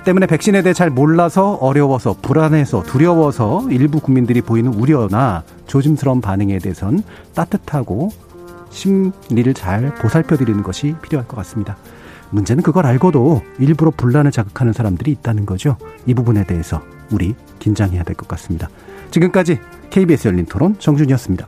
때문에 0.05 0.27
백신에 0.27 0.63
대해 0.63 0.73
잘 0.73 0.91
몰라서 0.91 1.55
어려워서 1.61 2.17
불안해서 2.21 2.83
두려워서 2.83 3.65
일부 3.71 4.01
국민들이 4.01 4.41
보이는 4.41 4.75
우려나 4.75 5.45
조심스러운 5.69 6.21
반응에 6.21 6.59
대해선 6.59 7.05
따뜻하고 7.33 8.11
심리를 8.71 9.55
잘 9.55 9.95
보살펴 9.95 10.37
드리는 10.37 10.65
것이 10.65 10.97
필요할 11.01 11.29
것 11.29 11.37
같습니다. 11.37 11.77
문제는 12.31 12.65
그걸 12.65 12.87
알고도 12.87 13.41
일부러 13.61 13.93
분란을 13.97 14.33
자극하는 14.33 14.73
사람들이 14.73 15.13
있다는 15.13 15.47
거죠. 15.47 15.77
이 16.07 16.15
부분에 16.15 16.43
대해서 16.43 16.83
우리 17.11 17.35
긴장해야 17.59 18.03
될 18.05 18.15
것 18.17 18.29
같습니다. 18.29 18.69
지금까지 19.11 19.59
KBS 19.91 20.29
열린 20.29 20.47
토론 20.47 20.79
정준이었습니다. 20.79 21.47